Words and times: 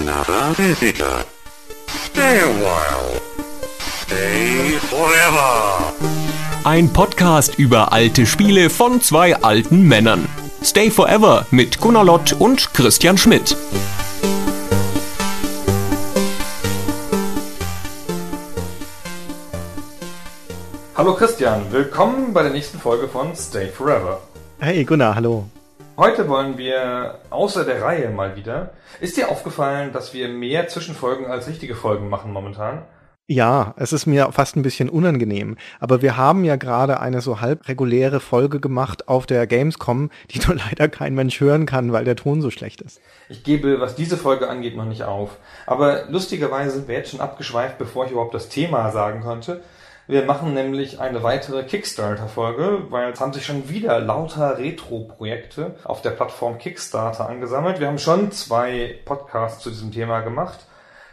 another 0.00 0.54
visitor. 0.54 1.24
Stay 1.88 2.40
a 2.40 2.52
while. 2.64 3.20
Stay 4.02 4.78
forever. 4.90 5.92
Ein 6.64 6.92
Podcast 6.92 7.58
über 7.58 7.92
alte 7.92 8.26
Spiele 8.26 8.68
von 8.68 9.00
zwei 9.00 9.36
alten 9.36 9.82
Männern. 9.82 10.28
Stay 10.62 10.90
Forever 10.90 11.46
mit 11.50 11.80
Gunnar 11.80 12.04
Lott 12.04 12.34
und 12.38 12.74
Christian 12.74 13.16
Schmidt. 13.16 13.56
Hallo 20.96 21.14
Christian, 21.14 21.70
willkommen 21.70 22.32
bei 22.32 22.42
der 22.42 22.52
nächsten 22.52 22.78
Folge 22.78 23.06
von 23.08 23.34
Stay 23.36 23.68
Forever. 23.68 24.20
Hey 24.58 24.84
Gunnar, 24.84 25.14
hallo. 25.14 25.46
Heute 25.98 26.28
wollen 26.28 26.58
wir 26.58 27.20
außer 27.30 27.64
der 27.64 27.80
Reihe 27.80 28.10
mal 28.10 28.36
wieder. 28.36 28.74
Ist 29.00 29.16
dir 29.16 29.30
aufgefallen, 29.30 29.94
dass 29.94 30.12
wir 30.12 30.28
mehr 30.28 30.68
Zwischenfolgen 30.68 31.24
als 31.24 31.48
richtige 31.48 31.74
Folgen 31.74 32.10
machen 32.10 32.34
momentan? 32.34 32.82
Ja, 33.28 33.74
es 33.78 33.94
ist 33.94 34.04
mir 34.04 34.30
fast 34.30 34.56
ein 34.56 34.62
bisschen 34.62 34.90
unangenehm. 34.90 35.56
Aber 35.80 36.02
wir 36.02 36.18
haben 36.18 36.44
ja 36.44 36.56
gerade 36.56 37.00
eine 37.00 37.22
so 37.22 37.40
halb 37.40 37.66
reguläre 37.66 38.20
Folge 38.20 38.60
gemacht 38.60 39.08
auf 39.08 39.24
der 39.24 39.46
Gamescom, 39.46 40.10
die 40.30 40.38
nur 40.46 40.56
leider 40.56 40.90
kein 40.90 41.14
Mensch 41.14 41.40
hören 41.40 41.64
kann, 41.64 41.92
weil 41.92 42.04
der 42.04 42.16
Ton 42.16 42.42
so 42.42 42.50
schlecht 42.50 42.82
ist. 42.82 43.00
Ich 43.30 43.42
gebe, 43.42 43.80
was 43.80 43.94
diese 43.94 44.18
Folge 44.18 44.50
angeht, 44.50 44.76
noch 44.76 44.84
nicht 44.84 45.02
auf. 45.02 45.38
Aber 45.64 46.04
lustigerweise 46.10 46.72
sind 46.72 46.88
wir 46.88 46.94
jetzt 46.94 47.12
schon 47.12 47.20
abgeschweift, 47.20 47.78
bevor 47.78 48.04
ich 48.04 48.12
überhaupt 48.12 48.34
das 48.34 48.50
Thema 48.50 48.92
sagen 48.92 49.22
konnte. 49.22 49.62
Wir 50.08 50.24
machen 50.24 50.54
nämlich 50.54 51.00
eine 51.00 51.24
weitere 51.24 51.64
Kickstarter-Folge, 51.64 52.84
weil 52.90 53.10
es 53.10 53.20
haben 53.20 53.32
sich 53.32 53.44
schon 53.44 53.68
wieder 53.68 53.98
lauter 53.98 54.56
Retro-Projekte 54.56 55.74
auf 55.82 56.00
der 56.00 56.10
Plattform 56.10 56.58
Kickstarter 56.58 57.28
angesammelt. 57.28 57.80
Wir 57.80 57.88
haben 57.88 57.98
schon 57.98 58.30
zwei 58.30 59.00
Podcasts 59.04 59.64
zu 59.64 59.70
diesem 59.70 59.90
Thema 59.90 60.20
gemacht, 60.20 60.60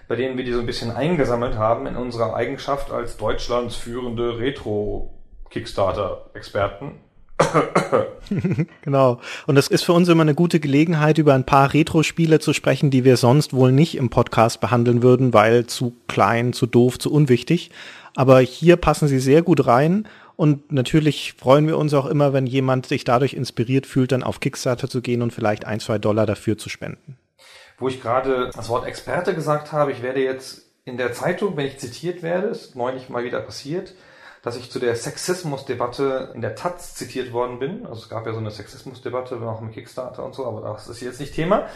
bei 0.07 0.15
denen 0.15 0.37
wir 0.37 0.43
die 0.43 0.51
so 0.51 0.59
ein 0.59 0.67
bisschen 0.67 0.91
eingesammelt 0.91 1.57
haben 1.57 1.87
in 1.87 1.95
unserer 1.95 2.35
Eigenschaft 2.35 2.91
als 2.91 3.17
Deutschlands 3.17 3.75
führende 3.75 4.37
Retro-Kickstarter-Experten. 4.37 6.99
genau. 8.83 9.19
Und 9.47 9.57
es 9.57 9.69
ist 9.69 9.83
für 9.83 9.93
uns 9.93 10.07
immer 10.07 10.21
eine 10.21 10.35
gute 10.35 10.59
Gelegenheit, 10.59 11.17
über 11.17 11.33
ein 11.33 11.45
paar 11.45 11.73
Retro-Spiele 11.73 12.37
zu 12.39 12.53
sprechen, 12.53 12.91
die 12.91 13.03
wir 13.03 13.17
sonst 13.17 13.53
wohl 13.53 13.71
nicht 13.71 13.97
im 13.97 14.11
Podcast 14.11 14.61
behandeln 14.61 15.01
würden, 15.01 15.33
weil 15.33 15.65
zu 15.65 15.95
klein, 16.07 16.53
zu 16.53 16.67
doof, 16.67 16.99
zu 16.99 17.11
unwichtig. 17.11 17.71
Aber 18.15 18.39
hier 18.39 18.77
passen 18.77 19.07
sie 19.07 19.19
sehr 19.19 19.41
gut 19.41 19.65
rein. 19.65 20.07
Und 20.35 20.71
natürlich 20.71 21.33
freuen 21.33 21.67
wir 21.67 21.77
uns 21.77 21.93
auch 21.93 22.05
immer, 22.05 22.33
wenn 22.33 22.47
jemand 22.47 22.87
sich 22.87 23.03
dadurch 23.03 23.33
inspiriert 23.33 23.85
fühlt, 23.85 24.11
dann 24.11 24.23
auf 24.23 24.39
Kickstarter 24.39 24.89
zu 24.89 25.01
gehen 25.01 25.21
und 25.21 25.31
vielleicht 25.31 25.65
ein, 25.65 25.79
zwei 25.79 25.99
Dollar 25.99 26.25
dafür 26.25 26.57
zu 26.57 26.69
spenden. 26.69 27.17
Wo 27.77 27.87
ich 27.87 28.01
gerade 28.01 28.49
das 28.53 28.69
Wort 28.69 28.85
Experte 28.85 29.35
gesagt 29.35 29.71
habe, 29.71 29.91
ich 29.91 30.01
werde 30.01 30.23
jetzt 30.23 30.63
in 30.85 30.97
der 30.97 31.13
Zeitung, 31.13 31.55
wenn 31.55 31.67
ich 31.67 31.77
zitiert 31.77 32.23
werde, 32.23 32.47
ist 32.47 32.75
neulich 32.75 33.09
mal 33.09 33.23
wieder 33.23 33.39
passiert, 33.41 33.93
dass 34.41 34.57
ich 34.57 34.69
zu 34.69 34.79
der 34.79 34.95
Sexismusdebatte 34.95 36.31
in 36.35 36.41
der 36.41 36.55
Taz 36.55 36.95
zitiert 36.95 37.31
worden 37.31 37.59
bin. 37.59 37.85
Also 37.85 38.01
es 38.01 38.09
gab 38.09 38.25
ja 38.25 38.33
so 38.33 38.39
eine 38.39 38.51
Sexismusdebatte, 38.51 39.35
auch 39.41 39.61
im 39.61 39.71
Kickstarter 39.71 40.25
und 40.25 40.35
so, 40.35 40.45
aber 40.45 40.61
das 40.61 40.89
ist 40.89 41.01
jetzt 41.01 41.19
nicht 41.19 41.33
Thema. 41.33 41.67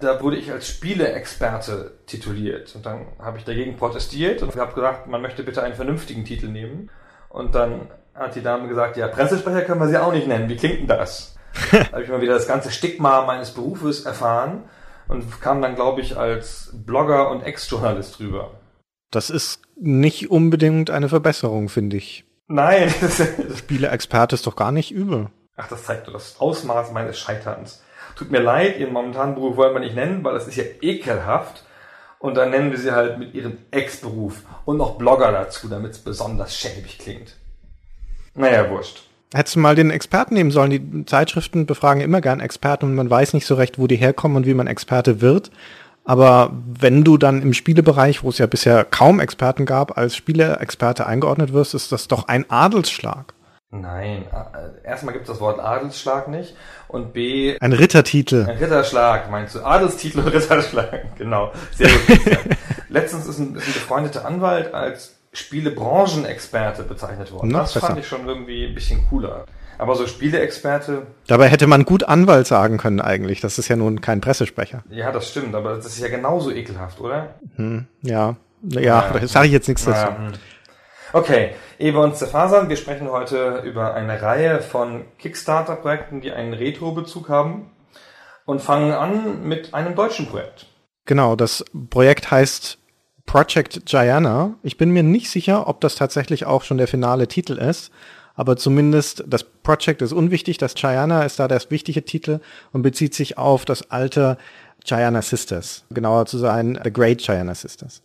Da 0.00 0.20
wurde 0.22 0.36
ich 0.36 0.50
als 0.50 0.68
Spieleexperte 0.68 1.98
tituliert 2.06 2.74
und 2.74 2.84
dann 2.84 3.06
habe 3.18 3.38
ich 3.38 3.44
dagegen 3.44 3.76
protestiert 3.76 4.42
und 4.42 4.54
habe 4.56 4.74
gesagt, 4.74 5.06
man 5.06 5.22
möchte 5.22 5.42
bitte 5.42 5.62
einen 5.62 5.74
vernünftigen 5.74 6.24
Titel 6.24 6.48
nehmen. 6.48 6.90
Und 7.28 7.54
dann 7.54 7.88
hat 8.14 8.34
die 8.34 8.42
Dame 8.42 8.68
gesagt, 8.68 8.96
ja, 8.96 9.08
Pressesprecher 9.08 9.62
können 9.62 9.80
wir 9.80 9.88
sie 9.88 9.98
auch 9.98 10.12
nicht 10.12 10.26
nennen. 10.26 10.48
Wie 10.48 10.56
klingt 10.56 10.80
denn 10.80 10.86
das? 10.86 11.36
da 11.70 11.92
habe 11.92 12.02
ich 12.02 12.08
mal 12.08 12.20
wieder 12.20 12.34
das 12.34 12.48
ganze 12.48 12.70
Stigma 12.70 13.24
meines 13.24 13.52
Berufes 13.52 14.04
erfahren 14.04 14.64
und 15.08 15.40
kam 15.40 15.62
dann, 15.62 15.74
glaube 15.74 16.00
ich, 16.00 16.16
als 16.16 16.70
Blogger 16.72 17.30
und 17.30 17.42
Ex-Journalist 17.42 18.18
drüber. 18.18 18.60
Das 19.10 19.30
ist 19.30 19.62
nicht 19.76 20.30
unbedingt 20.30 20.90
eine 20.90 21.08
Verbesserung, 21.08 21.68
finde 21.68 21.96
ich. 21.96 22.24
Nein. 22.48 22.92
Spieleexperte 23.56 24.34
ist 24.34 24.46
doch 24.46 24.56
gar 24.56 24.72
nicht 24.72 24.90
übel. 24.90 25.30
Ach, 25.56 25.68
das 25.68 25.84
zeigt 25.84 26.08
doch 26.08 26.12
das 26.12 26.40
Ausmaß 26.40 26.92
meines 26.92 27.18
Scheiterns. 27.18 27.83
Tut 28.16 28.30
mir 28.30 28.40
leid, 28.40 28.78
Ihren 28.78 28.92
momentanen 28.92 29.34
Beruf 29.34 29.56
wollen 29.56 29.74
wir 29.74 29.80
nicht 29.80 29.94
nennen, 29.94 30.22
weil 30.22 30.34
das 30.34 30.46
ist 30.46 30.56
ja 30.56 30.64
ekelhaft. 30.80 31.64
Und 32.18 32.36
dann 32.36 32.50
nennen 32.50 32.70
wir 32.70 32.78
sie 32.78 32.92
halt 32.92 33.18
mit 33.18 33.34
ihrem 33.34 33.58
Ex-Beruf 33.70 34.44
und 34.64 34.78
noch 34.78 34.96
Blogger 34.96 35.30
dazu, 35.30 35.68
damit 35.68 35.90
es 35.92 35.98
besonders 35.98 36.56
schäbig 36.56 36.98
klingt. 36.98 37.36
Naja, 38.34 38.70
wurscht. 38.70 39.02
Hättest 39.34 39.56
du 39.56 39.60
mal 39.60 39.74
den 39.74 39.90
Experten 39.90 40.32
nehmen 40.32 40.50
sollen. 40.50 40.70
Die 40.70 41.04
Zeitschriften 41.04 41.66
befragen 41.66 42.00
immer 42.00 42.22
gern 42.22 42.40
Experten 42.40 42.86
und 42.86 42.94
man 42.94 43.10
weiß 43.10 43.34
nicht 43.34 43.44
so 43.44 43.56
recht, 43.56 43.78
wo 43.78 43.86
die 43.86 43.96
herkommen 43.96 44.38
und 44.38 44.46
wie 44.46 44.54
man 44.54 44.68
Experte 44.68 45.20
wird. 45.20 45.50
Aber 46.04 46.52
wenn 46.66 47.02
du 47.02 47.18
dann 47.18 47.42
im 47.42 47.52
Spielebereich, 47.52 48.22
wo 48.22 48.28
es 48.28 48.38
ja 48.38 48.46
bisher 48.46 48.84
kaum 48.84 49.20
Experten 49.20 49.66
gab, 49.66 49.98
als 49.98 50.16
Spieleexperte 50.16 51.06
eingeordnet 51.06 51.52
wirst, 51.52 51.74
ist 51.74 51.92
das 51.92 52.08
doch 52.08 52.28
ein 52.28 52.48
Adelsschlag. 52.50 53.34
Nein, 53.80 54.26
äh, 54.32 54.86
erstmal 54.86 55.12
gibt 55.14 55.24
es 55.26 55.32
das 55.32 55.40
Wort 55.40 55.58
Adelsschlag 55.58 56.28
nicht 56.28 56.54
und 56.88 57.12
B. 57.12 57.56
Ein 57.60 57.72
Rittertitel. 57.72 58.46
Ein 58.48 58.56
Ritterschlag, 58.58 59.30
meinst 59.30 59.54
du? 59.56 59.64
Adelstitel 59.64 60.20
und 60.20 60.28
Ritterschlag, 60.32 61.16
genau. 61.18 61.52
Sehr 61.76 61.88
gut. 61.88 62.18
Letztens 62.88 63.26
ist 63.26 63.38
ein, 63.38 63.56
ist 63.56 63.66
ein 63.66 63.72
befreundeter 63.72 64.24
Anwalt 64.24 64.72
als 64.72 65.16
Spielebranchenexperte 65.32 66.84
bezeichnet 66.84 67.32
worden. 67.32 67.48
Noch 67.48 67.62
das 67.62 67.74
besser. 67.74 67.86
fand 67.88 67.98
ich 67.98 68.06
schon 68.06 68.26
irgendwie 68.28 68.66
ein 68.66 68.74
bisschen 68.74 69.06
cooler. 69.08 69.44
Aber 69.76 69.96
so 69.96 70.06
Spieleexperte, 70.06 71.02
Dabei 71.26 71.48
hätte 71.48 71.66
man 71.66 71.84
gut 71.84 72.04
Anwalt 72.04 72.46
sagen 72.46 72.78
können 72.78 73.00
eigentlich. 73.00 73.40
Das 73.40 73.58
ist 73.58 73.66
ja 73.66 73.74
nun 73.74 74.00
kein 74.00 74.20
Pressesprecher. 74.20 74.84
ja, 74.90 75.10
das 75.10 75.28
stimmt, 75.28 75.52
aber 75.54 75.74
das 75.74 75.86
ist 75.86 75.98
ja 75.98 76.08
genauso 76.08 76.52
ekelhaft, 76.52 77.00
oder? 77.00 77.34
Hm, 77.56 77.86
ja. 78.02 78.36
Ja, 78.62 78.80
Ja. 78.80 79.10
da 79.12 79.26
sage 79.26 79.46
ich 79.48 79.52
jetzt 79.52 79.66
nichts 79.66 79.84
dazu. 79.84 79.98
Ja, 79.98 80.16
hm. 80.16 80.32
Okay, 81.14 81.54
wir 81.78 82.00
uns 82.00 82.18
zerfasern, 82.18 82.68
wir 82.68 82.76
sprechen 82.76 83.08
heute 83.08 83.62
über 83.64 83.94
eine 83.94 84.20
Reihe 84.20 84.60
von 84.60 85.04
Kickstarter-Projekten, 85.18 86.20
die 86.20 86.32
einen 86.32 86.52
Retro-Bezug 86.52 87.28
haben 87.28 87.70
und 88.46 88.60
fangen 88.60 88.90
an 88.90 89.46
mit 89.46 89.74
einem 89.74 89.94
deutschen 89.94 90.26
Projekt. 90.26 90.66
Genau, 91.04 91.36
das 91.36 91.64
Projekt 91.88 92.32
heißt 92.32 92.78
Project 93.26 93.86
Gianna. 93.86 94.54
Ich 94.64 94.76
bin 94.76 94.90
mir 94.90 95.04
nicht 95.04 95.30
sicher, 95.30 95.68
ob 95.68 95.80
das 95.80 95.94
tatsächlich 95.94 96.46
auch 96.46 96.64
schon 96.64 96.78
der 96.78 96.88
finale 96.88 97.28
Titel 97.28 97.58
ist, 97.58 97.92
aber 98.34 98.56
zumindest 98.56 99.22
das 99.28 99.44
Project 99.44 100.02
ist 100.02 100.12
unwichtig. 100.12 100.58
Das 100.58 100.74
Gianna 100.74 101.22
ist 101.22 101.38
da 101.38 101.46
der 101.46 101.62
wichtige 101.68 102.04
Titel 102.04 102.40
und 102.72 102.82
bezieht 102.82 103.14
sich 103.14 103.38
auf 103.38 103.64
das 103.64 103.88
alte 103.88 104.36
Gianna 104.84 105.22
Sisters. 105.22 105.84
Genauer 105.90 106.26
zu 106.26 106.38
sein, 106.38 106.76
The 106.82 106.92
Great 106.92 107.18
Gianna 107.18 107.54
Sisters. 107.54 108.02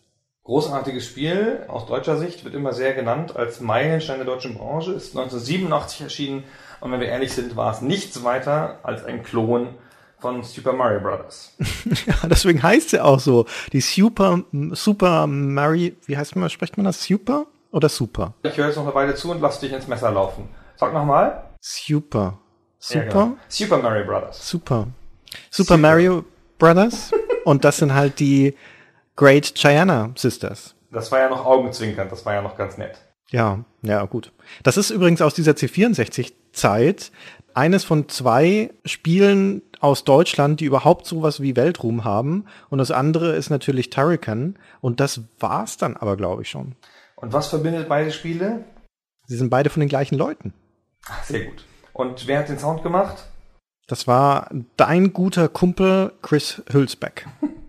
Großartiges 0.50 1.06
Spiel, 1.06 1.64
aus 1.68 1.86
deutscher 1.86 2.18
Sicht, 2.18 2.44
wird 2.44 2.56
immer 2.56 2.74
sehr 2.74 2.96
genannt 2.96 3.36
als 3.36 3.60
Meilenstein 3.60 4.18
der 4.18 4.26
deutschen 4.26 4.56
Branche, 4.58 4.94
ist 4.94 5.16
1987 5.16 6.02
erschienen 6.02 6.44
und 6.80 6.92
wenn 6.92 7.00
wir 7.00 7.08
ehrlich 7.08 7.34
sind, 7.34 7.56
war 7.56 7.72
es 7.72 7.82
nichts 7.82 8.24
weiter 8.24 8.80
als 8.82 9.06
ein 9.06 9.22
Klon 9.22 9.76
von 10.18 10.42
Super 10.42 10.74
Mario 10.74 11.02
Bros. 11.02 11.56
Ja, 12.08 12.16
deswegen 12.28 12.64
heißt 12.64 12.90
sie 12.90 13.00
auch 13.00 13.20
so. 13.20 13.46
Die 13.74 13.80
Super, 13.80 14.42
Super 14.72 15.28
Mary, 15.28 15.96
wie 16.08 16.18
heißt 16.18 16.36
man, 16.36 16.50
spricht 16.50 16.78
man 16.78 16.88
das? 16.88 17.04
Super 17.04 17.46
oder 17.72 17.88
Super? 17.88 18.34
Ich 18.42 18.58
höre 18.58 18.70
jetzt 18.70 18.78
noch 18.78 18.86
eine 18.86 18.96
Weile 18.96 19.14
zu 19.14 19.30
und 19.30 19.42
lass 19.42 19.60
dich 19.60 19.72
ins 19.72 19.88
Messer 19.88 20.10
laufen. 20.10 20.50
Sag 20.78 20.96
nochmal. 20.96 21.44
Super. 21.62 22.40
Ja, 22.80 23.04
Super? 23.04 23.06
genau. 23.06 23.38
Super 23.50 23.78
Mario 23.78 24.04
Bros. 24.04 24.50
Super. 24.50 24.88
Super 25.52 25.78
Mario 25.78 26.26
Brothers. 26.58 27.12
Und 27.46 27.64
das 27.64 27.78
sind 27.78 27.94
halt 27.94 28.20
die 28.20 28.56
Great 29.19 29.53
Gianna 29.53 30.13
Sisters. 30.16 30.75
Das 30.94 31.12
war 31.12 31.19
ja 31.19 31.28
noch 31.28 31.46
Augenzwinkern, 31.46 32.07
das 32.07 32.25
war 32.25 32.35
ja 32.35 32.41
noch 32.41 32.56
ganz 32.56 32.78
nett. 32.78 33.00
Ja, 33.31 33.66
ja, 33.81 34.06
gut. 34.06 34.31
Das 34.63 34.78
ist 34.78 34.91
übrigens 34.91 35.22
aus 35.22 35.34
dieser 35.34 35.52
C64-Zeit 35.52 37.12
eines 37.53 37.84
von 37.84 38.07
zwei 38.07 38.69
Spielen 38.85 39.62
aus 39.81 40.06
Deutschland, 40.06 40.62
die 40.62 40.66
überhaupt 40.66 41.06
sowas 41.06 41.41
wie 41.41 41.57
Weltruhm 41.57 42.06
haben. 42.06 42.46
Und 42.69 42.78
das 42.78 42.91
andere 42.91 43.35
ist 43.35 43.50
natürlich 43.50 43.90
Turrican. 43.90 44.57
Und 44.80 45.01
das 45.01 45.19
war's 45.38 45.75
dann 45.75 45.98
aber, 45.98 46.16
glaube 46.16 46.44
ich, 46.44 46.50
schon. 46.50 46.77
Und 47.18 47.33
was 47.33 47.48
verbindet 47.48 47.89
beide 47.89 48.13
Spiele? 48.13 48.63
Sie 49.27 49.36
sind 49.36 49.50
beide 49.50 49.69
von 49.69 49.81
den 49.81 49.89
gleichen 49.89 50.16
Leuten. 50.16 50.54
Ach, 51.10 51.25
sehr 51.25 51.44
gut. 51.44 51.66
Und 51.92 52.25
wer 52.25 52.39
hat 52.39 52.48
den 52.48 52.57
Sound 52.57 52.83
gemacht? 52.83 53.25
Das 53.86 54.07
war 54.07 54.50
dein 54.77 55.12
guter 55.12 55.50
Kumpel 55.50 56.13
Chris 56.21 56.63
Hülsbeck. 56.71 57.27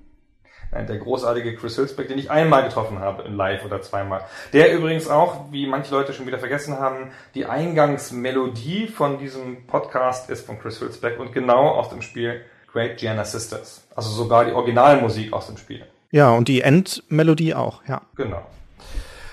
Nein, 0.73 0.87
der 0.87 0.99
großartige 0.99 1.57
Chris 1.57 1.77
Hülsbeck, 1.77 2.07
den 2.07 2.19
ich 2.19 2.31
einmal 2.31 2.63
getroffen 2.63 3.01
habe, 3.01 3.25
in 3.25 3.37
live 3.37 3.65
oder 3.65 3.83
zweimal. 3.83 4.25
Der 4.53 4.73
übrigens 4.73 5.09
auch, 5.09 5.51
wie 5.51 5.67
manche 5.67 5.93
Leute 5.93 6.13
schon 6.13 6.27
wieder 6.27 6.39
vergessen 6.39 6.79
haben, 6.79 7.11
die 7.35 7.47
Eingangsmelodie 7.47 8.87
von 8.87 9.19
diesem 9.19 9.67
Podcast 9.67 10.31
ist 10.31 10.47
von 10.47 10.61
Chris 10.61 10.81
Hülsbeck 10.81 11.19
und 11.19 11.33
genau 11.33 11.71
aus 11.71 11.89
dem 11.89 12.03
Spiel 12.03 12.43
Great 12.73 12.99
Gianna 12.99 13.25
Sisters. 13.25 13.85
Also 13.97 14.11
sogar 14.11 14.45
die 14.45 14.53
Originalmusik 14.53 15.33
aus 15.33 15.49
dem 15.49 15.57
Spiel. 15.57 15.85
Ja, 16.13 16.31
und 16.31 16.47
die 16.47 16.61
Endmelodie 16.61 17.55
auch, 17.55 17.83
ja. 17.89 18.03
Genau. 18.17 18.47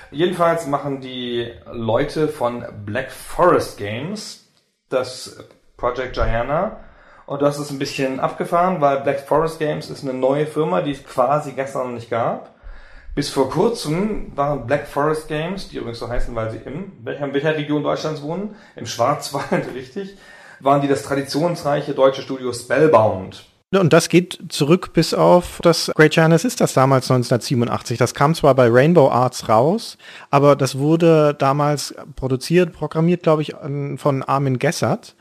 Jedenfalls 0.10 0.66
machen 0.66 1.02
die 1.02 1.52
Leute 1.72 2.30
von 2.30 2.66
Black 2.86 3.12
Forest 3.12 3.78
Games 3.78 4.48
das 4.90 5.38
Project 5.76 6.14
Gianna 6.14 6.80
Und 7.28 7.42
das 7.42 7.60
ist 7.60 7.72
ein 7.72 7.78
bisschen 7.78 8.22
abgefahren, 8.22 8.80
weil 8.80 9.02
Black 9.02 9.20
Forest 9.20 9.60
Games 9.60 9.90
ist 9.90 10.02
eine 10.02 10.14
neue 10.14 10.48
Firma, 10.48 10.82
die 10.82 10.92
es 10.92 11.04
quasi 11.04 11.52
gestern 11.52 11.88
noch 11.88 11.96
nicht 11.96 12.10
gab. 12.10 12.56
Bis 13.16 13.30
vor 13.30 13.50
kurzem 13.50 14.32
waren 14.36 14.66
Black 14.66 14.88
Forest 14.88 15.28
Games, 15.28 15.68
die 15.68 15.78
übrigens 15.78 16.00
so 16.00 16.08
heißen, 16.08 16.34
weil 16.36 16.52
sie 16.52 16.58
in 16.58 16.94
welcher 17.04 17.58
Region 17.58 17.84
Deutschlands 17.84 18.22
wohnen, 18.22 18.56
im 18.78 18.86
Schwarzwald, 18.86 19.68
richtig, 19.76 20.16
waren 20.62 20.82
die 20.82 20.88
das 20.88 21.04
traditionsreiche 21.04 21.94
deutsche 21.94 22.22
Studio 22.22 22.54
Spellbound. 22.54 23.46
Und 23.76 23.92
das 23.92 24.08
geht 24.08 24.40
zurück 24.48 24.94
bis 24.94 25.14
auf 25.14 25.60
das 25.62 25.92
Great 25.96 26.14
Giant 26.14 26.40
Sisters 26.40 26.72
damals 26.72 27.12
1987. 27.12 27.98
Das 27.98 28.14
kam 28.14 28.36
zwar 28.36 28.56
bei 28.56 28.70
Rainbow 28.70 29.10
Arts 29.10 29.50
raus, 29.50 29.98
aber 30.30 30.56
das 30.56 30.78
wurde 30.78 31.36
damals 31.38 31.94
produziert, 32.16 32.72
programmiert, 32.72 33.24
glaube 33.24 33.42
ich, 33.42 33.54
von 33.98 34.24
Armin 34.24 34.60
Gessert. 34.60 35.16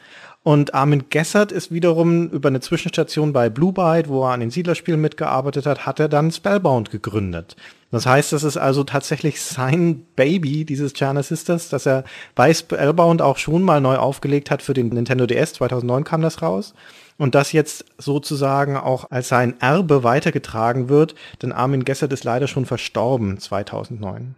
Und 0.46 0.74
Armin 0.74 1.06
Gessert 1.10 1.50
ist 1.50 1.72
wiederum 1.72 2.28
über 2.28 2.50
eine 2.50 2.60
Zwischenstation 2.60 3.32
bei 3.32 3.50
Blue 3.50 3.72
Byte, 3.72 4.06
wo 4.08 4.22
er 4.22 4.30
an 4.30 4.38
den 4.38 4.52
Siedlerspielen 4.52 5.00
mitgearbeitet 5.00 5.66
hat, 5.66 5.86
hat 5.86 5.98
er 5.98 6.08
dann 6.08 6.30
Spellbound 6.30 6.92
gegründet. 6.92 7.56
Das 7.90 8.06
heißt, 8.06 8.32
das 8.32 8.44
ist 8.44 8.56
also 8.56 8.84
tatsächlich 8.84 9.42
sein 9.42 10.06
Baby, 10.14 10.64
dieses 10.64 10.92
Giant 10.92 11.24
Sisters, 11.24 11.68
dass 11.68 11.84
er 11.84 12.04
bei 12.36 12.54
Spellbound 12.54 13.22
auch 13.22 13.38
schon 13.38 13.64
mal 13.64 13.80
neu 13.80 13.96
aufgelegt 13.96 14.52
hat 14.52 14.62
für 14.62 14.72
den 14.72 14.90
Nintendo 14.90 15.26
DS. 15.26 15.54
2009 15.54 16.04
kam 16.04 16.22
das 16.22 16.40
raus 16.42 16.74
und 17.18 17.34
das 17.34 17.50
jetzt 17.50 17.84
sozusagen 17.98 18.76
auch 18.76 19.10
als 19.10 19.26
sein 19.26 19.60
Erbe 19.60 20.04
weitergetragen 20.04 20.88
wird, 20.88 21.16
denn 21.42 21.50
Armin 21.50 21.84
Gessert 21.84 22.12
ist 22.12 22.22
leider 22.22 22.46
schon 22.46 22.66
verstorben 22.66 23.40
2009. 23.40 24.36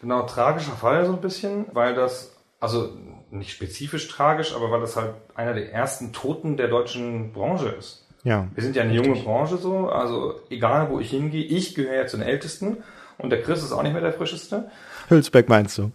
Genau, 0.00 0.22
tragischer 0.22 0.72
Fall 0.72 1.04
so 1.04 1.12
ein 1.12 1.20
bisschen, 1.20 1.66
weil 1.74 1.94
das, 1.94 2.32
also 2.60 2.92
nicht 3.30 3.50
spezifisch 3.50 4.08
tragisch, 4.08 4.54
aber 4.54 4.70
weil 4.70 4.80
das 4.80 4.96
halt 4.96 5.14
einer 5.34 5.54
der 5.54 5.72
ersten 5.72 6.12
Toten 6.12 6.56
der 6.56 6.68
deutschen 6.68 7.32
Branche 7.32 7.68
ist. 7.68 8.06
Ja. 8.24 8.48
Wir 8.54 8.62
sind 8.62 8.76
ja 8.76 8.82
eine 8.82 8.94
junge 8.94 9.20
Branche 9.20 9.56
so, 9.56 9.88
also 9.88 10.40
egal 10.50 10.90
wo 10.90 10.98
ich 11.00 11.10
hingehe, 11.10 11.44
ich 11.44 11.74
gehöre 11.74 11.94
ja 11.94 12.06
zu 12.06 12.16
den 12.16 12.26
Ältesten 12.26 12.78
und 13.18 13.30
der 13.30 13.42
Chris 13.42 13.62
ist 13.62 13.72
auch 13.72 13.82
nicht 13.82 13.92
mehr 13.92 14.02
der 14.02 14.12
frischeste. 14.12 14.70
Hülsbeck 15.08 15.48
meinst 15.48 15.78
du? 15.78 15.92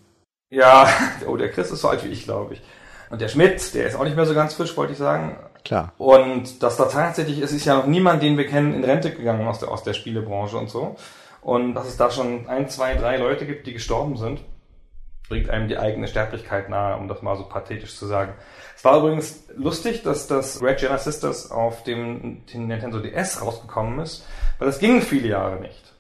Ja, 0.50 0.88
oh, 1.28 1.38
der 1.38 1.52
Chris 1.52 1.72
ist 1.72 1.82
so 1.82 1.90
alt 1.90 2.04
wie 2.04 2.10
ich, 2.10 2.24
glaube 2.24 2.56
ich. 2.56 2.62
Und 3.10 3.22
der 3.22 3.28
Schmidt, 3.28 3.74
der 3.76 3.88
ist 3.88 3.96
auch 3.96 4.04
nicht 4.04 4.16
mehr 4.16 4.26
so 4.26 4.34
ganz 4.34 4.54
frisch, 4.54 4.76
wollte 4.78 4.94
ich 4.94 4.98
sagen. 4.98 5.38
Klar. 5.64 5.94
Und 5.98 6.64
dass 6.64 6.78
da 6.78 6.86
tatsächlich, 6.86 7.40
es 7.40 7.52
ist 7.52 7.66
ja 7.66 7.76
noch 7.76 7.88
niemand, 7.88 8.24
den 8.24 8.38
wir 8.38 8.48
kennen, 8.48 8.74
in 8.74 8.84
Rente 8.84 9.12
gegangen 9.12 9.48
aus 9.48 9.60
der, 9.60 9.70
aus 9.70 9.84
der 9.84 9.94
Spielebranche 9.94 10.58
und 10.58 10.70
so. 10.70 10.96
Und 11.42 11.76
dass 11.76 11.88
es 11.88 11.98
da 11.98 12.10
schon 12.10 12.48
ein, 12.48 12.70
zwei, 12.70 12.96
drei 12.96 13.18
Leute 13.18 13.46
gibt, 13.46 13.68
die 13.68 13.74
gestorben 13.74 14.18
sind, 14.18 14.40
bringt 15.30 15.50
einem 15.50 15.68
die 15.68 15.78
eigene 15.78 16.08
Sterblichkeit 16.08 16.70
nahe, 16.70 16.98
um 16.98 17.08
das 17.08 17.22
mal 17.22 17.38
so 17.38 17.44
pathetisch 17.44 17.96
zu 17.96 18.06
sagen. 18.06 18.34
Es 18.76 18.84
war 18.84 19.00
übrigens 19.00 19.46
lustig, 19.56 20.04
dass 20.04 20.28
das 20.28 20.62
Red 20.62 20.82
Jenner 20.82 20.98
Sisters 20.98 21.50
auf 21.52 21.84
dem, 21.84 22.44
Nintendo 22.54 23.00
DS 23.00 23.42
rausgekommen 23.42 24.00
ist, 24.00 24.28
weil 24.60 24.68
das 24.68 24.80
ging 24.80 25.02
viele 25.02 25.30
Jahre 25.30 25.60
nicht, 25.62 25.94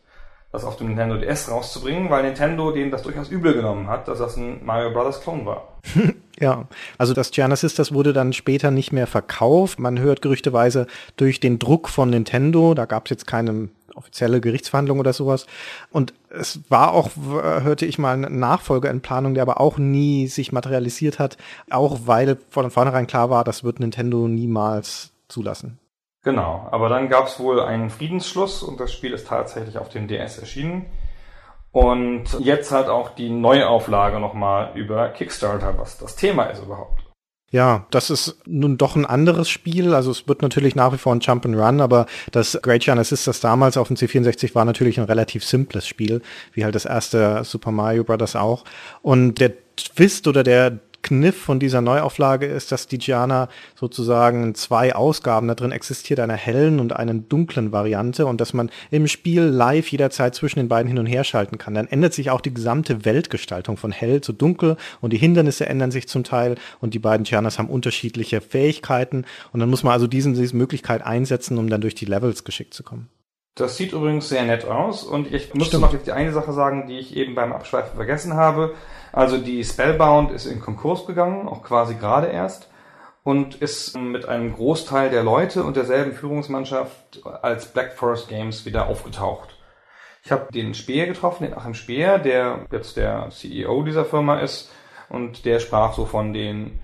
das 0.51 0.65
auf 0.65 0.77
dem 0.77 0.87
Nintendo 0.87 1.17
DS 1.17 1.49
rauszubringen, 1.49 2.09
weil 2.09 2.23
Nintendo 2.23 2.71
denen 2.71 2.91
das 2.91 3.03
durchaus 3.03 3.29
übel 3.29 3.53
genommen 3.53 3.87
hat, 3.87 4.07
dass 4.07 4.19
das 4.19 4.35
ein 4.35 4.63
Mario 4.65 4.91
Brothers 4.91 5.21
Clone 5.21 5.45
war. 5.45 5.79
Ja, 6.39 6.67
also 6.97 7.13
das 7.13 7.29
Gianna 7.29 7.55
Sisters 7.55 7.93
wurde 7.93 8.11
dann 8.11 8.33
später 8.33 8.71
nicht 8.71 8.91
mehr 8.91 9.05
verkauft. 9.05 9.79
Man 9.79 9.99
hört 9.99 10.23
gerüchteweise 10.23 10.87
durch 11.15 11.39
den 11.39 11.59
Druck 11.59 11.87
von 11.87 12.09
Nintendo, 12.09 12.73
da 12.73 12.85
gab 12.85 13.05
es 13.05 13.11
jetzt 13.11 13.27
keine 13.27 13.69
offizielle 13.95 14.41
Gerichtsverhandlung 14.41 14.99
oder 14.99 15.13
sowas. 15.13 15.45
Und 15.91 16.13
es 16.29 16.59
war 16.69 16.93
auch, 16.93 17.09
hörte 17.15 17.85
ich 17.85 17.99
mal, 17.99 18.25
ein 18.25 18.39
Nachfolger 18.39 18.89
in 18.89 19.01
Planung, 19.01 19.33
der 19.33 19.43
aber 19.43 19.59
auch 19.59 19.77
nie 19.77 20.27
sich 20.27 20.51
materialisiert 20.51 21.19
hat, 21.19 21.37
auch 21.69 22.01
weil 22.05 22.37
von 22.49 22.71
vornherein 22.71 23.07
klar 23.07 23.29
war, 23.29 23.43
das 23.43 23.63
wird 23.63 23.79
Nintendo 23.79 24.27
niemals 24.27 25.13
zulassen. 25.27 25.79
Genau, 26.23 26.67
aber 26.71 26.87
dann 26.87 27.09
gab 27.09 27.27
es 27.27 27.39
wohl 27.39 27.59
einen 27.59 27.89
Friedensschluss 27.89 28.63
und 28.63 28.79
das 28.79 28.93
Spiel 28.93 29.13
ist 29.13 29.27
tatsächlich 29.27 29.77
auf 29.77 29.89
dem 29.89 30.07
DS 30.07 30.39
erschienen. 30.39 30.85
Und 31.71 32.25
jetzt 32.39 32.71
halt 32.71 32.87
auch 32.87 33.09
die 33.09 33.29
Neuauflage 33.29 34.19
nochmal 34.19 34.71
über 34.75 35.09
Kickstarter, 35.09 35.77
was 35.77 35.97
das 35.97 36.15
Thema 36.15 36.43
ist 36.43 36.61
überhaupt. 36.63 37.02
Ja, 37.53 37.85
das 37.91 38.09
ist 38.09 38.39
nun 38.47 38.79
doch 38.79 38.95
ein 38.95 39.05
anderes 39.05 39.47
Spiel. 39.47 39.93
Also 39.93 40.09
es 40.09 40.27
wird 40.27 40.41
natürlich 40.41 40.73
nach 40.73 40.91
wie 40.91 40.97
vor 40.97 41.13
ein 41.13 41.19
Jump 41.19 41.45
and 41.45 41.55
Run, 41.55 41.81
aber 41.81 42.07
das 42.31 42.59
Great 42.63 42.81
Giant 42.81 43.05
Sisters 43.05 43.41
damals 43.41 43.77
auf 43.77 43.89
dem 43.89 43.95
C64 43.95 44.55
war 44.55 44.65
natürlich 44.65 44.99
ein 44.99 45.05
relativ 45.05 45.45
simples 45.45 45.87
Spiel, 45.87 46.23
wie 46.53 46.65
halt 46.65 46.73
das 46.73 46.85
erste 46.85 47.43
Super 47.43 47.69
Mario 47.69 48.03
Bros. 48.03 48.35
auch. 48.35 48.65
Und 49.03 49.35
der 49.35 49.53
Twist 49.75 50.27
oder 50.27 50.41
der 50.41 50.79
Kniff 51.03 51.37
von 51.37 51.59
dieser 51.59 51.81
Neuauflage 51.81 52.47
ist, 52.47 52.71
dass 52.71 52.87
die 52.87 52.97
Gianna 52.97 53.49
sozusagen 53.75 54.55
zwei 54.55 54.95
Ausgaben 54.95 55.47
da 55.47 55.55
drin 55.55 55.71
existiert, 55.71 56.19
einer 56.19 56.33
hellen 56.35 56.79
und 56.79 56.95
einer 56.95 57.13
dunklen 57.13 57.71
Variante 57.71 58.25
und 58.25 58.41
dass 58.41 58.53
man 58.53 58.71
im 58.89 59.07
Spiel 59.07 59.43
live 59.43 59.87
jederzeit 59.89 60.33
zwischen 60.33 60.59
den 60.59 60.69
beiden 60.69 60.87
hin 60.87 60.97
und 60.97 61.05
her 61.05 61.23
schalten 61.23 61.57
kann. 61.57 61.75
Dann 61.75 61.87
ändert 61.87 62.13
sich 62.13 62.31
auch 62.31 62.41
die 62.41 62.53
gesamte 62.53 63.05
Weltgestaltung 63.05 63.77
von 63.77 63.91
hell 63.91 64.21
zu 64.21 64.33
dunkel 64.33 64.77
und 65.01 65.13
die 65.13 65.17
Hindernisse 65.17 65.67
ändern 65.67 65.91
sich 65.91 66.07
zum 66.07 66.23
Teil 66.23 66.55
und 66.79 66.93
die 66.93 66.99
beiden 66.99 67.25
Giannas 67.25 67.59
haben 67.59 67.69
unterschiedliche 67.69 68.41
Fähigkeiten 68.41 69.25
und 69.51 69.59
dann 69.59 69.69
muss 69.69 69.83
man 69.83 69.93
also 69.93 70.07
diesen, 70.07 70.33
diese 70.33 70.55
Möglichkeit 70.55 71.05
einsetzen, 71.05 71.57
um 71.57 71.69
dann 71.69 71.81
durch 71.81 71.95
die 71.95 72.05
Levels 72.05 72.43
geschickt 72.43 72.73
zu 72.73 72.83
kommen. 72.83 73.09
Das 73.55 73.77
sieht 73.77 73.93
übrigens 73.93 74.29
sehr 74.29 74.43
nett 74.43 74.65
aus 74.65 75.03
und 75.03 75.31
ich 75.31 75.53
musste 75.53 75.77
noch 75.77 75.93
jetzt 75.93 76.07
die 76.07 76.11
eine 76.11 76.31
Sache 76.31 76.53
sagen, 76.53 76.87
die 76.87 76.97
ich 76.97 77.15
eben 77.15 77.35
beim 77.35 77.53
Abschweifen 77.53 77.95
vergessen 77.95 78.33
habe. 78.33 78.73
Also 79.11 79.37
die 79.37 79.63
Spellbound 79.63 80.31
ist 80.31 80.47
in 80.47 80.59
Konkurs 80.59 81.05
gegangen, 81.05 81.47
auch 81.47 81.61
quasi 81.61 81.93
gerade 81.93 82.27
erst, 82.27 82.67
und 83.23 83.55
ist 83.55 83.95
mit 83.95 84.27
einem 84.27 84.55
Großteil 84.55 85.11
der 85.11 85.21
Leute 85.21 85.63
und 85.63 85.77
derselben 85.77 86.13
Führungsmannschaft 86.13 87.21
als 87.43 87.67
Black 87.67 87.93
Forest 87.93 88.27
Games 88.27 88.65
wieder 88.65 88.87
aufgetaucht. 88.87 89.49
Ich 90.23 90.31
habe 90.31 90.51
den 90.51 90.73
Speer 90.73 91.05
getroffen, 91.05 91.43
den 91.43 91.53
Achim 91.53 91.75
Speer, 91.75 92.17
der 92.17 92.65
jetzt 92.71 92.97
der 92.97 93.29
CEO 93.29 93.83
dieser 93.83 94.05
Firma 94.05 94.39
ist, 94.39 94.71
und 95.09 95.45
der 95.45 95.59
sprach 95.59 95.93
so 95.93 96.05
von 96.05 96.33
den 96.33 96.79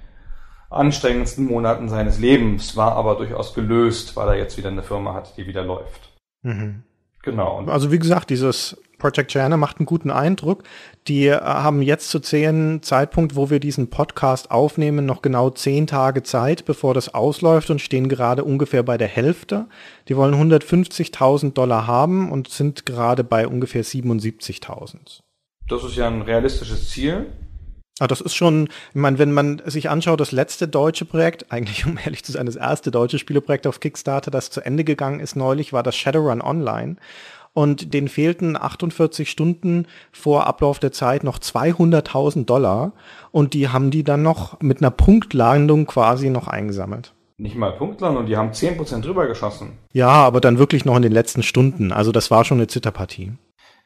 anstrengendsten 0.69 1.45
Monaten 1.45 1.89
seines 1.89 2.19
Lebens, 2.19 2.77
war 2.77 2.92
aber 2.92 3.15
durchaus 3.15 3.56
gelöst, 3.56 4.15
weil 4.15 4.27
er 4.27 4.36
jetzt 4.36 4.57
wieder 4.57 4.69
eine 4.69 4.83
Firma 4.83 5.15
hat, 5.15 5.36
die 5.36 5.48
wieder 5.48 5.63
läuft. 5.63 6.09
Mhm. 6.44 6.83
Genau. 7.21 7.65
Also 7.65 7.91
wie 7.91 8.00
gesagt, 8.00 8.30
dieses 8.30 8.77
Project 8.97 9.33
Joanna 9.33 9.57
macht 9.57 9.80
einen 9.80 9.86
guten 9.86 10.12
Eindruck. 10.12 10.63
Die 11.07 11.27
äh, 11.27 11.39
haben 11.39 11.81
jetzt 11.81 12.09
zu 12.09 12.19
zehn 12.19 12.81
Zeitpunkt, 12.83 13.36
wo 13.36 13.50
wir 13.50 13.59
diesen 13.59 13.89
Podcast 13.89 14.51
aufnehmen, 14.51 15.06
noch 15.06 15.21
genau 15.21 15.50
zehn 15.50 15.88
Tage 15.88 16.24
Zeit, 16.24 16.65
bevor 16.65 16.94
das 16.94 17.13
ausläuft 17.13 17.69
und 17.69 17.81
stehen 17.81 18.09
gerade 18.09 18.44
ungefähr 18.44 18.83
bei 18.83 18.97
der 18.97 19.07
Hälfte. 19.07 19.68
Die 20.07 20.15
wollen 20.15 20.36
150.000 20.36 21.53
Dollar 21.53 21.88
haben 21.88 22.31
und 22.31 22.50
sind 22.50 22.86
gerade 22.86 23.24
bei 23.24 23.47
ungefähr 23.47 23.83
77.000. 23.83 25.22
Das 25.67 25.84
ist 25.84 25.96
ja 25.96 26.08
ein 26.08 26.22
realistisches 26.22 26.89
Ziel. 26.89 27.27
Ah, 28.00 28.08
das 28.08 28.22
ist 28.22 28.34
schon, 28.34 28.70
ich 28.89 28.96
meine, 28.96 29.20
wenn 29.20 29.34
man 29.34 29.62
sich 29.65 29.89
anschaut, 29.89 30.22
das 30.22 30.32
letzte 30.32 30.68
deutsche 30.68 31.06
Projekt, 31.06 31.48
eigentlich 31.51 31.86
um 31.86 31.98
ehrlich 32.03 32.24
zu 32.24 32.32
sein, 32.32 32.46
das 32.46 32.56
erste 32.56 32.91
deutsche 32.91 33.20
Spieleprojekt 33.20 33.68
auf 33.68 33.79
Kickstarter, 33.79 34.32
das 34.32 34.50
zu 34.50 34.62
Ende 34.62 34.84
gegangen 34.84 35.20
ist 35.20 35.36
neulich, 35.36 35.74
war 35.74 35.84
das 35.84 35.96
Shadowrun 35.96 36.41
Online. 36.41 36.96
Und 37.53 37.94
denen 37.94 38.08
fehlten 38.08 38.56
48 38.56 39.29
Stunden 39.29 39.88
vor 40.12 40.48
Ablauf 40.48 40.79
der 40.79 40.91
Zeit 40.91 41.24
noch 41.24 41.39
200.000 41.39 42.46
Dollar. 42.46 42.94
Und 43.32 43.53
die 43.53 43.70
haben 43.70 43.91
die 43.91 44.03
dann 44.03 44.22
noch 44.22 44.62
mit 44.62 44.82
einer 44.82 44.91
Punktlandung 44.91 45.86
quasi 45.88 46.29
noch 46.29 46.48
eingesammelt. 46.48 47.13
Nicht 47.38 47.56
mal 47.56 47.72
Punktlandung, 47.72 48.27
die 48.27 48.38
haben 48.38 48.51
10% 48.51 49.01
drüber 49.01 49.27
geschossen. 49.27 49.77
Ja, 49.94 50.10
aber 50.10 50.41
dann 50.41 50.60
wirklich 50.60 50.86
noch 50.86 50.96
in 50.96 51.01
den 51.01 51.12
letzten 51.12 51.41
Stunden. 51.41 51.91
Also 51.91 52.12
das 52.12 52.29
war 52.29 52.46
schon 52.46 52.60
eine 52.60 52.68
Zitterpartie. 52.68 53.32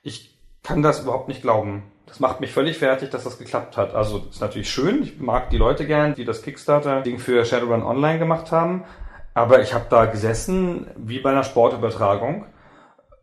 Ich 0.02 0.38
kann 0.62 0.82
das 0.82 1.02
überhaupt 1.02 1.28
nicht 1.28 1.42
glauben. 1.42 1.84
Das 2.14 2.20
macht 2.20 2.42
mich 2.42 2.52
völlig 2.52 2.78
fertig, 2.78 3.10
dass 3.10 3.24
das 3.24 3.40
geklappt 3.40 3.76
hat. 3.76 3.96
Also 3.96 4.28
ist 4.30 4.40
natürlich 4.40 4.70
schön. 4.70 5.02
Ich 5.02 5.20
mag 5.20 5.50
die 5.50 5.58
Leute 5.58 5.88
gern, 5.88 6.14
die 6.14 6.26
das 6.26 6.44
Kickstarter-Ding 6.44 7.18
für 7.18 7.44
Shadowrun 7.44 7.82
Online 7.82 8.20
gemacht 8.20 8.52
haben. 8.52 8.84
Aber 9.34 9.64
ich 9.64 9.74
habe 9.74 9.86
da 9.90 10.06
gesessen 10.06 10.86
wie 10.96 11.22
bei 11.22 11.32
einer 11.32 11.44
Sportübertragung 11.44 12.46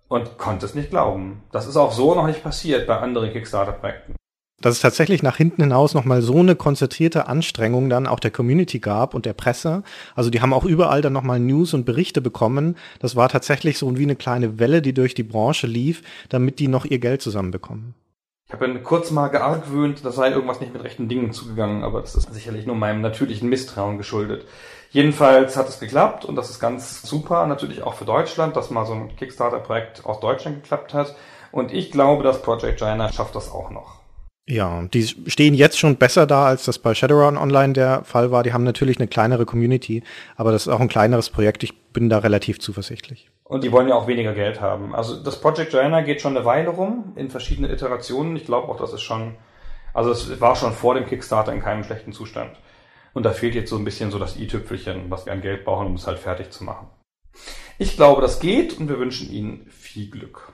und 0.09 0.39
konnte 0.39 0.67
es 0.67 0.75
nicht 0.75 0.91
glauben. 0.91 1.45
Das 1.53 1.69
ist 1.69 1.77
auch 1.77 1.93
so 1.93 2.17
noch 2.17 2.27
nicht 2.27 2.43
passiert 2.43 2.89
bei 2.89 2.97
anderen 2.97 3.31
Kickstarter-Projekten. 3.31 4.17
Dass 4.61 4.75
es 4.75 4.81
tatsächlich 4.81 5.23
nach 5.23 5.37
hinten 5.37 5.63
hinaus 5.63 5.95
nochmal 5.95 6.21
so 6.21 6.41
eine 6.41 6.57
konzentrierte 6.57 7.29
Anstrengung 7.29 7.91
dann 7.91 8.09
auch 8.09 8.19
der 8.19 8.33
Community 8.33 8.81
gab 8.81 9.15
und 9.15 9.25
der 9.25 9.35
Presse. 9.35 9.85
Also 10.17 10.31
die 10.31 10.41
haben 10.41 10.53
auch 10.53 10.65
überall 10.65 11.01
dann 11.01 11.13
nochmal 11.13 11.39
News 11.39 11.75
und 11.75 11.85
Berichte 11.85 12.21
bekommen. 12.21 12.77
Das 12.99 13.15
war 13.15 13.29
tatsächlich 13.29 13.79
so 13.79 13.97
wie 13.97 14.03
eine 14.03 14.17
kleine 14.17 14.59
Welle, 14.59 14.83
die 14.83 14.95
durch 14.95 15.15
die 15.15 15.23
Branche 15.23 15.69
lief, 15.69 16.03
damit 16.29 16.59
die 16.59 16.67
noch 16.67 16.85
ihr 16.85 16.99
Geld 16.99 17.23
zusammenbekommen. 17.23 17.95
Ich 18.51 18.61
habe 18.61 18.81
kurz 18.81 19.13
mal 19.13 19.29
geargwöhnt, 19.29 20.05
da 20.05 20.11
sei 20.11 20.31
irgendwas 20.31 20.59
nicht 20.59 20.73
mit 20.73 20.83
rechten 20.83 21.09
Dingen 21.09 21.33
zugegangen, 21.33 21.85
aber 21.85 22.01
das 22.01 22.17
ist 22.17 22.35
sicherlich 22.35 22.67
nur 22.67 22.75
meinem 22.75 23.01
natürlichen 23.01 23.49
Misstrauen 23.49 23.97
geschuldet. 23.97 24.45
Jedenfalls 24.91 25.57
hat 25.57 25.69
es 25.69 25.79
geklappt 25.79 26.25
und 26.25 26.35
das 26.35 26.51
ist 26.51 26.59
ganz 26.59 27.03
super, 27.03 27.47
natürlich 27.47 27.85
auch 27.85 27.95
für 27.95 28.05
Deutschland, 28.05 28.57
dass 28.57 28.71
mal 28.71 28.87
so 28.87 28.93
ein 28.93 29.15
Kickstarter-Projekt 29.15 30.05
aus 30.05 30.19
Deutschland 30.19 30.65
geklappt 30.65 30.95
hat. 30.95 31.15
Und 31.53 31.73
ich 31.73 31.93
glaube, 31.93 32.25
dass 32.25 32.43
Project 32.43 32.81
China 32.81 33.13
schafft 33.13 33.37
das 33.37 33.53
auch 33.53 33.71
noch. 33.71 34.01
Ja, 34.49 34.83
die 34.93 35.05
stehen 35.05 35.55
jetzt 35.55 35.79
schon 35.79 35.95
besser 35.95 36.27
da, 36.27 36.47
als 36.47 36.65
das 36.65 36.81
bei 36.81 36.93
Shadowrun 36.93 37.37
Online 37.37 37.73
der 37.73 38.03
Fall 38.03 38.33
war. 38.33 38.43
Die 38.43 38.53
haben 38.53 38.65
natürlich 38.65 38.99
eine 38.99 39.07
kleinere 39.07 39.47
Community, 39.47 40.03
aber 40.35 40.51
das 40.51 40.67
ist 40.67 40.73
auch 40.73 40.81
ein 40.81 40.89
kleineres 40.89 41.31
Projekt. 41.31 41.63
Ich 41.63 41.75
bin 41.93 42.09
da 42.09 42.19
relativ 42.19 42.61
zuversichtlich. 42.61 43.31
Und 43.45 43.65
die 43.65 43.73
wollen 43.73 43.89
ja 43.89 43.95
auch 43.95 44.07
weniger 44.07 44.33
Geld 44.33 44.61
haben. 44.61 44.95
Also 44.95 45.23
das 45.23 45.41
Project 45.41 45.73
Joanna 45.73 46.03
geht 46.03 46.21
schon 46.21 46.37
eine 46.37 46.47
Weile 46.47 46.71
rum, 46.71 47.13
in 47.17 47.31
verschiedenen 47.31 47.71
Iterationen. 47.71 48.37
Ich 48.37 48.45
glaube 48.45 48.69
auch, 48.69 48.79
das 48.79 48.93
ist 48.93 49.03
schon, 49.03 49.37
also 49.93 50.11
es 50.11 50.41
war 50.41 50.55
schon 50.57 50.73
vor 50.73 50.95
dem 50.95 51.07
Kickstarter 51.07 51.53
in 51.53 51.61
keinem 51.61 51.85
schlechten 51.85 52.13
Zustand. 52.13 52.53
Und 53.13 53.25
da 53.25 53.33
fehlt 53.33 53.57
jetzt 53.57 53.71
so 53.71 53.77
ein 53.77 53.85
bisschen 53.85 54.11
so 54.11 54.19
das 54.19 54.37
i-Tüpfelchen, 54.37 55.11
was 55.11 55.27
wir 55.27 55.33
an 55.33 55.43
Geld 55.43 55.65
brauchen, 55.65 55.87
um 55.87 55.95
es 55.95 56.07
halt 56.07 56.19
fertig 56.19 56.51
zu 56.51 56.63
machen. 56.63 56.89
Ich 57.79 57.97
glaube, 57.97 58.23
das 58.23 58.39
geht 58.39 58.79
und 58.79 58.89
wir 58.89 58.99
wünschen 58.99 59.31
Ihnen 59.31 59.67
viel 59.69 60.11
Glück 60.11 60.53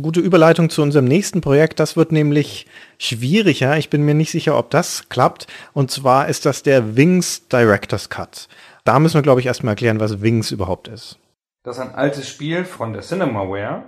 gute 0.00 0.20
Überleitung 0.20 0.70
zu 0.70 0.82
unserem 0.82 1.04
nächsten 1.04 1.40
Projekt. 1.40 1.78
Das 1.80 1.96
wird 1.96 2.12
nämlich 2.12 2.66
schwieriger. 2.98 3.76
Ich 3.76 3.90
bin 3.90 4.02
mir 4.02 4.14
nicht 4.14 4.30
sicher, 4.30 4.58
ob 4.58 4.70
das 4.70 5.08
klappt. 5.08 5.46
Und 5.72 5.90
zwar 5.90 6.28
ist 6.28 6.46
das 6.46 6.62
der 6.62 6.96
Wings 6.96 7.48
Director's 7.48 8.10
Cut. 8.10 8.48
Da 8.84 8.98
müssen 8.98 9.14
wir, 9.14 9.22
glaube 9.22 9.40
ich, 9.40 9.46
erstmal 9.46 9.72
erklären, 9.72 9.98
was 9.98 10.20
Wings 10.20 10.50
überhaupt 10.50 10.88
ist. 10.88 11.18
Das 11.62 11.78
ist 11.78 11.82
ein 11.82 11.94
altes 11.94 12.28
Spiel 12.28 12.66
von 12.66 12.92
der 12.92 13.00
Cinemaware. 13.00 13.84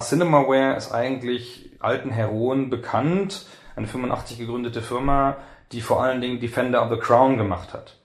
Cinemaware 0.00 0.76
ist 0.76 0.90
eigentlich 0.90 1.70
alten 1.78 2.10
Heroen 2.10 2.68
bekannt. 2.68 3.46
Eine 3.76 3.86
85 3.86 4.38
gegründete 4.38 4.82
Firma, 4.82 5.36
die 5.70 5.80
vor 5.80 6.02
allen 6.02 6.20
Dingen 6.20 6.40
Defender 6.40 6.82
of 6.82 6.90
the 6.90 6.98
Crown 6.98 7.38
gemacht 7.38 7.72
hat. 7.72 7.98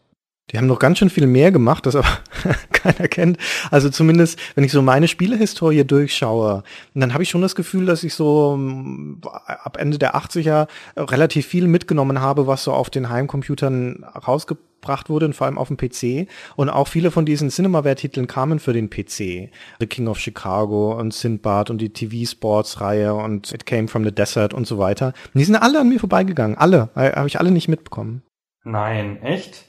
Die 0.52 0.58
haben 0.58 0.68
noch 0.68 0.80
ganz 0.80 1.00
schön 1.00 1.10
viel 1.10 1.26
mehr 1.26 1.52
gemacht, 1.52 1.88
das 1.88 1.96
aber 1.96 2.08
keiner 2.72 3.08
kennt. 3.08 3.38
Also 3.72 3.90
zumindest, 3.90 4.40
wenn 4.56 4.64
ich 4.64 4.72
so 4.72 4.84
meine 4.84 5.08
Spielehistorie 5.08 5.84
durchschaue, 5.84 6.64
dann 6.94 7.14
habe 7.14 7.24
ich 7.24 7.30
schon 7.30 7.42
das 7.42 7.56
Gefühl, 7.56 7.88
dass 7.88 8.04
ich 8.04 8.14
so 8.14 8.56
mm, 8.56 9.22
ab 9.26 9.78
Ende 9.78 9.98
der 9.98 10.16
80er 10.16 10.68
relativ 10.96 11.48
viel 11.48 11.68
mitgenommen 11.68 12.22
habe, 12.22 12.46
was 12.46 12.64
so 12.64 12.74
auf 12.74 12.92
den 12.92 13.10
Heimcomputern 13.10 14.06
rausgebracht 14.06 14.68
wurde 15.10 15.26
und 15.26 15.34
vor 15.34 15.48
allem 15.48 15.58
auf 15.58 15.68
dem 15.68 15.78
PC. 15.78 16.28
Und 16.56 16.70
auch 16.70 16.88
viele 16.88 17.12
von 17.12 17.26
diesen 17.26 17.50
Cinemaware-Titeln 17.50 18.28
kamen 18.28 18.60
für 18.60 18.74
den 18.74 18.90
PC. 18.90 19.50
The 19.80 19.88
King 19.88 20.08
of 20.08 20.20
Chicago 20.20 20.98
und 20.98 21.14
Sinbad 21.14 21.70
und 21.70 21.80
die 21.80 21.90
TV-Sports-Reihe 21.90 23.14
und 23.14 23.52
It 23.52 23.66
Came 23.66 23.88
from 23.88 24.04
the 24.04 24.12
Desert 24.12 24.54
und 24.54 24.68
so 24.68 24.78
weiter. 24.78 25.14
Und 25.34 25.40
die 25.40 25.44
sind 25.44 25.56
alle 25.56 25.82
an 25.82 25.90
mir 25.90 26.00
vorbeigegangen. 26.00 26.58
Alle. 26.58 26.90
Habe 26.96 27.28
ich 27.28 27.40
alle 27.40 27.52
nicht 27.52 27.68
mitbekommen. 27.68 28.24
Nein, 28.64 29.22
echt? 29.22 29.66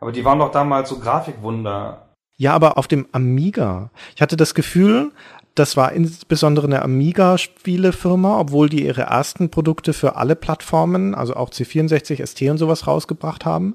Aber 0.00 0.12
die 0.12 0.24
waren 0.24 0.38
doch 0.38 0.50
damals 0.50 0.88
so 0.88 0.98
Grafikwunder. 0.98 2.14
Ja, 2.36 2.54
aber 2.54 2.78
auf 2.78 2.88
dem 2.88 3.06
Amiga. 3.12 3.90
Ich 4.16 4.22
hatte 4.22 4.38
das 4.38 4.54
Gefühl, 4.54 5.12
das 5.54 5.76
war 5.76 5.92
insbesondere 5.92 6.66
eine 6.66 6.80
Amiga-Spielefirma, 6.80 8.38
obwohl 8.38 8.70
die 8.70 8.86
ihre 8.86 9.02
ersten 9.02 9.50
Produkte 9.50 9.92
für 9.92 10.16
alle 10.16 10.36
Plattformen, 10.36 11.14
also 11.14 11.34
auch 11.34 11.50
C64, 11.50 12.24
ST 12.24 12.42
und 12.42 12.56
sowas 12.56 12.86
rausgebracht 12.86 13.44
haben. 13.44 13.74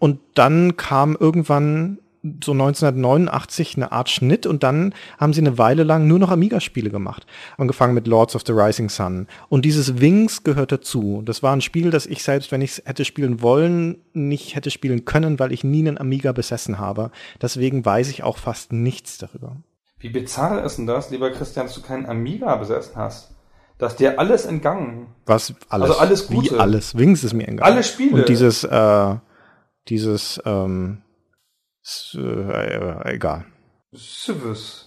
Und 0.00 0.18
dann 0.34 0.76
kam 0.76 1.16
irgendwann 1.18 1.98
so 2.22 2.52
1989 2.52 3.76
eine 3.76 3.92
Art 3.92 4.10
Schnitt 4.10 4.46
und 4.46 4.62
dann 4.62 4.94
haben 5.18 5.32
sie 5.32 5.40
eine 5.40 5.56
Weile 5.56 5.84
lang 5.84 6.06
nur 6.06 6.18
noch 6.18 6.30
Amiga-Spiele 6.30 6.90
gemacht. 6.90 7.26
Angefangen 7.56 7.94
mit 7.94 8.06
Lords 8.06 8.36
of 8.36 8.42
the 8.46 8.52
Rising 8.52 8.90
Sun. 8.90 9.26
Und 9.48 9.64
dieses 9.64 10.00
Wings 10.00 10.42
gehört 10.42 10.72
dazu. 10.72 11.22
Das 11.24 11.42
war 11.42 11.54
ein 11.54 11.62
Spiel, 11.62 11.90
das 11.90 12.06
ich 12.06 12.22
selbst, 12.22 12.52
wenn 12.52 12.60
ich 12.60 12.72
es 12.72 12.82
hätte 12.84 13.04
spielen 13.04 13.40
wollen, 13.40 14.02
nicht 14.12 14.54
hätte 14.54 14.70
spielen 14.70 15.04
können, 15.04 15.38
weil 15.38 15.52
ich 15.52 15.64
nie 15.64 15.80
einen 15.80 15.98
Amiga 15.98 16.32
besessen 16.32 16.78
habe. 16.78 17.10
Deswegen 17.40 17.84
weiß 17.84 18.10
ich 18.10 18.22
auch 18.22 18.36
fast 18.36 18.72
nichts 18.72 19.16
darüber. 19.18 19.56
Wie 19.98 20.10
bizarr 20.10 20.64
ist 20.64 20.76
denn 20.76 20.86
das, 20.86 21.10
lieber 21.10 21.30
Christian, 21.30 21.66
dass 21.66 21.74
du 21.74 21.82
keinen 21.82 22.06
Amiga 22.06 22.56
besessen 22.56 22.96
hast? 22.96 23.30
Dass 23.78 23.96
dir 23.96 24.18
alles 24.18 24.44
entgangen. 24.44 25.06
Was? 25.24 25.54
Alles? 25.70 25.90
Also 25.90 26.00
alles 26.00 26.26
Gute. 26.26 26.54
Wie 26.54 26.58
alles? 26.58 26.98
Wings 26.98 27.24
ist 27.24 27.32
mir 27.32 27.48
entgangen. 27.48 27.72
Alle 27.72 27.82
Spiele. 27.82 28.16
Und 28.16 28.28
dieses, 28.28 28.64
äh, 28.64 29.14
dieses, 29.88 30.40
ähm, 30.44 31.02
ist, 31.82 32.16
äh, 32.18 33.12
egal. 33.14 33.46
Civis. 33.94 34.86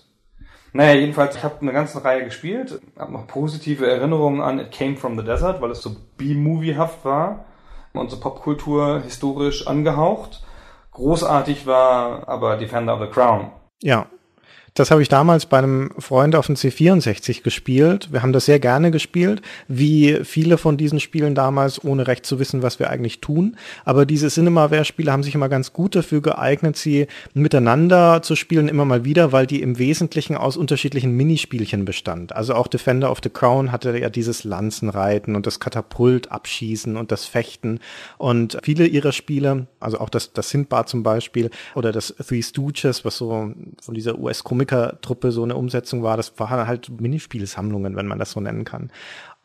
Naja, 0.71 0.93
jedenfalls, 0.93 1.35
ich 1.35 1.43
habe 1.43 1.61
eine 1.61 1.71
ganze 1.71 2.03
Reihe 2.03 2.23
gespielt, 2.23 2.81
habe 2.97 3.13
noch 3.13 3.27
positive 3.27 3.85
Erinnerungen 3.85 4.41
an 4.41 4.59
It 4.59 4.71
Came 4.71 4.97
from 4.97 5.17
the 5.17 5.23
Desert, 5.23 5.61
weil 5.61 5.71
es 5.71 5.81
so 5.81 5.95
B-Movie-haft 6.17 7.05
war 7.05 7.45
und 7.93 8.09
so 8.09 8.19
Popkultur 8.19 9.01
historisch 9.01 9.67
angehaucht. 9.67 10.43
Großartig 10.91 11.67
war 11.67 12.27
aber 12.27 12.57
Defender 12.57 12.95
of 12.95 13.01
the 13.01 13.07
Crown. 13.07 13.51
Ja, 13.81 14.07
das 14.75 14.89
habe 14.89 15.03
ich 15.03 15.09
damals 15.09 15.45
bei 15.45 15.59
einem 15.59 15.91
Freund 15.99 16.35
auf 16.35 16.47
dem 16.47 16.55
C64 16.55 17.43
gespielt. 17.43 18.11
Wir 18.11 18.23
haben 18.23 18.33
das 18.33 18.45
sehr 18.45 18.59
gerne 18.59 18.89
gespielt, 18.89 19.43
wie 19.67 20.19
viele 20.23 20.57
von 20.57 20.77
diesen 20.77 20.99
Spielen 20.99 21.35
damals, 21.35 21.83
ohne 21.83 22.07
recht 22.07 22.25
zu 22.25 22.39
wissen, 22.39 22.63
was 22.63 22.79
wir 22.79 22.89
eigentlich 22.89 23.21
tun. 23.21 23.55
Aber 23.85 24.07
diese 24.07 24.29
Cinemaware-Spiele 24.29 25.11
haben 25.11 25.21
sich 25.21 25.35
immer 25.35 25.49
ganz 25.49 25.73
gut 25.73 25.95
dafür 25.95 26.21
geeignet, 26.21 26.75
sie 26.75 27.05
miteinander 27.35 28.23
zu 28.23 28.35
spielen, 28.35 28.67
immer 28.67 28.85
mal 28.85 29.05
wieder, 29.05 29.31
weil 29.31 29.45
die 29.45 29.61
im 29.61 29.77
Wesentlichen 29.77 30.35
aus 30.35 30.57
unterschiedlichen 30.57 31.11
Minispielchen 31.11 31.85
bestand. 31.85 32.35
Also 32.35 32.55
auch 32.55 32.65
Defender 32.65 33.11
of 33.11 33.19
the 33.21 33.29
Crown 33.29 33.71
hatte 33.71 33.95
ja 33.99 34.09
dieses 34.09 34.43
Lanzenreiten 34.43 35.35
und 35.35 35.45
das 35.45 35.59
Katapult 35.59 36.31
abschießen 36.31 36.97
und 36.97 37.11
das 37.11 37.25
Fechten. 37.25 37.79
Und 38.17 38.57
viele 38.63 38.87
ihrer 38.87 39.11
Spiele, 39.11 39.67
also 39.79 39.99
auch 39.99 40.09
das, 40.09 40.33
das 40.33 40.49
Sindbad 40.49 40.89
zum 40.89 41.03
Beispiel 41.03 41.51
oder 41.75 41.91
das 41.91 42.15
Three 42.27 42.41
Stooges, 42.41 43.05
was 43.05 43.17
so 43.17 43.51
von 43.79 43.93
dieser 43.93 44.17
US-Komik 44.17 44.62
Komikertruppe 44.65 45.31
so 45.31 45.43
eine 45.43 45.55
Umsetzung 45.55 46.03
war. 46.03 46.17
Das 46.17 46.39
waren 46.39 46.67
halt 46.67 46.89
Minispielsammlungen, 46.89 47.95
wenn 47.95 48.07
man 48.07 48.19
das 48.19 48.31
so 48.31 48.39
nennen 48.39 48.65
kann. 48.65 48.91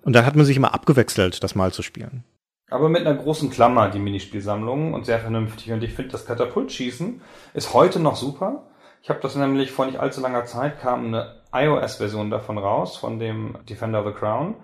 Und 0.02 0.14
dann 0.14 0.24
hat 0.24 0.36
man 0.36 0.46
sich 0.46 0.56
immer 0.56 0.74
abgewechselt, 0.74 1.42
das 1.42 1.54
mal 1.54 1.72
zu 1.72 1.82
spielen. 1.82 2.24
Aber 2.70 2.88
mit 2.88 3.06
einer 3.06 3.16
großen 3.16 3.50
Klammer, 3.50 3.88
die 3.88 3.98
Minispielsammlungen 3.98 4.94
und 4.94 5.06
sehr 5.06 5.18
vernünftig. 5.18 5.72
Und 5.72 5.82
ich 5.82 5.94
finde, 5.94 6.12
das 6.12 6.26
Katapultschießen 6.26 7.20
ist 7.54 7.74
heute 7.74 7.98
noch 7.98 8.16
super. 8.16 8.66
Ich 9.02 9.10
habe 9.10 9.20
das 9.20 9.36
nämlich 9.36 9.72
vor 9.72 9.86
nicht 9.86 9.98
allzu 9.98 10.20
langer 10.20 10.44
Zeit 10.44 10.80
kam 10.80 11.06
eine 11.06 11.36
iOS-Version 11.52 12.30
davon 12.30 12.58
raus, 12.58 12.96
von 12.96 13.18
dem 13.18 13.56
Defender 13.68 14.00
of 14.00 14.06
the 14.06 14.12
Crown, 14.12 14.54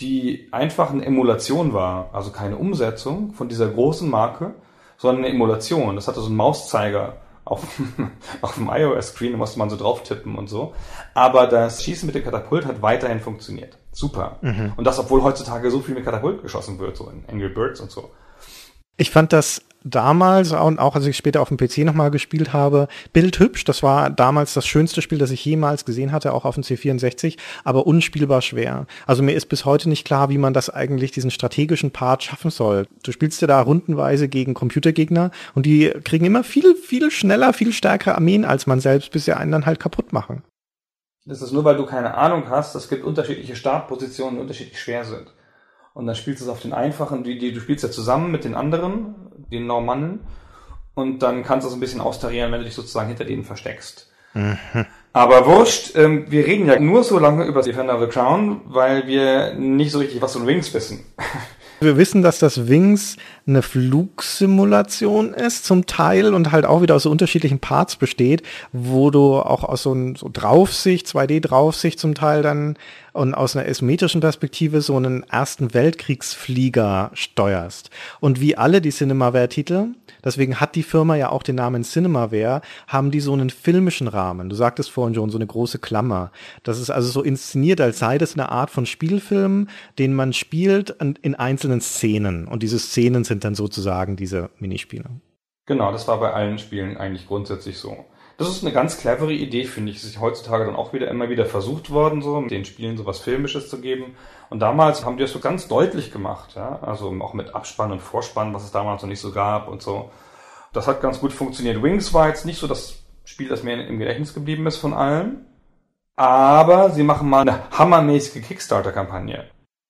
die 0.00 0.48
einfach 0.50 0.90
eine 0.90 1.04
Emulation 1.04 1.72
war, 1.72 2.10
also 2.12 2.32
keine 2.32 2.56
Umsetzung 2.56 3.32
von 3.32 3.48
dieser 3.48 3.68
großen 3.68 4.10
Marke, 4.10 4.54
sondern 4.96 5.24
eine 5.24 5.34
Emulation. 5.34 5.94
Das 5.94 6.08
hatte 6.08 6.20
so 6.20 6.26
einen 6.26 6.36
Mauszeiger 6.36 7.18
auf, 7.46 7.64
auf 8.42 8.54
dem 8.56 8.68
iOS-Screen, 8.68 9.32
da 9.32 9.38
musste 9.38 9.58
man 9.58 9.70
so 9.70 9.76
drauf 9.76 10.02
tippen 10.02 10.36
und 10.36 10.48
so. 10.48 10.74
Aber 11.14 11.46
das 11.46 11.82
Schießen 11.82 12.04
mit 12.04 12.14
dem 12.14 12.24
Katapult 12.24 12.66
hat 12.66 12.82
weiterhin 12.82 13.20
funktioniert. 13.20 13.78
Super. 13.92 14.38
Mhm. 14.42 14.74
Und 14.76 14.84
das, 14.84 14.98
obwohl 14.98 15.22
heutzutage 15.22 15.70
so 15.70 15.80
viel 15.80 15.94
mit 15.94 16.04
Katapult 16.04 16.42
geschossen 16.42 16.78
wird, 16.78 16.96
so 16.96 17.08
in 17.08 17.24
Angry 17.32 17.48
Birds 17.48 17.80
und 17.80 17.90
so. 17.90 18.10
Ich 18.98 19.10
fand 19.10 19.32
das 19.32 19.62
damals 19.86 20.52
und 20.52 20.78
auch 20.78 20.96
als 20.96 21.06
ich 21.06 21.16
später 21.16 21.40
auf 21.40 21.48
dem 21.48 21.56
PC 21.56 21.78
nochmal 21.78 22.10
gespielt 22.10 22.52
habe, 22.52 22.88
bildhübsch. 23.12 23.64
Das 23.64 23.82
war 23.82 24.10
damals 24.10 24.54
das 24.54 24.66
schönste 24.66 25.00
Spiel, 25.00 25.18
das 25.18 25.30
ich 25.30 25.44
jemals 25.44 25.84
gesehen 25.84 26.12
hatte, 26.12 26.32
auch 26.32 26.44
auf 26.44 26.56
dem 26.56 26.64
C64, 26.64 27.36
aber 27.64 27.86
unspielbar 27.86 28.42
schwer. 28.42 28.86
Also 29.06 29.22
mir 29.22 29.32
ist 29.32 29.46
bis 29.46 29.64
heute 29.64 29.88
nicht 29.88 30.04
klar, 30.04 30.28
wie 30.28 30.38
man 30.38 30.52
das 30.52 30.70
eigentlich, 30.70 31.12
diesen 31.12 31.30
strategischen 31.30 31.92
Part 31.92 32.24
schaffen 32.24 32.50
soll. 32.50 32.86
Du 33.02 33.12
spielst 33.12 33.40
ja 33.40 33.46
da 33.46 33.60
rundenweise 33.60 34.28
gegen 34.28 34.54
Computergegner 34.54 35.30
und 35.54 35.66
die 35.66 35.92
kriegen 36.04 36.26
immer 36.26 36.44
viel, 36.44 36.74
viel 36.74 37.10
schneller, 37.10 37.52
viel 37.52 37.72
stärkere 37.72 38.16
Armeen 38.16 38.44
als 38.44 38.66
man 38.66 38.80
selbst, 38.80 39.12
bis 39.12 39.24
sie 39.24 39.36
einen 39.36 39.52
dann 39.52 39.66
halt 39.66 39.80
kaputt 39.80 40.12
machen. 40.12 40.42
Das 41.26 41.42
ist 41.42 41.52
nur, 41.52 41.64
weil 41.64 41.76
du 41.76 41.86
keine 41.86 42.14
Ahnung 42.14 42.48
hast. 42.48 42.76
Es 42.76 42.88
gibt 42.88 43.04
unterschiedliche 43.04 43.56
Startpositionen, 43.56 44.36
die 44.36 44.40
unterschiedlich 44.42 44.80
schwer 44.80 45.04
sind. 45.04 45.32
Und 45.96 46.06
dann 46.06 46.14
spielst 46.14 46.42
du 46.42 46.44
es 46.44 46.50
auf 46.50 46.60
den 46.60 46.74
einfachen, 46.74 47.24
die, 47.24 47.38
die, 47.38 47.54
du 47.54 47.60
spielst 47.60 47.82
ja 47.82 47.90
zusammen 47.90 48.30
mit 48.30 48.44
den 48.44 48.54
anderen, 48.54 49.14
den 49.50 49.66
Normannen. 49.66 50.20
Und 50.92 51.20
dann 51.20 51.42
kannst 51.42 51.64
du 51.64 51.70
es 51.70 51.74
ein 51.74 51.80
bisschen 51.80 52.02
austarieren, 52.02 52.52
wenn 52.52 52.58
du 52.58 52.66
dich 52.66 52.74
sozusagen 52.74 53.08
hinter 53.08 53.24
denen 53.24 53.44
versteckst. 53.44 54.12
Mhm. 54.34 54.58
Aber 55.14 55.46
wurscht, 55.46 55.96
ähm, 55.96 56.26
wir 56.28 56.46
reden 56.46 56.66
ja 56.66 56.78
nur 56.78 57.02
so 57.02 57.18
lange 57.18 57.46
über 57.46 57.62
Defender 57.62 57.94
of 57.94 58.02
the 58.02 58.08
Crown, 58.08 58.60
weil 58.66 59.06
wir 59.06 59.54
nicht 59.54 59.90
so 59.90 59.98
richtig 59.98 60.20
was 60.20 60.34
von 60.34 60.46
Wings 60.46 60.74
wissen. 60.74 61.00
Wir 61.80 61.98
wissen, 61.98 62.22
dass 62.22 62.38
das 62.38 62.68
Wings 62.68 63.18
eine 63.46 63.62
Flugsimulation 63.62 65.32
ist 65.32 65.64
zum 65.64 65.86
Teil 65.86 66.34
und 66.34 66.50
halt 66.50 66.66
auch 66.66 66.82
wieder 66.82 66.96
aus 66.96 67.04
so 67.04 67.10
unterschiedlichen 67.10 67.60
Parts 67.60 67.96
besteht, 67.96 68.42
wo 68.72 69.10
du 69.10 69.36
auch 69.36 69.62
aus 69.62 69.84
so, 69.84 69.92
ein, 69.92 70.16
so 70.16 70.28
Draufsicht, 70.32 71.06
2D-Draufsicht 71.06 71.98
zum 71.98 72.14
Teil 72.14 72.42
dann 72.42 72.76
und 73.16 73.34
aus 73.34 73.56
einer 73.56 73.66
isometrischen 73.66 74.20
Perspektive 74.20 74.80
so 74.80 74.96
einen 74.96 75.22
Ersten 75.24 75.74
Weltkriegsflieger 75.74 77.10
steuerst. 77.14 77.90
Und 78.20 78.40
wie 78.40 78.56
alle 78.56 78.80
die 78.80 78.90
Cinemaware-Titel, 78.90 79.88
deswegen 80.24 80.60
hat 80.60 80.74
die 80.74 80.82
Firma 80.82 81.16
ja 81.16 81.30
auch 81.30 81.42
den 81.42 81.56
Namen 81.56 81.82
Cinemaware, 81.82 82.60
haben 82.86 83.10
die 83.10 83.20
so 83.20 83.32
einen 83.32 83.50
filmischen 83.50 84.08
Rahmen. 84.08 84.48
Du 84.48 84.56
sagtest 84.56 84.90
vorhin 84.90 85.14
schon, 85.14 85.30
so 85.30 85.38
eine 85.38 85.46
große 85.46 85.78
Klammer. 85.78 86.30
Das 86.62 86.78
ist 86.78 86.90
also 86.90 87.08
so 87.08 87.22
inszeniert, 87.22 87.80
als 87.80 87.98
sei 87.98 88.18
das 88.18 88.34
eine 88.34 88.50
Art 88.50 88.70
von 88.70 88.86
Spielfilm, 88.86 89.68
den 89.98 90.14
man 90.14 90.32
spielt 90.32 90.90
in 91.22 91.34
einzelnen 91.34 91.80
Szenen. 91.80 92.46
Und 92.46 92.62
diese 92.62 92.78
Szenen 92.78 93.24
sind 93.24 93.35
dann 93.44 93.54
sozusagen 93.54 94.16
diese 94.16 94.50
Minispiele. 94.58 95.10
Genau, 95.66 95.90
das 95.90 96.06
war 96.06 96.20
bei 96.20 96.32
allen 96.32 96.58
Spielen 96.58 96.96
eigentlich 96.96 97.26
grundsätzlich 97.26 97.78
so. 97.78 98.04
Das 98.38 98.48
ist 98.48 98.62
eine 98.62 98.72
ganz 98.72 98.98
clevere 98.98 99.32
Idee, 99.32 99.64
finde 99.64 99.90
ich. 99.90 99.98
Es 99.98 100.04
ist 100.04 100.20
heutzutage 100.20 100.66
dann 100.66 100.76
auch 100.76 100.92
wieder 100.92 101.08
immer 101.08 101.30
wieder 101.30 101.46
versucht 101.46 101.90
worden, 101.90 102.20
so 102.20 102.40
den 102.42 102.66
Spielen 102.66 102.96
sowas 102.96 103.18
Filmisches 103.18 103.70
zu 103.70 103.80
geben. 103.80 104.14
Und 104.50 104.60
damals 104.60 105.04
haben 105.04 105.16
die 105.16 105.22
das 105.22 105.32
so 105.32 105.40
ganz 105.40 105.68
deutlich 105.68 106.12
gemacht, 106.12 106.54
ja. 106.54 106.78
Also 106.82 107.10
auch 107.20 107.32
mit 107.32 107.54
Abspann 107.54 107.92
und 107.92 108.02
Vorspann, 108.02 108.52
was 108.52 108.64
es 108.64 108.72
damals 108.72 109.02
noch 109.02 109.08
nicht 109.08 109.20
so 109.20 109.32
gab 109.32 109.68
und 109.68 109.82
so. 109.82 110.10
Das 110.74 110.86
hat 110.86 111.00
ganz 111.00 111.20
gut 111.20 111.32
funktioniert. 111.32 111.82
Wings 111.82 112.12
war 112.12 112.28
jetzt 112.28 112.44
nicht 112.44 112.58
so 112.58 112.66
das 112.66 113.02
Spiel, 113.24 113.48
das 113.48 113.62
mir 113.62 113.86
im 113.86 113.98
Gedächtnis 113.98 114.34
geblieben 114.34 114.66
ist 114.66 114.76
von 114.76 114.92
allen. 114.92 115.46
Aber 116.14 116.90
sie 116.90 117.02
machen 117.02 117.28
mal 117.28 117.40
eine 117.40 117.70
hammermäßige 117.70 118.42
Kickstarter-Kampagne. 118.46 119.46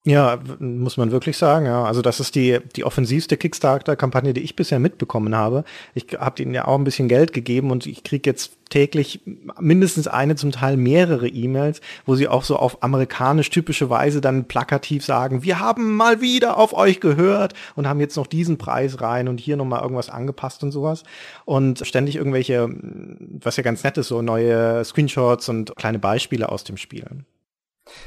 Ja, 0.07 0.39
muss 0.61 0.97
man 0.99 1.11
wirklich 1.11 1.37
sagen, 1.37 1.67
ja. 1.67 1.83
Also 1.83 2.01
das 2.01 2.21
ist 2.21 2.37
die, 2.37 2.61
die 2.77 2.85
offensivste 2.85 3.37
Kickstarter-Kampagne, 3.37 4.35
die 4.35 4.43
ich 4.43 4.55
bisher 4.55 4.79
mitbekommen 4.79 5.35
habe. 5.35 5.65
Ich 5.95 6.07
habe 6.17 6.41
ihnen 6.41 6.55
ja 6.55 6.69
auch 6.69 6.79
ein 6.79 6.85
bisschen 6.85 7.09
Geld 7.09 7.33
gegeben 7.33 7.73
und 7.73 7.87
ich 7.87 8.05
kriege 8.05 8.31
jetzt 8.31 8.53
täglich 8.71 9.21
mindestens 9.59 10.07
eine, 10.07 10.37
zum 10.37 10.53
Teil 10.53 10.77
mehrere 10.77 11.27
E-Mails, 11.27 11.81
wo 12.05 12.15
sie 12.15 12.29
auch 12.29 12.45
so 12.45 12.55
auf 12.55 12.85
amerikanisch 12.85 13.51
typische 13.51 13.91
Weise 13.91 14.21
dann 14.21 14.45
plakativ 14.45 15.05
sagen, 15.05 15.43
wir 15.43 15.59
haben 15.59 15.97
mal 15.97 16.21
wieder 16.21 16.57
auf 16.57 16.73
euch 16.73 17.01
gehört 17.01 17.55
und 17.75 17.89
haben 17.89 17.99
jetzt 17.99 18.17
noch 18.17 18.29
diesen 18.29 18.59
Preis 18.59 19.01
rein 19.01 19.27
und 19.27 19.41
hier 19.41 19.57
nochmal 19.57 19.83
irgendwas 19.83 20.09
angepasst 20.09 20.63
und 20.63 20.71
sowas. 20.71 21.03
Und 21.47 21.85
ständig 21.85 22.15
irgendwelche, 22.15 22.69
was 23.43 23.57
ja 23.57 23.65
ganz 23.65 23.83
nett 23.83 23.99
ist, 23.99 24.07
so 24.07 24.23
neue 24.23 24.85
Screenshots 24.85 25.49
und 25.49 25.75
kleine 25.75 25.99
Beispiele 25.99 26.49
aus 26.49 26.63
dem 26.63 26.77
Spiel. 26.77 27.25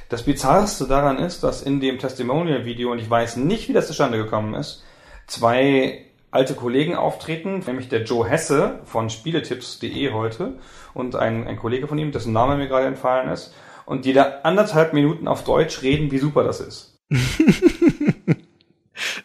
Das 0.10 0.24
Bizarrste 0.24 0.88
daran 0.88 1.18
ist, 1.18 1.44
dass 1.44 1.62
in 1.62 1.80
dem 1.80 2.00
Testimonial-Video, 2.00 2.92
und 2.92 3.00
ich 3.00 3.10
weiß 3.10 3.38
nicht, 3.38 3.70
wie 3.70 3.74
das 3.74 3.88
zustande 3.88 4.18
gekommen 4.18 4.54
ist, 4.54 4.84
zwei 5.28 6.06
alte 6.32 6.54
Kollegen 6.54 6.96
auftreten, 6.96 7.64
nämlich 7.66 7.90
der 7.90 8.04
Joe 8.04 8.28
Hesse 8.28 8.80
von 8.86 9.10
Spieletipps.de 9.10 10.12
heute 10.12 10.60
und 10.94 11.16
ein, 11.16 11.48
ein 11.48 11.58
Kollege 11.58 11.88
von 11.88 11.98
ihm, 11.98 12.12
dessen 12.12 12.34
Name 12.34 12.58
mir 12.58 12.68
gerade 12.68 12.88
entfallen 12.88 13.30
ist, 13.30 13.54
und 13.86 14.06
die 14.06 14.14
da 14.14 14.42
anderthalb 14.44 14.94
Minuten 14.94 15.28
auf 15.28 15.44
Deutsch 15.44 15.82
reden, 15.82 16.12
wie 16.12 16.20
super 16.20 16.44
das 16.44 16.60
ist. 16.60 17.00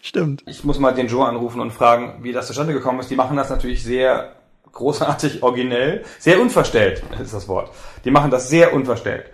Stimmt. 0.00 0.42
Ich 0.46 0.64
muss 0.64 0.78
mal 0.78 0.94
den 0.94 1.08
Joe 1.08 1.26
anrufen 1.26 1.60
und 1.60 1.72
fragen, 1.72 2.22
wie 2.22 2.32
das 2.32 2.46
zustande 2.46 2.72
gekommen 2.72 3.00
ist. 3.00 3.10
Die 3.10 3.16
machen 3.16 3.36
das 3.36 3.50
natürlich 3.50 3.82
sehr 3.82 4.36
großartig 4.72 5.42
originell, 5.42 6.04
sehr 6.18 6.40
unverstellt 6.40 7.02
ist 7.20 7.34
das 7.34 7.48
Wort. 7.48 7.70
Die 8.04 8.10
machen 8.10 8.30
das 8.30 8.48
sehr 8.48 8.72
unverstellt 8.72 9.26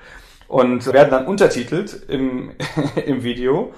und 0.50 0.92
werden 0.92 1.10
dann 1.10 1.26
untertitelt 1.26 2.02
im, 2.08 2.50
im 3.06 3.22
Video. 3.22 3.72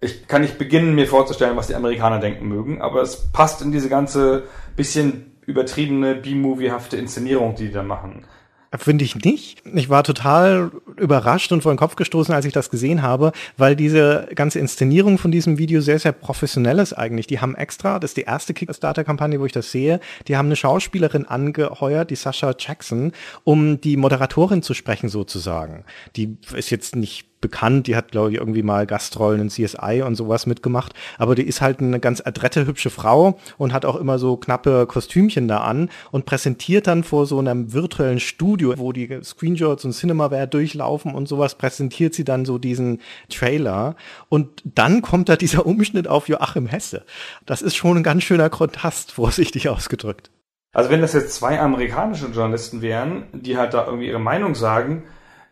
Ich 0.00 0.28
kann 0.28 0.42
nicht 0.42 0.58
beginnen, 0.58 0.94
mir 0.94 1.06
vorzustellen, 1.06 1.56
was 1.56 1.68
die 1.68 1.74
Amerikaner 1.74 2.20
denken 2.20 2.46
mögen, 2.46 2.82
aber 2.82 3.00
es 3.00 3.32
passt 3.32 3.62
in 3.62 3.72
diese 3.72 3.88
ganze 3.88 4.42
bisschen 4.76 5.38
übertriebene 5.46 6.14
B-Movie-hafte 6.14 6.98
Inszenierung, 6.98 7.54
die 7.54 7.68
die 7.68 7.72
da 7.72 7.82
machen. 7.82 8.26
Finde 8.76 9.04
ich 9.04 9.14
nicht. 9.16 9.62
Ich 9.72 9.88
war 9.88 10.02
total 10.02 10.70
überrascht 10.96 11.52
und 11.52 11.62
vor 11.62 11.72
den 11.72 11.78
Kopf 11.78 11.96
gestoßen, 11.96 12.34
als 12.34 12.44
ich 12.44 12.52
das 12.52 12.70
gesehen 12.70 13.02
habe, 13.02 13.32
weil 13.56 13.76
diese 13.76 14.28
ganze 14.34 14.58
Inszenierung 14.58 15.18
von 15.18 15.30
diesem 15.30 15.58
Video 15.58 15.80
sehr, 15.80 15.98
sehr 15.98 16.12
professionell 16.12 16.78
ist 16.78 16.92
eigentlich. 16.92 17.26
Die 17.26 17.40
haben 17.40 17.54
extra, 17.54 17.98
das 17.98 18.10
ist 18.10 18.16
die 18.16 18.22
erste 18.22 18.52
Kickstarter-Kampagne, 18.54 19.38
wo 19.38 19.46
ich 19.46 19.52
das 19.52 19.70
sehe, 19.70 20.00
die 20.26 20.36
haben 20.36 20.46
eine 20.46 20.56
Schauspielerin 20.56 21.24
angeheuert, 21.24 22.10
die 22.10 22.16
Sascha 22.16 22.54
Jackson, 22.58 23.12
um 23.44 23.80
die 23.80 23.96
Moderatorin 23.96 24.62
zu 24.62 24.74
sprechen 24.74 25.08
sozusagen. 25.08 25.84
Die 26.16 26.36
ist 26.54 26.70
jetzt 26.70 26.96
nicht 26.96 27.26
bekannt. 27.44 27.86
Die 27.86 27.94
hat, 27.94 28.10
glaube 28.10 28.30
ich, 28.30 28.38
irgendwie 28.38 28.62
mal 28.62 28.86
Gastrollen 28.86 29.42
in 29.42 29.48
CSI 29.50 30.02
und 30.02 30.14
sowas 30.14 30.46
mitgemacht. 30.46 30.94
Aber 31.18 31.34
die 31.34 31.42
ist 31.42 31.60
halt 31.60 31.80
eine 31.80 32.00
ganz 32.00 32.22
adrette, 32.24 32.66
hübsche 32.66 32.88
Frau 32.88 33.38
und 33.58 33.74
hat 33.74 33.84
auch 33.84 33.96
immer 33.96 34.18
so 34.18 34.38
knappe 34.38 34.86
Kostümchen 34.86 35.46
da 35.46 35.58
an 35.58 35.90
und 36.10 36.24
präsentiert 36.24 36.86
dann 36.86 37.04
vor 37.04 37.26
so 37.26 37.38
einem 37.38 37.74
virtuellen 37.74 38.18
Studio, 38.18 38.72
wo 38.78 38.92
die 38.92 39.20
Screenshots 39.22 39.84
und 39.84 39.92
Cinemaware 39.92 40.48
durchlaufen 40.48 41.14
und 41.14 41.28
sowas, 41.28 41.56
präsentiert 41.56 42.14
sie 42.14 42.24
dann 42.24 42.46
so 42.46 42.56
diesen 42.56 43.02
Trailer. 43.28 43.96
Und 44.30 44.62
dann 44.64 45.02
kommt 45.02 45.28
da 45.28 45.36
dieser 45.36 45.66
Umschnitt 45.66 46.08
auf 46.08 46.28
Joachim 46.30 46.66
Hesse. 46.66 47.04
Das 47.44 47.60
ist 47.60 47.76
schon 47.76 47.98
ein 47.98 48.02
ganz 48.02 48.22
schöner 48.22 48.48
Kontrast, 48.48 49.12
vorsichtig 49.12 49.68
ausgedrückt. 49.68 50.30
Also 50.72 50.90
wenn 50.90 51.02
das 51.02 51.12
jetzt 51.12 51.34
zwei 51.34 51.60
amerikanische 51.60 52.26
Journalisten 52.26 52.80
wären, 52.80 53.26
die 53.32 53.58
halt 53.58 53.74
da 53.74 53.84
irgendwie 53.84 54.08
ihre 54.08 54.18
Meinung 54.18 54.54
sagen, 54.54 55.04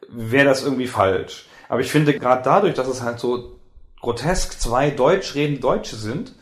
wäre 0.08 0.46
das 0.46 0.64
irgendwie 0.64 0.86
falsch. 0.86 1.46
Aber 1.68 1.80
ich 1.80 1.90
finde 1.90 2.18
gerade 2.18 2.42
dadurch, 2.44 2.74
dass 2.74 2.88
es 2.88 3.02
halt 3.02 3.18
so 3.18 3.58
grotesk 4.00 4.60
zwei 4.60 4.90
deutsch 4.90 5.34
redende 5.34 5.60
Deutsche 5.60 5.96
sind, 5.96 6.34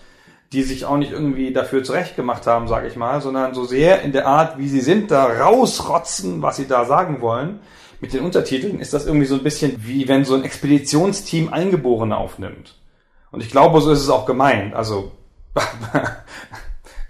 die 0.53 0.63
sich 0.63 0.85
auch 0.85 0.97
nicht 0.97 1.13
irgendwie 1.13 1.53
dafür 1.53 1.85
zurechtgemacht 1.85 2.47
haben, 2.47 2.67
sage 2.67 2.89
ich 2.89 2.97
mal, 2.97 3.21
sondern 3.21 3.55
so 3.55 3.65
sehr 3.65 4.03
in 4.03 4.13
der 4.13 4.27
Art, 4.27 4.59
wie 4.59 4.69
sie 4.69 4.81
sind, 4.81 5.11
da 5.11 5.25
rausrotzen, 5.27 6.43
was 6.43 6.57
sie 6.57 6.67
da 6.67 6.85
sagen 6.85 7.21
wollen. 7.21 7.61
Mit 8.01 8.13
den 8.15 8.25
Untertiteln 8.25 8.81
ist 8.81 8.93
das 8.93 9.07
irgendwie 9.07 9.27
so 9.27 9.35
ein 9.35 9.45
bisschen 9.45 9.85
wie 9.87 10.09
wenn 10.09 10.25
so 10.25 10.35
ein 10.35 10.43
Expeditionsteam 10.43 11.53
Eingeborene 11.53 12.17
aufnimmt. 12.17 12.77
Und 13.31 13.43
ich 13.43 13.51
glaube, 13.51 13.81
so 13.81 13.93
ist 13.93 14.01
es 14.01 14.09
auch 14.09 14.27
gemeint. 14.27 14.75
Also 14.75 15.13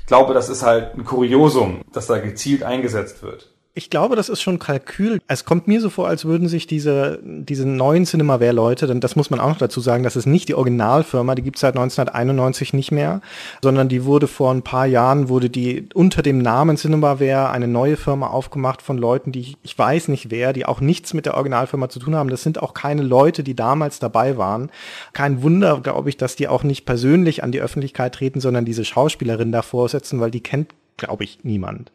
ich 0.00 0.06
glaube, 0.06 0.34
das 0.34 0.48
ist 0.48 0.62
halt 0.62 0.94
ein 0.96 1.04
Kuriosum, 1.04 1.82
dass 1.92 2.08
da 2.08 2.18
gezielt 2.18 2.62
eingesetzt 2.62 3.22
wird. 3.22 3.54
Ich 3.72 3.88
glaube, 3.88 4.16
das 4.16 4.28
ist 4.28 4.42
schon 4.42 4.58
Kalkül. 4.58 5.20
Es 5.28 5.44
kommt 5.44 5.68
mir 5.68 5.80
so 5.80 5.90
vor, 5.90 6.08
als 6.08 6.24
würden 6.24 6.48
sich 6.48 6.66
diese, 6.66 7.20
diese 7.22 7.68
neuen 7.68 8.04
Cinemaware-Leute, 8.04 8.88
denn 8.88 8.98
das 8.98 9.14
muss 9.14 9.30
man 9.30 9.38
auch 9.38 9.50
noch 9.50 9.58
dazu 9.58 9.78
sagen, 9.78 10.02
das 10.02 10.16
ist 10.16 10.26
nicht 10.26 10.48
die 10.48 10.56
Originalfirma, 10.56 11.36
die 11.36 11.42
gibt 11.42 11.56
es 11.56 11.60
seit 11.60 11.76
1991 11.76 12.72
nicht 12.72 12.90
mehr, 12.90 13.20
sondern 13.62 13.88
die 13.88 14.04
wurde 14.04 14.26
vor 14.26 14.52
ein 14.52 14.62
paar 14.62 14.86
Jahren, 14.86 15.28
wurde 15.28 15.50
die 15.50 15.88
unter 15.94 16.22
dem 16.22 16.38
Namen 16.38 16.78
Cinemaware 16.78 17.50
eine 17.50 17.68
neue 17.68 17.96
Firma 17.96 18.26
aufgemacht 18.26 18.82
von 18.82 18.98
Leuten, 18.98 19.30
die 19.30 19.54
ich, 19.62 19.78
weiß 19.78 20.08
nicht 20.08 20.32
wer, 20.32 20.52
die 20.52 20.66
auch 20.66 20.80
nichts 20.80 21.14
mit 21.14 21.24
der 21.26 21.34
Originalfirma 21.34 21.88
zu 21.88 22.00
tun 22.00 22.16
haben. 22.16 22.28
Das 22.28 22.42
sind 22.42 22.60
auch 22.60 22.74
keine 22.74 23.02
Leute, 23.02 23.44
die 23.44 23.54
damals 23.54 24.00
dabei 24.00 24.36
waren. 24.36 24.70
Kein 25.12 25.42
Wunder, 25.44 25.80
glaube 25.80 26.08
ich, 26.08 26.16
dass 26.16 26.34
die 26.34 26.48
auch 26.48 26.64
nicht 26.64 26.86
persönlich 26.86 27.44
an 27.44 27.52
die 27.52 27.60
Öffentlichkeit 27.60 28.16
treten, 28.16 28.40
sondern 28.40 28.64
diese 28.64 28.84
Schauspielerin 28.84 29.52
davor 29.52 29.88
setzen, 29.88 30.18
weil 30.18 30.32
die 30.32 30.42
kennt, 30.42 30.74
glaube 30.96 31.22
ich, 31.22 31.38
niemand. 31.44 31.92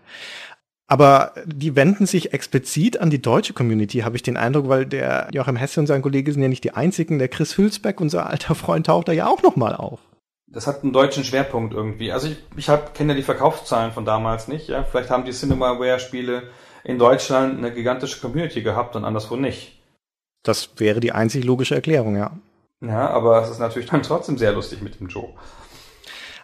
Aber 0.88 1.34
die 1.45 1.76
wenden 1.76 2.06
sich 2.06 2.34
explizit 2.34 3.00
an 3.00 3.10
die 3.10 3.21
deutsche 3.21 3.54
Community, 3.54 4.00
habe 4.00 4.15
ich 4.15 4.24
den 4.24 4.38
Eindruck, 4.38 4.69
weil 4.69 4.86
der 4.86 5.30
Joachim 5.32 5.56
Hesse 5.56 5.80
und 5.80 5.88
sein 5.88 6.04
Kollege 6.04 6.32
sind 6.32 6.43
ja 6.43 6.48
nicht 6.48 6.63
die 6.63 6.74
einzigen. 6.74 7.17
Der 7.17 7.28
Chris 7.28 7.58
Hülsbeck, 7.58 8.00
unser 8.00 8.30
alter 8.30 8.54
Freund, 8.54 8.86
taucht 8.86 9.08
da 9.08 9.12
ja 9.12 9.28
auch 9.28 9.41
nochmal 9.41 9.76
auf. 9.76 10.00
Das 10.48 10.67
hat 10.67 10.84
einen 10.84 10.93
deutschen 10.93 11.24
Schwerpunkt 11.24 11.74
irgendwie. 11.74 12.12
Also 12.12 12.28
ich, 12.28 12.38
ich 12.56 12.69
kenne 12.93 13.13
ja 13.13 13.17
die 13.17 13.24
Verkaufszahlen 13.24 13.93
von 13.93 14.06
damals 14.06 14.48
nicht. 14.48 14.67
Ja? 14.67 14.84
Vielleicht 14.84 15.10
haben 15.10 15.26
die 15.26 15.32
Cinemaware-Spiele 15.32 16.43
in 16.84 17.00
Deutschland 17.00 17.58
eine 17.58 17.74
gigantische 17.74 18.21
Community 18.21 18.62
gehabt 18.62 18.95
und 18.95 19.06
anderswo 19.06 19.36
nicht. 19.36 19.82
Das 20.43 20.69
wäre 20.78 21.00
die 21.00 21.12
einzig 21.12 21.43
logische 21.43 21.74
Erklärung, 21.74 22.15
ja. 22.15 22.32
Ja, 22.82 23.10
aber 23.10 23.41
es 23.41 23.50
ist 23.50 23.60
natürlich 23.60 23.89
dann 23.89 24.04
trotzdem 24.04 24.38
sehr 24.38 24.54
lustig 24.54 24.84
mit 24.84 25.00
dem 25.00 25.08
Joe. 25.08 25.34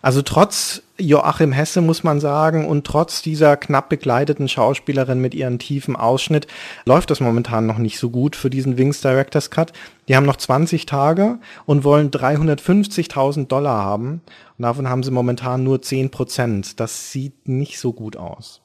Also 0.02 0.22
trotz 0.22 0.82
Joachim 0.98 1.52
Hesse 1.52 1.82
muss 1.82 2.04
man 2.04 2.20
sagen 2.20 2.68
und 2.68 2.86
trotz 2.86 3.22
dieser 3.22 3.58
knapp 3.58 3.90
begleiteten 3.90 4.48
Schauspielerin 4.48 5.20
mit 5.20 5.34
ihrem 5.34 5.60
tiefen 5.60 5.96
Ausschnitt 5.96 6.48
läuft 6.86 7.12
das 7.12 7.20
momentan 7.20 7.66
noch 7.66 7.78
nicht 7.78 8.00
so 8.00 8.10
gut 8.10 8.36
für 8.36 8.50
diesen 8.50 8.78
Wings 8.78 9.02
Director's 9.02 9.52
Cut. 9.52 9.74
Die 10.08 10.16
haben 10.16 10.26
noch 10.26 10.38
20 10.38 10.86
Tage 10.86 11.40
und 11.66 11.84
wollen 11.84 12.12
350.000 12.12 13.48
Dollar 13.48 13.84
haben 13.84 14.22
und 14.58 14.64
davon 14.64 14.90
haben 14.90 15.04
sie 15.04 15.12
momentan 15.12 15.64
nur 15.64 15.82
10 15.82 16.10
Prozent. 16.10 16.80
Das 16.80 17.12
sieht 17.12 17.48
nicht 17.48 17.80
so 17.80 17.94
gut 17.94 18.18
aus. 18.18 18.62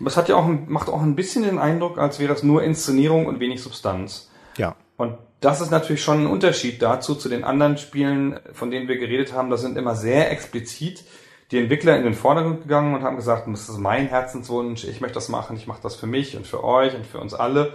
Aber 0.00 0.08
es 0.08 0.16
hat 0.16 0.28
ja 0.28 0.36
auch, 0.36 0.48
macht 0.66 0.88
auch 0.88 1.02
ein 1.02 1.14
bisschen 1.14 1.44
den 1.44 1.58
Eindruck, 1.58 1.98
als 1.98 2.18
wäre 2.18 2.32
das 2.32 2.42
nur 2.42 2.62
Inszenierung 2.62 3.26
und 3.26 3.40
wenig 3.40 3.62
Substanz. 3.62 4.30
Ja. 4.56 4.74
Und 4.96 5.16
das 5.40 5.60
ist 5.60 5.70
natürlich 5.70 6.02
schon 6.02 6.24
ein 6.24 6.26
Unterschied 6.26 6.82
dazu, 6.82 7.14
zu 7.14 7.28
den 7.28 7.44
anderen 7.44 7.78
Spielen, 7.78 8.40
von 8.52 8.70
denen 8.70 8.88
wir 8.88 8.98
geredet 8.98 9.32
haben. 9.32 9.50
Das 9.50 9.60
sind 9.60 9.76
immer 9.76 9.94
sehr 9.94 10.30
explizit 10.30 11.04
die 11.50 11.58
Entwickler 11.58 11.96
in 11.96 12.04
den 12.04 12.14
Vordergrund 12.14 12.62
gegangen 12.62 12.94
und 12.94 13.02
haben 13.02 13.16
gesagt, 13.16 13.48
das 13.48 13.68
ist 13.68 13.78
mein 13.78 14.08
Herzenswunsch, 14.08 14.84
ich 14.84 15.00
möchte 15.00 15.14
das 15.14 15.28
machen, 15.28 15.56
ich 15.56 15.66
mache 15.66 15.80
das 15.82 15.96
für 15.96 16.06
mich 16.06 16.36
und 16.36 16.46
für 16.46 16.62
euch 16.62 16.94
und 16.94 17.06
für 17.06 17.18
uns 17.18 17.32
alle. 17.32 17.74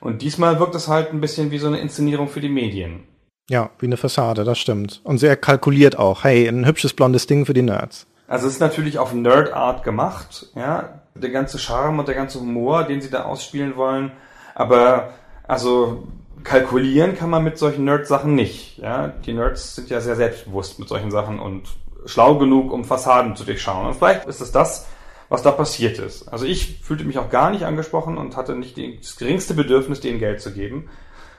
Und 0.00 0.22
diesmal 0.22 0.60
wirkt 0.60 0.76
es 0.76 0.86
halt 0.86 1.12
ein 1.12 1.20
bisschen 1.20 1.50
wie 1.50 1.58
so 1.58 1.66
eine 1.66 1.80
Inszenierung 1.80 2.28
für 2.28 2.40
die 2.40 2.48
Medien. 2.48 3.04
Ja, 3.50 3.70
wie 3.78 3.86
eine 3.86 3.96
Fassade, 3.96 4.44
das 4.44 4.58
stimmt. 4.58 5.00
Und 5.04 5.18
sehr 5.18 5.36
kalkuliert 5.36 5.98
auch. 5.98 6.22
Hey, 6.22 6.46
ein 6.46 6.66
hübsches 6.66 6.92
blondes 6.92 7.26
Ding 7.26 7.46
für 7.46 7.54
die 7.54 7.62
Nerds. 7.62 8.06
Also 8.28 8.46
es 8.46 8.54
ist 8.54 8.60
natürlich 8.60 8.98
auf 8.98 9.14
Nerd 9.14 9.52
Art 9.52 9.82
gemacht, 9.82 10.48
ja. 10.54 11.00
Der 11.14 11.30
ganze 11.30 11.58
Charme 11.58 11.98
und 11.98 12.06
der 12.06 12.14
ganze 12.14 12.38
Humor, 12.38 12.84
den 12.84 13.00
sie 13.00 13.10
da 13.10 13.24
ausspielen 13.24 13.74
wollen. 13.74 14.12
Aber, 14.54 15.14
also, 15.48 16.06
kalkulieren 16.44 17.16
kann 17.16 17.30
man 17.30 17.44
mit 17.44 17.58
solchen 17.58 17.84
Nerd-Sachen 17.84 18.34
nicht. 18.34 18.78
Ja? 18.78 19.08
Die 19.08 19.32
Nerds 19.32 19.74
sind 19.76 19.90
ja 19.90 20.00
sehr 20.00 20.16
selbstbewusst 20.16 20.78
mit 20.78 20.88
solchen 20.88 21.10
Sachen 21.10 21.38
und 21.38 21.68
schlau 22.06 22.36
genug, 22.36 22.72
um 22.72 22.84
Fassaden 22.84 23.36
zu 23.36 23.44
durchschauen. 23.44 23.86
Und 23.86 23.94
vielleicht 23.94 24.26
ist 24.26 24.40
es 24.40 24.52
das, 24.52 24.86
was 25.28 25.42
da 25.42 25.50
passiert 25.50 25.98
ist. 25.98 26.28
Also 26.28 26.46
ich 26.46 26.80
fühlte 26.82 27.04
mich 27.04 27.18
auch 27.18 27.30
gar 27.30 27.50
nicht 27.50 27.64
angesprochen 27.64 28.16
und 28.16 28.36
hatte 28.36 28.54
nicht 28.54 28.78
das 28.78 29.16
geringste 29.16 29.54
Bedürfnis, 29.54 30.00
denen 30.00 30.18
Geld 30.18 30.40
zu 30.40 30.52
geben. 30.52 30.88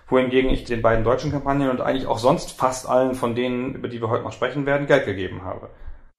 Wohingegen 0.07 0.49
ich 0.49 0.63
den 0.63 0.81
beiden 0.81 1.03
deutschen 1.03 1.31
Kampagnen 1.31 1.69
und 1.69 1.81
eigentlich 1.81 2.07
auch 2.07 2.17
sonst 2.17 2.51
fast 2.51 2.87
allen 2.87 3.13
von 3.13 3.35
denen, 3.35 3.75
über 3.75 3.87
die 3.87 4.01
wir 4.01 4.09
heute 4.09 4.23
noch 4.23 4.33
sprechen 4.33 4.65
werden, 4.65 4.87
Geld 4.87 5.05
gegeben 5.05 5.43
habe. 5.43 5.69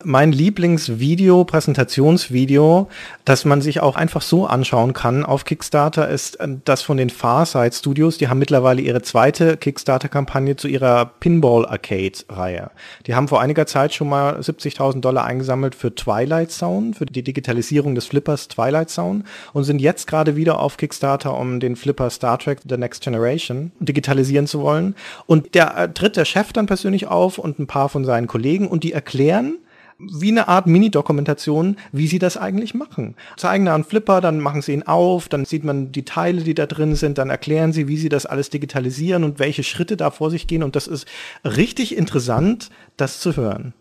Mein 0.05 0.33
Lieblingsvideo, 0.33 1.45
Präsentationsvideo, 1.45 2.89
das 3.25 3.45
man 3.45 3.61
sich 3.61 3.81
auch 3.81 3.97
einfach 3.97 4.23
so 4.23 4.47
anschauen 4.47 4.93
kann 4.93 5.25
auf 5.25 5.45
Kickstarter, 5.45 6.09
ist 6.09 6.41
äh, 6.41 6.49
das 6.65 6.83
von 6.83 6.97
den 6.97 7.11
Farside 7.11 7.73
Studios. 7.73 8.19
Die 8.19 8.29
haben 8.29 8.39
mittlerweile 8.39 8.81
ihre 8.81 9.03
zweite 9.03 9.57
Kickstarter-Kampagne 9.57 10.57
zu 10.57 10.69
ihrer 10.69 11.07
Pinball 11.07 11.67
Arcade-Reihe. 11.67 12.71
Die 13.07 13.15
haben 13.15 13.29
vor 13.29 13.41
einiger 13.41 13.67
Zeit 13.67 13.95
schon 13.95 14.09
mal 14.09 14.39
70.000 14.41 15.01
Dollar 15.01 15.25
eingesammelt 15.25 15.75
für 15.75 15.95
Twilight 15.95 16.51
Zone, 16.51 16.95
für 16.95 17.07
die 17.07 17.23
Digitalisierung 17.23 17.95
des 17.95 18.07
Flippers 18.07 18.49
Twilight 18.49 18.91
Zone 18.91 19.25
und 19.53 19.65
sind 19.65 19.81
jetzt 19.81 20.07
gerade 20.07 20.37
wieder 20.37 20.61
auf 20.61 20.77
Kickstarter, 20.77 21.37
um 21.37 21.61
den 21.61 21.77
Flipper 21.77 22.11
Star 22.11 22.39
Trek 22.39 22.61
The 22.69 22.77
Next 22.77 23.03
Generation 23.03 23.73
digitalisieren 23.81 24.47
zu 24.47 24.61
wollen. 24.63 24.95
Und 25.27 25.55
der 25.55 25.77
äh, 25.77 25.93
tritt 25.93 26.17
der 26.17 26.25
Chef 26.25 26.53
dann 26.53 26.67
persönlich 26.67 27.07
auf 27.07 27.39
und 27.39 27.59
ein 27.59 27.67
paar 27.67 27.89
von 27.89 28.05
seinen 28.05 28.27
Kollegen 28.27 28.69
und 28.69 28.85
die 28.85 28.93
erklären, 28.93 29.59
wie 30.01 30.31
eine 30.31 30.49
Art 30.49 30.67
Mini-Dokumentation, 30.67 31.77
wie 31.93 32.07
sie 32.07 32.19
das 32.19 32.37
eigentlich 32.37 32.75
machen. 32.75 33.17
Zeigen 33.37 33.67
da 33.67 33.75
einen 33.75 33.85
Flipper, 33.85 34.21
dann 34.21 34.41
machen 34.41 34.63
sie 34.63 34.73
ihn 34.73 34.85
auf, 34.85 35.29
dann 35.29 35.45
sieht 35.45 35.65
man 35.65 35.93
die 35.93 36.05
Teile, 36.05 36.43
die 36.43 36.55
da 36.55 36.67
drin 36.67 36.95
sind, 36.95 37.19
dann 37.19 37.31
erklären 37.31 37.73
sie, 37.73 37.89
wie 37.89 37.97
sie 37.97 38.09
das 38.09 38.27
alles 38.27 38.51
digitalisieren 38.51 39.25
und 39.25 39.39
welche 39.39 39.63
Schritte 39.63 39.97
da 39.97 40.11
vor 40.11 40.31
sich 40.31 40.47
gehen. 40.47 40.63
Und 40.63 40.77
das 40.77 40.87
ist 40.87 41.07
richtig 41.45 41.97
interessant, 41.97 42.71
das 42.97 43.21
zu 43.21 43.37
hören. 43.37 43.75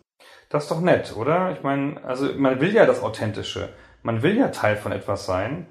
Das 0.50 0.64
ist 0.64 0.70
doch 0.70 0.80
nett, 0.80 1.14
oder? 1.16 1.52
Ich 1.52 1.62
meine, 1.62 2.02
also 2.04 2.28
man 2.36 2.60
will 2.60 2.74
ja 2.74 2.84
das 2.84 3.02
Authentische. 3.02 3.70
Man 4.02 4.22
will 4.22 4.36
ja 4.36 4.48
Teil 4.48 4.76
von 4.76 4.92
etwas 4.92 5.26
sein 5.26 5.66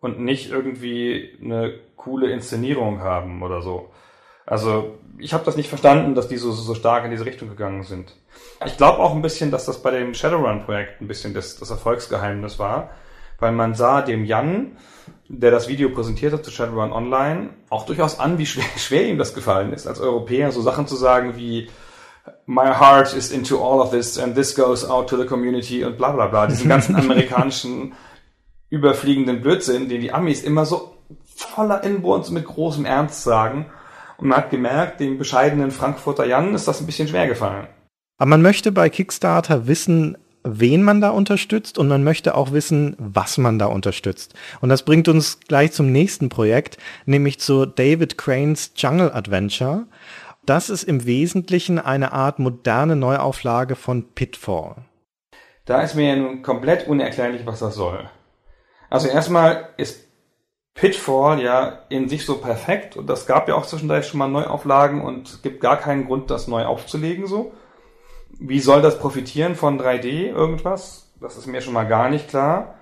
und 0.00 0.20
nicht 0.20 0.50
irgendwie 0.50 1.38
eine 1.42 1.74
coole 1.96 2.30
Inszenierung 2.30 3.00
haben 3.00 3.42
oder 3.42 3.62
so. 3.62 3.90
Also 4.44 4.98
ich 5.18 5.32
habe 5.32 5.44
das 5.44 5.56
nicht 5.56 5.68
verstanden, 5.68 6.14
dass 6.14 6.28
die 6.28 6.36
so, 6.36 6.52
so 6.52 6.74
stark 6.74 7.04
in 7.04 7.10
diese 7.10 7.24
Richtung 7.24 7.48
gegangen 7.48 7.82
sind. 7.82 8.14
Ich 8.66 8.76
glaube 8.76 8.98
auch 8.98 9.14
ein 9.14 9.22
bisschen, 9.22 9.50
dass 9.50 9.66
das 9.66 9.82
bei 9.82 9.90
dem 9.90 10.14
Shadowrun-Projekt 10.14 11.00
ein 11.00 11.08
bisschen 11.08 11.34
das, 11.34 11.56
das 11.56 11.70
Erfolgsgeheimnis 11.70 12.58
war, 12.58 12.90
weil 13.38 13.52
man 13.52 13.74
sah 13.74 14.02
dem 14.02 14.24
Jan, 14.24 14.76
der 15.28 15.50
das 15.50 15.68
Video 15.68 15.88
präsentiert 15.90 16.32
hat 16.32 16.44
zu 16.44 16.50
Shadowrun 16.50 16.92
Online, 16.92 17.50
auch 17.70 17.86
durchaus 17.86 18.18
an, 18.18 18.38
wie 18.38 18.46
schwer, 18.46 18.64
schwer 18.76 19.06
ihm 19.06 19.18
das 19.18 19.34
gefallen 19.34 19.72
ist, 19.72 19.86
als 19.86 20.00
Europäer 20.00 20.52
so 20.52 20.62
Sachen 20.62 20.86
zu 20.86 20.96
sagen 20.96 21.36
wie 21.36 21.68
My 22.46 22.72
heart 22.72 23.14
is 23.14 23.30
into 23.30 23.62
all 23.62 23.80
of 23.80 23.90
this 23.90 24.18
and 24.18 24.34
this 24.34 24.54
goes 24.54 24.88
out 24.88 25.08
to 25.10 25.16
the 25.16 25.26
community 25.26 25.84
und 25.84 25.98
bla 25.98 26.10
bla 26.10 26.26
bla. 26.26 26.46
Diesen 26.46 26.70
ganzen 26.70 26.96
amerikanischen 26.96 27.92
überfliegenden 28.70 29.42
Blödsinn, 29.42 29.88
den 29.88 30.00
die 30.00 30.12
Amis 30.12 30.42
immer 30.42 30.64
so 30.64 30.96
voller 31.36 31.84
Inbrunst 31.84 32.30
mit 32.32 32.46
großem 32.46 32.86
Ernst 32.86 33.22
sagen. 33.22 33.66
Und 34.16 34.28
man 34.28 34.38
hat 34.38 34.50
gemerkt, 34.50 35.00
dem 35.00 35.18
bescheidenen 35.18 35.70
Frankfurter 35.70 36.24
Jan 36.26 36.54
ist 36.54 36.68
das 36.68 36.80
ein 36.80 36.86
bisschen 36.86 37.08
schwer 37.08 37.26
gefallen. 37.26 37.66
Aber 38.18 38.30
man 38.30 38.42
möchte 38.42 38.72
bei 38.72 38.88
Kickstarter 38.88 39.66
wissen, 39.66 40.16
wen 40.44 40.82
man 40.82 41.00
da 41.00 41.10
unterstützt 41.10 41.78
und 41.78 41.88
man 41.88 42.04
möchte 42.04 42.34
auch 42.34 42.52
wissen, 42.52 42.94
was 42.98 43.38
man 43.38 43.58
da 43.58 43.66
unterstützt. 43.66 44.34
Und 44.60 44.68
das 44.68 44.84
bringt 44.84 45.08
uns 45.08 45.40
gleich 45.40 45.72
zum 45.72 45.90
nächsten 45.90 46.28
Projekt, 46.28 46.76
nämlich 47.06 47.40
zu 47.40 47.66
David 47.66 48.18
Cranes 48.18 48.72
Jungle 48.76 49.10
Adventure. 49.12 49.86
Das 50.44 50.68
ist 50.68 50.84
im 50.84 51.06
Wesentlichen 51.06 51.78
eine 51.78 52.12
Art 52.12 52.38
moderne 52.38 52.94
Neuauflage 52.94 53.74
von 53.74 54.12
Pitfall. 54.14 54.76
Da 55.64 55.80
ist 55.80 55.94
mir 55.94 56.14
nun 56.16 56.42
komplett 56.42 56.86
unerklärlich, 56.86 57.46
was 57.46 57.60
das 57.60 57.74
soll. 57.74 58.10
Also 58.90 59.08
erstmal 59.08 59.70
ist 59.78 60.04
Pitfall 60.74 61.40
ja 61.40 61.84
in 61.88 62.08
sich 62.08 62.26
so 62.26 62.38
perfekt 62.38 62.96
und 62.96 63.06
das 63.06 63.26
gab 63.26 63.48
ja 63.48 63.54
auch 63.54 63.64
zwischendurch 63.64 64.08
schon 64.08 64.18
mal 64.18 64.28
Neuauflagen 64.28 65.00
und 65.02 65.42
gibt 65.42 65.60
gar 65.60 65.76
keinen 65.76 66.06
Grund, 66.06 66.30
das 66.30 66.48
neu 66.48 66.64
aufzulegen 66.64 67.26
so. 67.26 67.52
Wie 68.40 68.58
soll 68.58 68.82
das 68.82 68.98
profitieren 68.98 69.54
von 69.54 69.80
3D 69.80 70.28
irgendwas? 70.28 71.12
Das 71.20 71.36
ist 71.36 71.46
mir 71.46 71.60
schon 71.60 71.74
mal 71.74 71.86
gar 71.86 72.10
nicht 72.10 72.28
klar. 72.28 72.74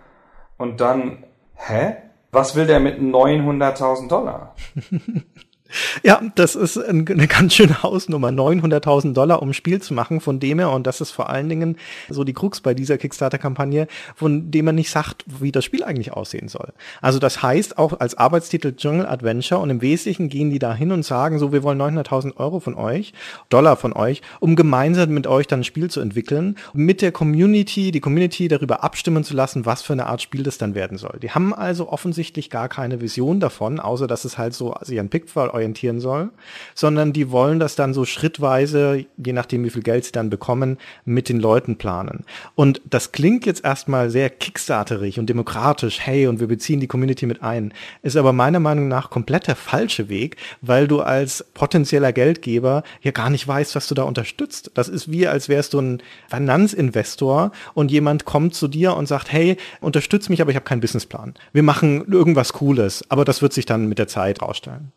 Und 0.57 0.81
dann, 0.81 1.24
hä? 1.55 1.96
Was 2.31 2.57
will 2.57 2.66
der 2.66 2.81
mit 2.81 2.98
900.000 2.98 4.09
Dollar? 4.09 4.57
Ja, 6.02 6.20
das 6.35 6.54
ist 6.54 6.78
eine 6.78 7.04
ganz 7.04 7.54
schöne 7.54 7.82
Hausnummer. 7.82 8.28
900.000 8.28 9.12
Dollar, 9.12 9.42
um 9.42 9.50
ein 9.50 9.54
Spiel 9.54 9.80
zu 9.80 9.94
machen, 9.94 10.20
von 10.20 10.40
dem 10.40 10.58
er, 10.58 10.70
und 10.72 10.87
das 10.87 11.00
ist 11.00 11.11
vor 11.11 11.30
allen 11.30 11.48
Dingen 11.48 11.76
so 12.08 12.24
die 12.24 12.32
Krux 12.32 12.61
bei 12.61 12.74
dieser 12.74 12.98
Kickstarter-Kampagne, 12.98 13.87
von 14.14 14.50
dem 14.50 14.66
er 14.66 14.72
nicht 14.72 14.90
sagt, 14.90 15.24
wie 15.26 15.52
das 15.52 15.64
Spiel 15.64 15.85
eigentlich 15.85 16.12
aussehen 16.12 16.48
soll. 16.48 16.72
Also 17.00 17.18
das 17.18 17.42
heißt 17.42 17.78
auch 17.78 18.00
als 18.00 18.16
Arbeitstitel 18.16 18.74
Jungle 18.76 19.06
Adventure 19.06 19.61
und 19.61 19.70
im 19.70 19.80
Wesentlichen 19.80 20.28
gehen 20.28 20.50
die 20.50 20.58
da 20.58 20.74
hin 20.74 20.92
und 20.92 21.04
sagen, 21.04 21.38
so, 21.38 21.52
wir 21.52 21.62
wollen 21.62 21.80
900.000 21.80 22.37
Euro 22.37 22.61
von 22.61 22.74
euch, 22.74 23.12
Dollar 23.48 23.76
von 23.76 23.92
euch, 23.92 24.22
um 24.40 24.56
gemeinsam 24.56 25.11
mit 25.11 25.26
euch 25.26 25.46
dann 25.46 25.61
ein 25.61 25.64
Spiel 25.64 25.90
zu 25.90 26.00
entwickeln, 26.00 26.56
mit 26.72 27.02
der 27.02 27.12
Community, 27.12 27.90
die 27.90 28.00
Community 28.00 28.48
darüber 28.48 28.82
abstimmen 28.85 29.24
zu 29.24 29.35
lassen, 29.35 29.66
was 29.66 29.82
für 29.82 29.92
eine 29.92 30.06
Art 30.06 30.22
Spiel 30.22 30.42
das 30.42 30.58
dann 30.58 30.74
werden 30.74 30.98
soll. 30.98 31.18
Die 31.22 31.30
haben 31.30 31.54
also 31.54 31.88
offensichtlich 31.88 32.50
gar 32.50 32.68
keine 32.68 33.00
Vision 33.00 33.40
davon, 33.40 33.80
außer 33.80 34.06
dass 34.06 34.24
es 34.24 34.38
halt 34.38 34.54
so 34.54 34.74
sich 34.82 34.98
an 34.98 35.08
Pickfall 35.08 35.50
orientieren 35.62 36.01
soll, 36.01 36.31
sondern 36.75 37.12
die 37.12 37.31
wollen 37.31 37.61
das 37.61 37.77
dann 37.77 37.94
so 37.94 38.05
schrittweise, 38.05 39.05
je 39.16 39.33
nachdem 39.33 39.64
wie 39.64 39.70
viel 39.70 39.83
Geld 39.83 40.05
sie 40.05 40.12
dann 40.12 40.31
bekommen, 40.31 40.79
mit 41.05 41.29
den 41.29 41.38
Leuten 41.38 41.77
planen. 41.77 42.25
Und 42.55 42.81
das 42.88 43.12
klingt 43.12 43.46
jetzt 43.46 43.64
erstmal 43.64 44.11
sehr 44.11 44.29
kickstarterig 44.29 45.18
und 45.18 45.27
demokratisch, 45.27 46.01
hey, 46.01 46.27
und 46.27 46.40
wir 46.40 46.48
beziehen 46.48 46.81
die 46.81 46.88
Community 46.88 47.27
mit 47.27 47.42
ein, 47.42 47.72
ist 48.03 48.16
aber 48.16 48.33
meiner 48.33 48.61
Meinung 48.61 48.88
nach 48.88 49.11
komplett 49.11 49.46
der 49.46 49.57
falsche 49.57 50.09
Weg, 50.09 50.37
weil 50.61 50.88
du 50.88 51.01
als 51.01 51.44
potenzieller 51.55 52.12
Geldgeber 52.12 52.83
ja 53.03 53.12
gar 53.12 53.31
nicht 53.31 53.46
weißt, 53.46 53.75
was 53.77 53.87
du 53.87 53.94
da 53.94 54.03
unterstützt. 54.03 54.72
Das 54.75 54.88
ist 54.88 55.11
wie, 55.11 55.27
als 55.27 55.48
wärst 55.48 55.75
du 55.75 55.81
ein 55.81 56.03
Finanzinvestor 56.29 57.53
und 57.75 57.90
jemand 57.90 58.25
kommt 58.25 58.55
zu 58.55 58.68
dir 58.68 58.96
und 58.96 59.07
sagt, 59.07 59.33
hey, 59.33 59.57
unterstütz 59.81 60.29
mich, 60.29 60.40
aber 60.40 60.51
ich 60.51 60.57
habe 60.57 60.64
keinen 60.64 60.81
Businessplan. 60.81 61.35
Wir 61.53 61.62
machen 61.62 62.05
irgendwas 62.11 62.53
Cooles, 62.53 63.05
aber 63.09 63.25
das 63.25 63.42
wird 63.42 63.53
sich 63.53 63.66
dann 63.66 63.88
mit 63.88 63.98
der 63.98 64.09
Zeit 64.09 64.42
rausstellen. 64.42 64.92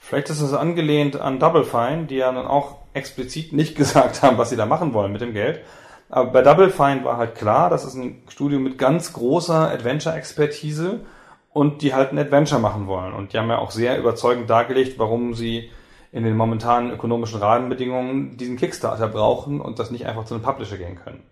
Vielleicht 0.00 0.30
ist 0.30 0.40
es 0.40 0.52
angelehnt 0.52 1.20
an 1.20 1.38
Double 1.38 1.64
Fine, 1.64 2.06
die 2.06 2.16
ja 2.16 2.32
dann 2.32 2.46
auch 2.46 2.78
explizit 2.92 3.52
nicht 3.52 3.76
gesagt 3.76 4.22
haben, 4.22 4.38
was 4.38 4.50
sie 4.50 4.56
da 4.56 4.66
machen 4.66 4.94
wollen 4.94 5.12
mit 5.12 5.20
dem 5.20 5.32
Geld. 5.32 5.60
Aber 6.08 6.30
bei 6.30 6.42
Double 6.42 6.70
Fine 6.70 7.04
war 7.04 7.16
halt 7.16 7.36
klar, 7.36 7.70
das 7.70 7.84
ist 7.84 7.94
ein 7.94 8.22
Studio 8.28 8.58
mit 8.58 8.78
ganz 8.78 9.12
großer 9.12 9.70
Adventure-Expertise 9.70 11.00
und 11.52 11.82
die 11.82 11.94
halt 11.94 12.12
ein 12.12 12.18
Adventure 12.18 12.60
machen 12.60 12.86
wollen. 12.88 13.14
Und 13.14 13.32
die 13.32 13.38
haben 13.38 13.48
ja 13.48 13.58
auch 13.58 13.70
sehr 13.70 13.98
überzeugend 13.98 14.50
dargelegt, 14.50 14.98
warum 14.98 15.34
sie 15.34 15.70
in 16.12 16.24
den 16.24 16.36
momentanen 16.36 16.90
ökonomischen 16.90 17.38
Rahmenbedingungen 17.38 18.36
diesen 18.36 18.56
Kickstarter 18.56 19.06
brauchen 19.06 19.60
und 19.60 19.78
das 19.78 19.92
nicht 19.92 20.06
einfach 20.06 20.24
zu 20.24 20.34
einem 20.34 20.42
Publisher 20.42 20.76
gehen 20.76 20.96
können. 20.96 21.22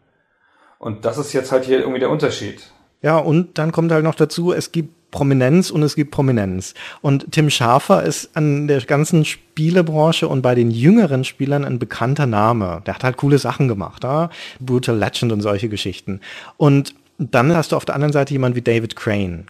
Und 0.79 1.05
das 1.05 1.19
ist 1.19 1.33
jetzt 1.33 1.51
halt 1.51 1.65
hier 1.65 1.81
irgendwie 1.81 1.99
der 1.99 2.11
Unterschied. 2.11 2.71
Ja, 3.03 3.19
und 3.19 3.59
dann 3.59 3.73
kommt 3.73 3.91
halt 3.91 4.05
noch 4.05 4.15
dazu, 4.15 4.53
es 4.53 4.71
gibt 4.71 4.95
Prominenz 5.11 5.71
und 5.71 5.83
es 5.83 5.97
gibt 5.97 6.11
Prominenz. 6.11 6.75
Und 7.01 7.33
Tim 7.33 7.51
Schafer 7.51 8.03
ist 8.03 8.37
an 8.37 8.69
der 8.69 8.81
ganzen 8.83 9.25
Spielebranche 9.25 10.29
und 10.29 10.43
bei 10.43 10.55
den 10.55 10.71
jüngeren 10.71 11.25
Spielern 11.25 11.65
ein 11.65 11.79
bekannter 11.79 12.27
Name. 12.27 12.83
Der 12.87 12.95
hat 12.95 13.05
halt 13.05 13.17
coole 13.17 13.39
Sachen 13.39 13.69
gemacht, 13.69 14.05
ja? 14.05 14.31
Brutal 14.61 14.99
Legend 14.99 15.33
und 15.33 15.41
solche 15.41 15.69
Geschichten. 15.69 16.21
Und 16.57 16.95
dann 17.19 17.55
hast 17.55 17.73
du 17.73 17.77
auf 17.77 17.85
der 17.85 17.95
anderen 17.95 18.13
Seite 18.13 18.33
jemand 18.33 18.55
wie 18.55 18.63
David 18.63 18.97
Crane. 18.97 19.47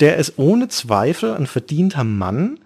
Der 0.00 0.16
ist 0.16 0.38
ohne 0.38 0.68
Zweifel 0.68 1.34
ein 1.34 1.46
verdienter 1.46 2.04
Mann, 2.04 2.58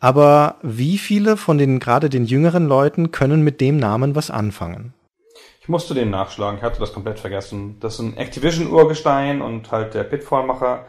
aber 0.00 0.56
wie 0.62 0.98
viele 0.98 1.36
von 1.36 1.58
den 1.58 1.78
gerade 1.78 2.08
den 2.08 2.24
jüngeren 2.24 2.66
Leuten 2.66 3.12
können 3.12 3.42
mit 3.42 3.60
dem 3.60 3.76
Namen 3.76 4.16
was 4.16 4.30
anfangen? 4.30 4.94
Ich 5.60 5.68
musste 5.68 5.94
den 5.94 6.10
nachschlagen, 6.10 6.58
ich 6.58 6.64
hatte 6.64 6.80
das 6.80 6.92
komplett 6.92 7.20
vergessen. 7.20 7.76
Das 7.80 7.94
ist 7.94 8.00
ein 8.00 8.16
Activision-Urgestein 8.16 9.42
und 9.42 9.70
halt 9.70 9.94
der 9.94 10.04
Pitfall-Macher 10.04 10.86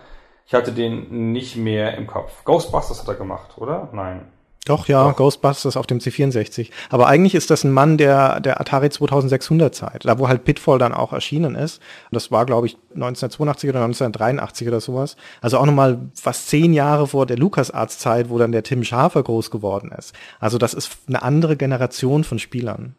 ich 0.52 0.54
hatte 0.54 0.74
den 0.74 1.32
nicht 1.32 1.56
mehr 1.56 1.96
im 1.96 2.08
Kopf. 2.08 2.44
Ghostbusters 2.44 3.00
hat 3.00 3.08
er 3.08 3.16
gemacht, 3.16 3.52
oder? 3.56 3.88
Nein. 3.94 4.26
Doch, 4.66 4.90
ja, 4.90 5.08
Doch. 5.08 5.16
Ghostbusters 5.16 5.78
auf 5.78 5.88
dem 5.88 6.00
C64. 6.00 6.72
Aber 6.90 7.08
eigentlich 7.08 7.36
ist 7.36 7.50
das 7.50 7.64
ein 7.64 7.72
Mann 7.72 7.98
der, 7.98 8.42
der 8.42 8.60
Atari 8.60 8.90
2600 8.90 9.74
Zeit, 9.74 10.04
da 10.04 10.20
wo 10.20 10.28
halt 10.28 10.44
Pitfall 10.44 10.78
dann 10.78 10.94
auch 10.94 11.14
erschienen 11.14 11.56
ist. 11.56 11.82
Das 12.12 12.32
war, 12.32 12.46
glaube 12.46 12.68
ich, 12.68 12.74
1982 12.96 13.70
oder 13.70 13.86
1983 13.86 14.68
oder 14.68 14.82
sowas. 14.82 15.16
Also 15.40 15.58
auch 15.58 15.66
nochmal 15.66 16.00
fast 16.16 16.50
zehn 16.50 16.74
Jahre 16.74 17.08
vor 17.08 17.26
der 17.26 17.38
LucasArts 17.38 18.00
Zeit, 18.00 18.30
wo 18.30 18.38
dann 18.38 18.52
der 18.52 18.64
Tim 18.64 18.84
Schafer 18.84 19.24
groß 19.24 19.52
geworden 19.52 19.94
ist. 19.98 20.14
Also 20.42 20.58
das 20.58 20.74
ist 20.74 20.98
eine 21.08 21.24
andere 21.24 21.56
Generation 21.56 22.26
von 22.26 22.40
Spielern. 22.40 22.98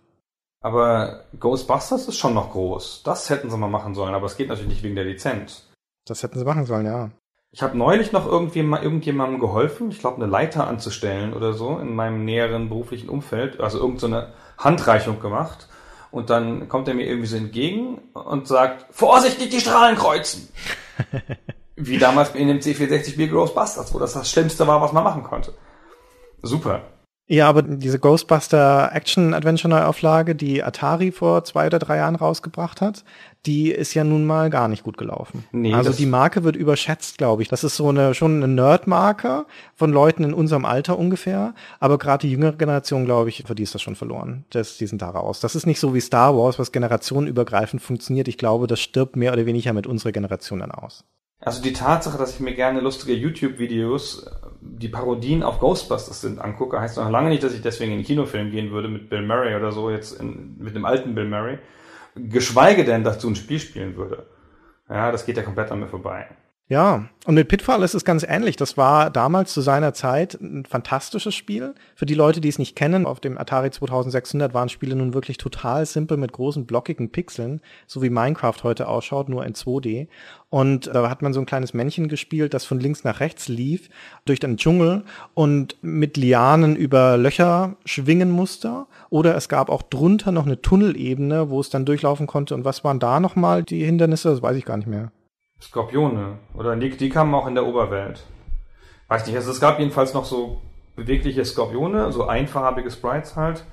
Aber 0.62 1.24
Ghostbusters 1.38 2.08
ist 2.08 2.16
schon 2.16 2.32
noch 2.32 2.52
groß. 2.52 3.02
Das 3.04 3.28
hätten 3.28 3.50
sie 3.50 3.58
mal 3.58 3.68
machen 3.68 3.94
sollen, 3.94 4.14
aber 4.14 4.24
es 4.24 4.38
geht 4.38 4.48
natürlich 4.48 4.70
nicht 4.70 4.82
wegen 4.82 4.94
der 4.94 5.04
Lizenz. 5.04 5.68
Das 6.06 6.22
hätten 6.22 6.38
sie 6.38 6.46
machen 6.46 6.64
sollen, 6.64 6.86
ja. 6.86 7.10
Ich 7.54 7.62
habe 7.62 7.76
neulich 7.76 8.12
noch 8.12 8.26
irgendwie 8.26 8.60
irgendjemandem 8.60 9.38
geholfen, 9.38 9.90
ich 9.90 9.98
glaube 9.98 10.16
eine 10.16 10.26
Leiter 10.26 10.66
anzustellen 10.66 11.34
oder 11.34 11.52
so 11.52 11.78
in 11.78 11.94
meinem 11.94 12.24
näheren 12.24 12.70
beruflichen 12.70 13.10
Umfeld, 13.10 13.60
also 13.60 13.78
irgendeine 13.78 14.32
so 14.56 14.64
Handreichung 14.64 15.20
gemacht. 15.20 15.68
Und 16.10 16.30
dann 16.30 16.68
kommt 16.70 16.88
er 16.88 16.94
mir 16.94 17.06
irgendwie 17.06 17.26
so 17.26 17.36
entgegen 17.36 17.98
und 18.14 18.48
sagt, 18.48 18.86
vorsichtig 18.90 19.50
die 19.50 19.60
Strahlen 19.60 19.96
kreuzen. 19.96 20.48
Wie 21.76 21.98
damals 21.98 22.34
in 22.34 22.48
dem 22.48 22.60
C64 22.60 23.12
Spiel 23.12 23.28
Ghostbusters, 23.28 23.92
wo 23.92 23.98
das 23.98 24.14
das 24.14 24.30
Schlimmste 24.30 24.66
war, 24.66 24.80
was 24.80 24.92
man 24.92 25.04
machen 25.04 25.22
konnte. 25.22 25.52
Super. 26.42 26.82
Ja, 27.26 27.48
aber 27.48 27.62
diese 27.62 27.98
Ghostbuster 27.98 28.90
Action 28.92 29.32
Adventure 29.32 29.70
Neuauflage, 29.70 30.34
die 30.34 30.62
Atari 30.62 31.12
vor 31.12 31.44
zwei 31.44 31.66
oder 31.66 31.78
drei 31.78 31.96
Jahren 31.96 32.16
rausgebracht 32.16 32.80
hat, 32.80 33.04
die 33.46 33.72
ist 33.72 33.94
ja 33.94 34.04
nun 34.04 34.24
mal 34.24 34.50
gar 34.50 34.68
nicht 34.68 34.84
gut 34.84 34.96
gelaufen. 34.96 35.44
Nee, 35.50 35.74
also 35.74 35.92
die 35.92 36.06
Marke 36.06 36.44
wird 36.44 36.54
überschätzt, 36.54 37.18
glaube 37.18 37.42
ich. 37.42 37.48
Das 37.48 37.64
ist 37.64 37.76
so 37.76 37.88
eine 37.88 38.14
schon 38.14 38.36
eine 38.36 38.48
Nerd-Marke 38.48 39.46
von 39.74 39.92
Leuten 39.92 40.22
in 40.22 40.32
unserem 40.32 40.64
Alter 40.64 40.98
ungefähr. 40.98 41.54
Aber 41.80 41.98
gerade 41.98 42.26
die 42.26 42.32
jüngere 42.32 42.52
Generation, 42.52 43.04
glaube 43.04 43.30
ich, 43.30 43.42
für 43.44 43.54
die 43.54 43.64
ist 43.64 43.74
das 43.74 43.82
schon 43.82 43.96
verloren. 43.96 44.44
Das, 44.50 44.78
die 44.78 44.86
sind 44.86 45.02
da 45.02 45.10
raus. 45.10 45.40
Das 45.40 45.56
ist 45.56 45.66
nicht 45.66 45.80
so 45.80 45.92
wie 45.94 46.00
Star 46.00 46.36
Wars, 46.36 46.58
was 46.58 46.70
generationenübergreifend 46.70 47.82
funktioniert. 47.82 48.28
Ich 48.28 48.38
glaube, 48.38 48.66
das 48.68 48.80
stirbt 48.80 49.16
mehr 49.16 49.32
oder 49.32 49.44
weniger 49.44 49.72
mit 49.72 49.86
unserer 49.86 50.12
Generation 50.12 50.60
dann 50.60 50.70
aus. 50.70 51.04
Also 51.40 51.60
die 51.60 51.72
Tatsache, 51.72 52.16
dass 52.18 52.34
ich 52.34 52.40
mir 52.40 52.54
gerne 52.54 52.80
lustige 52.80 53.14
YouTube-Videos, 53.14 54.26
äh, 54.26 54.30
die 54.60 54.88
Parodien 54.88 55.42
auf 55.42 55.58
Ghostbusters 55.58 56.20
sind, 56.20 56.40
angucke, 56.40 56.80
heißt 56.80 56.98
noch 56.98 57.10
lange 57.10 57.30
nicht, 57.30 57.42
dass 57.42 57.52
ich 57.52 57.62
deswegen 57.62 57.90
in 57.90 57.98
den 57.98 58.06
Kinofilm 58.06 58.52
gehen 58.52 58.70
würde 58.70 58.88
mit 58.88 59.10
Bill 59.10 59.26
Murray 59.26 59.56
oder 59.56 59.72
so, 59.72 59.90
jetzt 59.90 60.12
in, 60.20 60.54
mit 60.58 60.76
dem 60.76 60.84
alten 60.84 61.16
Bill 61.16 61.28
Murray. 61.28 61.58
Geschweige 62.14 62.84
denn, 62.84 63.04
dazu 63.04 63.28
ein 63.28 63.36
Spiel 63.36 63.58
spielen 63.58 63.96
würde. 63.96 64.26
Ja, 64.88 65.10
das 65.10 65.24
geht 65.24 65.36
ja 65.36 65.42
komplett 65.42 65.70
an 65.70 65.80
mir 65.80 65.88
vorbei. 65.88 66.28
Ja, 66.72 67.04
und 67.26 67.34
mit 67.34 67.48
Pitfall 67.48 67.82
ist 67.82 67.92
es 67.92 68.02
ganz 68.02 68.24
ähnlich. 68.26 68.56
Das 68.56 68.78
war 68.78 69.10
damals 69.10 69.52
zu 69.52 69.60
seiner 69.60 69.92
Zeit 69.92 70.40
ein 70.40 70.64
fantastisches 70.64 71.34
Spiel. 71.34 71.74
Für 71.94 72.06
die 72.06 72.14
Leute, 72.14 72.40
die 72.40 72.48
es 72.48 72.58
nicht 72.58 72.76
kennen, 72.76 73.04
auf 73.04 73.20
dem 73.20 73.36
Atari 73.36 73.70
2600 73.70 74.54
waren 74.54 74.70
Spiele 74.70 74.96
nun 74.96 75.12
wirklich 75.12 75.36
total 75.36 75.84
simpel 75.84 76.16
mit 76.16 76.32
großen 76.32 76.64
blockigen 76.64 77.10
Pixeln, 77.10 77.60
so 77.86 78.00
wie 78.00 78.08
Minecraft 78.08 78.56
heute 78.62 78.88
ausschaut, 78.88 79.28
nur 79.28 79.44
in 79.44 79.52
2D. 79.52 80.08
Und 80.48 80.86
da 80.86 81.10
hat 81.10 81.20
man 81.20 81.34
so 81.34 81.40
ein 81.40 81.46
kleines 81.46 81.74
Männchen 81.74 82.08
gespielt, 82.08 82.54
das 82.54 82.64
von 82.64 82.80
links 82.80 83.04
nach 83.04 83.20
rechts 83.20 83.48
lief, 83.48 83.90
durch 84.24 84.40
den 84.40 84.56
Dschungel 84.56 85.04
und 85.34 85.76
mit 85.82 86.16
Lianen 86.16 86.74
über 86.74 87.18
Löcher 87.18 87.76
schwingen 87.84 88.30
musste. 88.30 88.86
Oder 89.10 89.36
es 89.36 89.50
gab 89.50 89.68
auch 89.68 89.82
drunter 89.82 90.32
noch 90.32 90.46
eine 90.46 90.62
Tunnelebene, 90.62 91.50
wo 91.50 91.60
es 91.60 91.68
dann 91.68 91.84
durchlaufen 91.84 92.26
konnte. 92.26 92.54
Und 92.54 92.64
was 92.64 92.82
waren 92.82 92.98
da 92.98 93.20
nochmal 93.20 93.62
die 93.62 93.84
Hindernisse? 93.84 94.30
Das 94.30 94.40
weiß 94.40 94.56
ich 94.56 94.64
gar 94.64 94.78
nicht 94.78 94.88
mehr. 94.88 95.12
Skorpione. 95.62 96.38
Oder 96.54 96.76
die, 96.76 96.90
die 96.90 97.08
kamen 97.08 97.34
auch 97.34 97.46
in 97.46 97.54
der 97.54 97.66
Oberwelt. 97.66 98.24
Weiß 99.08 99.26
nicht, 99.26 99.36
also 99.36 99.50
es 99.50 99.60
gab 99.60 99.78
jedenfalls 99.78 100.14
noch 100.14 100.24
so 100.24 100.60
bewegliche 100.96 101.44
Skorpione, 101.44 102.12
so 102.12 102.26
einfarbige 102.26 102.90
Sprites 102.90 103.36
halt. 103.36 103.64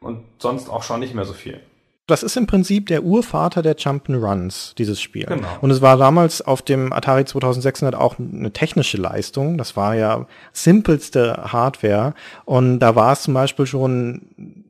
Und 0.00 0.24
sonst 0.38 0.68
auch 0.68 0.82
schon 0.82 1.00
nicht 1.00 1.14
mehr 1.14 1.24
so 1.24 1.32
viel. 1.32 1.60
Das 2.06 2.22
ist 2.22 2.36
im 2.36 2.46
Prinzip 2.46 2.88
der 2.88 3.02
Urvater 3.02 3.62
der 3.62 3.78
Jump'n'Runs, 3.78 4.74
dieses 4.76 5.00
Spiel. 5.00 5.24
Genau. 5.24 5.48
Und 5.62 5.70
es 5.70 5.80
war 5.80 5.96
damals 5.96 6.42
auf 6.42 6.60
dem 6.60 6.92
Atari 6.92 7.24
2600 7.24 7.98
auch 7.98 8.18
eine 8.18 8.52
technische 8.52 8.98
Leistung. 8.98 9.56
Das 9.56 9.74
war 9.74 9.94
ja 9.94 10.26
simpelste 10.52 11.50
Hardware. 11.50 12.12
Und 12.44 12.80
da 12.80 12.94
war 12.94 13.14
es 13.14 13.22
zum 13.22 13.32
Beispiel 13.32 13.64
schon 13.64 14.20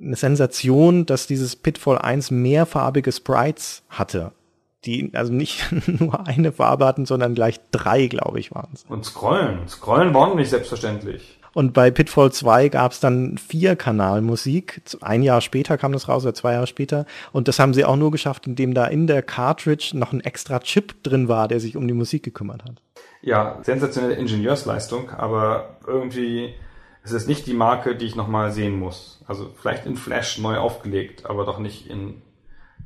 eine 0.01 0.15
Sensation, 0.15 1.07
dass 1.07 1.27
dieses 1.27 1.57
Pitfall 1.57 1.99
1 1.99 2.31
mehrfarbige 2.31 3.11
Sprites 3.11 3.83
hatte. 3.89 4.31
Die 4.85 5.11
also 5.15 5.33
nicht 5.33 5.65
nur 5.87 6.27
eine 6.27 6.53
Farbe 6.53 6.87
hatten, 6.87 7.07
sondern 7.07 7.35
gleich 7.35 7.61
drei, 7.71 8.07
glaube 8.07 8.41
ich, 8.41 8.55
waren 8.55 8.71
es. 8.75 8.85
Und 8.89 9.05
Scrollen. 9.05 9.67
Scrollen 9.69 10.15
war 10.15 10.29
auch 10.29 10.35
nicht 10.35 10.51
selbstverständlich. 10.51 11.39
Und 11.55 11.73
bei 11.73 11.91
Pitfall 11.93 12.33
2 12.33 12.69
gab 12.69 12.93
es 12.93 13.01
dann 13.01 13.39
vier 13.39 13.77
Kanalmusik. 13.77 14.83
Ein 15.01 15.23
Jahr 15.23 15.41
später 15.41 15.79
kam 15.79 15.93
das 15.93 16.09
raus 16.09 16.25
oder 16.25 16.35
zwei 16.35 16.55
Jahre 16.55 16.67
später. 16.67 17.07
Und 17.33 17.47
das 17.47 17.61
haben 17.61 17.75
sie 17.75 17.85
auch 17.85 17.97
nur 17.97 18.11
geschafft, 18.11 18.47
indem 18.49 18.75
da 18.75 18.87
in 18.87 19.07
der 19.07 19.23
Cartridge 19.23 19.93
noch 19.95 20.13
ein 20.13 20.21
extra 20.21 20.59
Chip 20.59 21.03
drin 21.05 21.29
war, 21.29 21.47
der 21.47 21.61
sich 21.61 21.77
um 21.77 21.87
die 21.87 21.95
Musik 21.95 22.25
gekümmert 22.25 22.65
hat. 22.65 22.83
Ja, 23.23 23.61
sensationelle 23.63 24.15
Ingenieursleistung, 24.15 25.11
aber 25.11 25.79
irgendwie 25.87 26.55
ist 27.05 27.13
es 27.13 27.27
nicht 27.27 27.47
die 27.47 27.55
Marke, 27.55 27.95
die 27.95 28.07
ich 28.07 28.17
nochmal 28.17 28.51
sehen 28.51 28.79
muss. 28.79 29.23
Also 29.27 29.51
vielleicht 29.55 29.87
in 29.87 29.97
Flash 29.97 30.39
neu 30.39 30.59
aufgelegt, 30.59 31.25
aber 31.25 31.45
doch 31.45 31.59
nicht 31.59 31.87
in 31.87 32.21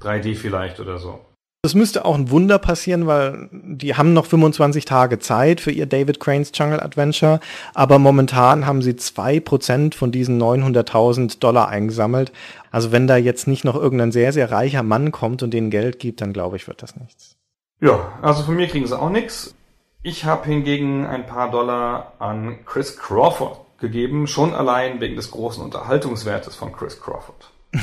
3D 0.00 0.36
vielleicht 0.36 0.78
oder 0.78 0.98
so. 0.98 1.20
Es 1.62 1.74
müsste 1.74 2.04
auch 2.04 2.14
ein 2.14 2.30
Wunder 2.30 2.60
passieren, 2.60 3.08
weil 3.08 3.48
die 3.50 3.96
haben 3.96 4.12
noch 4.12 4.26
25 4.26 4.84
Tage 4.84 5.18
Zeit 5.18 5.60
für 5.60 5.72
ihr 5.72 5.86
David 5.86 6.20
Cranes 6.20 6.52
Jungle 6.54 6.80
Adventure, 6.80 7.40
aber 7.74 7.98
momentan 7.98 8.64
haben 8.64 8.80
sie 8.80 8.94
zwei 8.94 9.40
Prozent 9.40 9.96
von 9.96 10.12
diesen 10.12 10.40
900.000 10.40 11.40
Dollar 11.40 11.68
eingesammelt. 11.68 12.30
Also 12.70 12.92
wenn 12.92 13.08
da 13.08 13.16
jetzt 13.16 13.48
nicht 13.48 13.64
noch 13.64 13.74
irgendein 13.74 14.12
sehr, 14.12 14.32
sehr 14.32 14.52
reicher 14.52 14.84
Mann 14.84 15.10
kommt 15.10 15.42
und 15.42 15.52
denen 15.52 15.70
Geld 15.70 15.98
gibt, 15.98 16.20
dann 16.20 16.32
glaube 16.32 16.54
ich, 16.54 16.68
wird 16.68 16.80
das 16.80 16.94
nichts. 16.94 17.36
Ja, 17.80 18.12
also 18.22 18.44
von 18.44 18.54
mir 18.54 18.68
kriegen 18.68 18.86
sie 18.86 18.96
auch 18.96 19.10
nichts. 19.10 19.56
Ich 20.04 20.24
habe 20.24 20.48
hingegen 20.48 21.06
ein 21.06 21.26
paar 21.26 21.50
Dollar 21.50 22.12
an 22.20 22.60
Chris 22.66 22.96
Crawford 22.96 23.58
gegeben, 23.78 24.28
schon 24.28 24.54
allein 24.54 25.00
wegen 25.00 25.16
des 25.16 25.32
großen 25.32 25.64
Unterhaltungswertes 25.64 26.54
von 26.54 26.72
Chris 26.72 27.00
Crawford. 27.00 27.50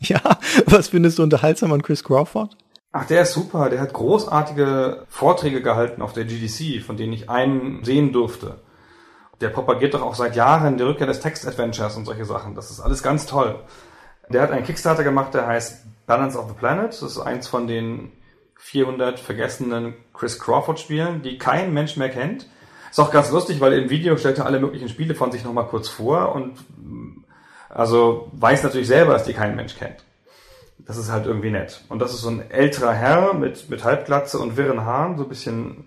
Ja, 0.00 0.20
was 0.66 0.88
findest 0.88 1.18
du 1.18 1.22
unterhaltsam 1.22 1.72
an 1.72 1.80
Chris 1.80 2.04
Crawford? 2.04 2.54
Ach, 2.96 3.04
der 3.06 3.22
ist 3.22 3.32
super. 3.32 3.70
Der 3.70 3.80
hat 3.80 3.92
großartige 3.92 5.04
Vorträge 5.08 5.60
gehalten 5.62 6.00
auf 6.00 6.12
der 6.12 6.26
GDC, 6.26 6.80
von 6.80 6.96
denen 6.96 7.12
ich 7.12 7.28
einen 7.28 7.82
sehen 7.82 8.12
durfte. 8.12 8.60
Der 9.40 9.48
propagiert 9.48 9.94
doch 9.94 10.02
auch 10.02 10.14
seit 10.14 10.36
Jahren 10.36 10.76
die 10.76 10.84
Rückkehr 10.84 11.08
des 11.08 11.18
Text-Adventures 11.18 11.96
und 11.96 12.04
solche 12.04 12.24
Sachen. 12.24 12.54
Das 12.54 12.70
ist 12.70 12.78
alles 12.78 13.02
ganz 13.02 13.26
toll. 13.26 13.58
Der 14.28 14.42
hat 14.42 14.52
einen 14.52 14.64
Kickstarter 14.64 15.02
gemacht, 15.02 15.34
der 15.34 15.44
heißt 15.44 15.84
Balance 16.06 16.38
of 16.38 16.46
the 16.46 16.54
Planet. 16.54 16.90
Das 16.90 17.02
ist 17.02 17.18
eins 17.18 17.48
von 17.48 17.66
den 17.66 18.12
400 18.58 19.18
vergessenen 19.18 19.94
Chris 20.12 20.38
Crawford-Spielen, 20.38 21.22
die 21.22 21.36
kein 21.36 21.74
Mensch 21.74 21.96
mehr 21.96 22.10
kennt. 22.10 22.48
Ist 22.92 23.00
auch 23.00 23.10
ganz 23.10 23.32
lustig, 23.32 23.60
weil 23.60 23.72
im 23.72 23.90
Video 23.90 24.16
stellt 24.16 24.38
er 24.38 24.46
alle 24.46 24.60
möglichen 24.60 24.88
Spiele 24.88 25.16
von 25.16 25.32
sich 25.32 25.42
nochmal 25.42 25.66
kurz 25.66 25.88
vor 25.88 26.32
und 26.32 26.58
also 27.70 28.30
weiß 28.34 28.62
natürlich 28.62 28.86
selber, 28.86 29.14
dass 29.14 29.24
die 29.24 29.34
kein 29.34 29.56
Mensch 29.56 29.74
kennt. 29.74 30.04
Das 30.78 30.96
ist 30.96 31.10
halt 31.10 31.26
irgendwie 31.26 31.50
nett. 31.50 31.82
Und 31.88 32.00
das 32.00 32.12
ist 32.12 32.20
so 32.20 32.28
ein 32.28 32.50
älterer 32.50 32.92
Herr 32.92 33.34
mit, 33.34 33.70
mit 33.70 33.84
Halbglatze 33.84 34.38
und 34.38 34.56
wirren 34.56 34.84
Haaren, 34.84 35.16
so 35.16 35.24
ein 35.24 35.28
bisschen 35.28 35.86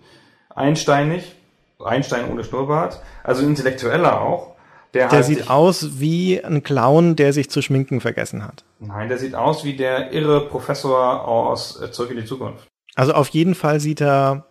einsteinig. 0.50 1.36
Einstein 1.84 2.30
ohne 2.32 2.44
Schnurrbart. 2.44 3.02
Also 3.24 3.44
ein 3.44 3.50
Intellektueller 3.50 4.22
auch. 4.22 4.56
Der, 4.94 5.10
Der 5.10 5.18
halt 5.18 5.26
sieht 5.26 5.50
aus 5.50 6.00
wie 6.00 6.44
ein 6.44 6.64
Clown, 6.64 7.16
der 7.16 7.34
sich 7.34 7.52
zu 7.52 7.62
schminken 7.62 8.02
vergessen 8.02 8.44
hat. 8.44 8.64
Nein, 8.80 9.10
der 9.10 9.20
sieht 9.20 9.36
aus 9.36 9.64
wie 9.64 9.76
der 9.76 10.12
irre 10.12 10.48
Professor 10.48 11.28
aus 11.28 11.80
äh, 11.82 11.92
Zurück 11.92 12.12
in 12.12 12.18
die 12.18 12.26
Zukunft. 12.26 12.68
Also 12.96 13.14
auf 13.14 13.28
jeden 13.30 13.54
Fall 13.54 13.80
sieht 13.80 14.02
er 14.02 14.48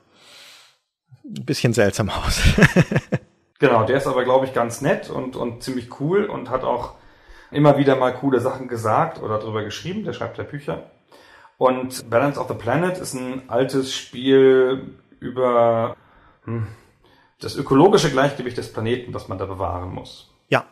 ein 1.25 1.45
bisschen 1.45 1.73
seltsam 1.73 2.11
aus. 2.11 2.41
Genau, 3.59 3.85
der 3.85 3.97
ist 3.97 4.07
aber, 4.07 4.25
glaube 4.25 4.47
ich, 4.47 4.53
ganz 4.53 4.83
nett 4.83 5.09
und, 5.09 5.35
und 5.35 5.63
ziemlich 5.63 6.01
cool 6.01 6.27
und 6.27 6.51
hat 6.51 6.63
auch 6.63 6.93
immer 7.51 7.79
wieder 7.79 7.97
mal 7.97 8.15
coole 8.15 8.41
Sachen 8.41 8.69
gesagt 8.69 9.23
oder 9.23 9.39
drüber 9.39 9.65
geschrieben. 9.65 10.05
Der 10.05 10.13
schreibt 10.13 10.39
ja 10.39 10.45
Bücher. 10.45 10.91
Und 11.59 12.11
Balance 12.11 12.39
of 12.39 12.49
the 12.49 12.55
Planet 12.55 12.99
ist 12.99 13.15
ein 13.15 13.49
altes 13.49 13.95
Spiel 13.95 14.95
über 15.21 15.97
hm, 16.45 16.67
das 17.41 17.57
ökologische 17.57 18.11
Gleichgewicht 18.11 18.59
des 18.59 18.73
Planeten, 18.73 19.13
das 19.13 19.29
man 19.29 19.39
da 19.39 19.47
bewahren 19.47 19.93
muss. 19.93 20.33
ja, 20.49 20.65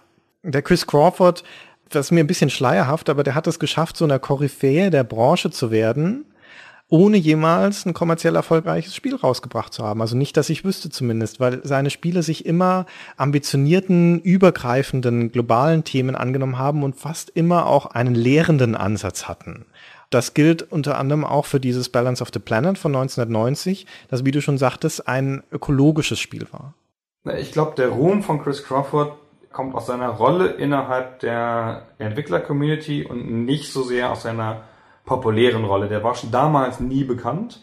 der 0.43 0.63
Chris 0.63 0.87
Crawford, 0.87 1.43
das 1.89 2.07
ist 2.07 2.13
mir 2.13 2.21
ein 2.21 2.27
bisschen 2.27 2.51
schleierhaft, 2.51 3.09
aber 3.09 3.23
der 3.23 3.35
hat 3.35 3.47
es 3.47 3.59
geschafft, 3.59 3.97
so 3.97 4.05
einer 4.05 4.19
Koryphäe 4.19 4.91
der 4.91 5.05
Branche 5.05 5.51
zu 5.51 5.71
werden, 5.71 6.27
ohne 6.89 7.17
jemals 7.17 7.87
ein 7.87 7.95
kommerziell 7.95 8.37
erfolgreiches 8.37 8.95
Spiel 8.95 9.17
rausgebracht 9.17 9.73
zu 9.73 9.85
haben. 9.85 10.01
Also 10.01 10.17
nicht, 10.17 10.37
dass 10.37 10.51
ich 10.51 10.65
wüsste 10.65 10.91
zumindest, 10.91 11.41
weil 11.41 11.61
seine 11.65 11.91
Spiele 11.91 12.23
sich 12.23 12.45
immer 12.45 12.87
ambitionierten, 13.17 14.21
übergreifenden, 14.21 15.33
globalen 15.33 15.85
Themen 15.85 16.15
angenommen 16.15 16.59
haben 16.59 16.83
und 16.83 16.97
fast 16.97 17.31
immer 17.31 17.67
auch 17.67 17.87
einen 17.87 18.15
lehrenden 18.15 18.75
Ansatz 18.75 19.27
hatten. 19.27 19.67
Das 20.11 20.35
gilt 20.35 20.63
unter 20.71 20.99
anderem 20.99 21.25
auch 21.25 21.47
für 21.47 21.59
dieses 21.59 21.89
Balance 21.89 22.23
of 22.23 22.31
the 22.33 22.39
Planet 22.39 22.79
von 22.79 22.95
1990, 22.95 23.87
das, 24.09 24.25
wie 24.25 24.31
du 24.31 24.41
schon 24.41 24.59
sagtest, 24.59 25.09
ein 25.09 25.43
ökologisches 25.51 26.21
Spiel 26.21 26.47
war. 26.53 26.75
Ich 27.39 27.53
glaube, 27.53 27.75
der 27.77 27.89
Ruhm 27.89 28.23
von 28.23 28.41
Chris 28.43 28.63
Crawford 28.63 29.17
kommt 29.51 29.75
aus 29.75 29.87
seiner 29.87 30.11
Rolle 30.11 30.49
innerhalb 30.49 31.21
der 31.21 31.87
Entwickler-Community 31.99 33.07
und 33.07 33.45
nicht 33.47 33.73
so 33.73 33.83
sehr 33.83 34.11
aus 34.11 34.23
seiner 34.23 34.63
populären 35.05 35.65
Rolle. 35.65 35.89
Der 35.89 36.03
war 36.03 36.15
schon 36.15 36.31
damals 36.31 36.81
nie 36.81 37.05
bekannt 37.05 37.63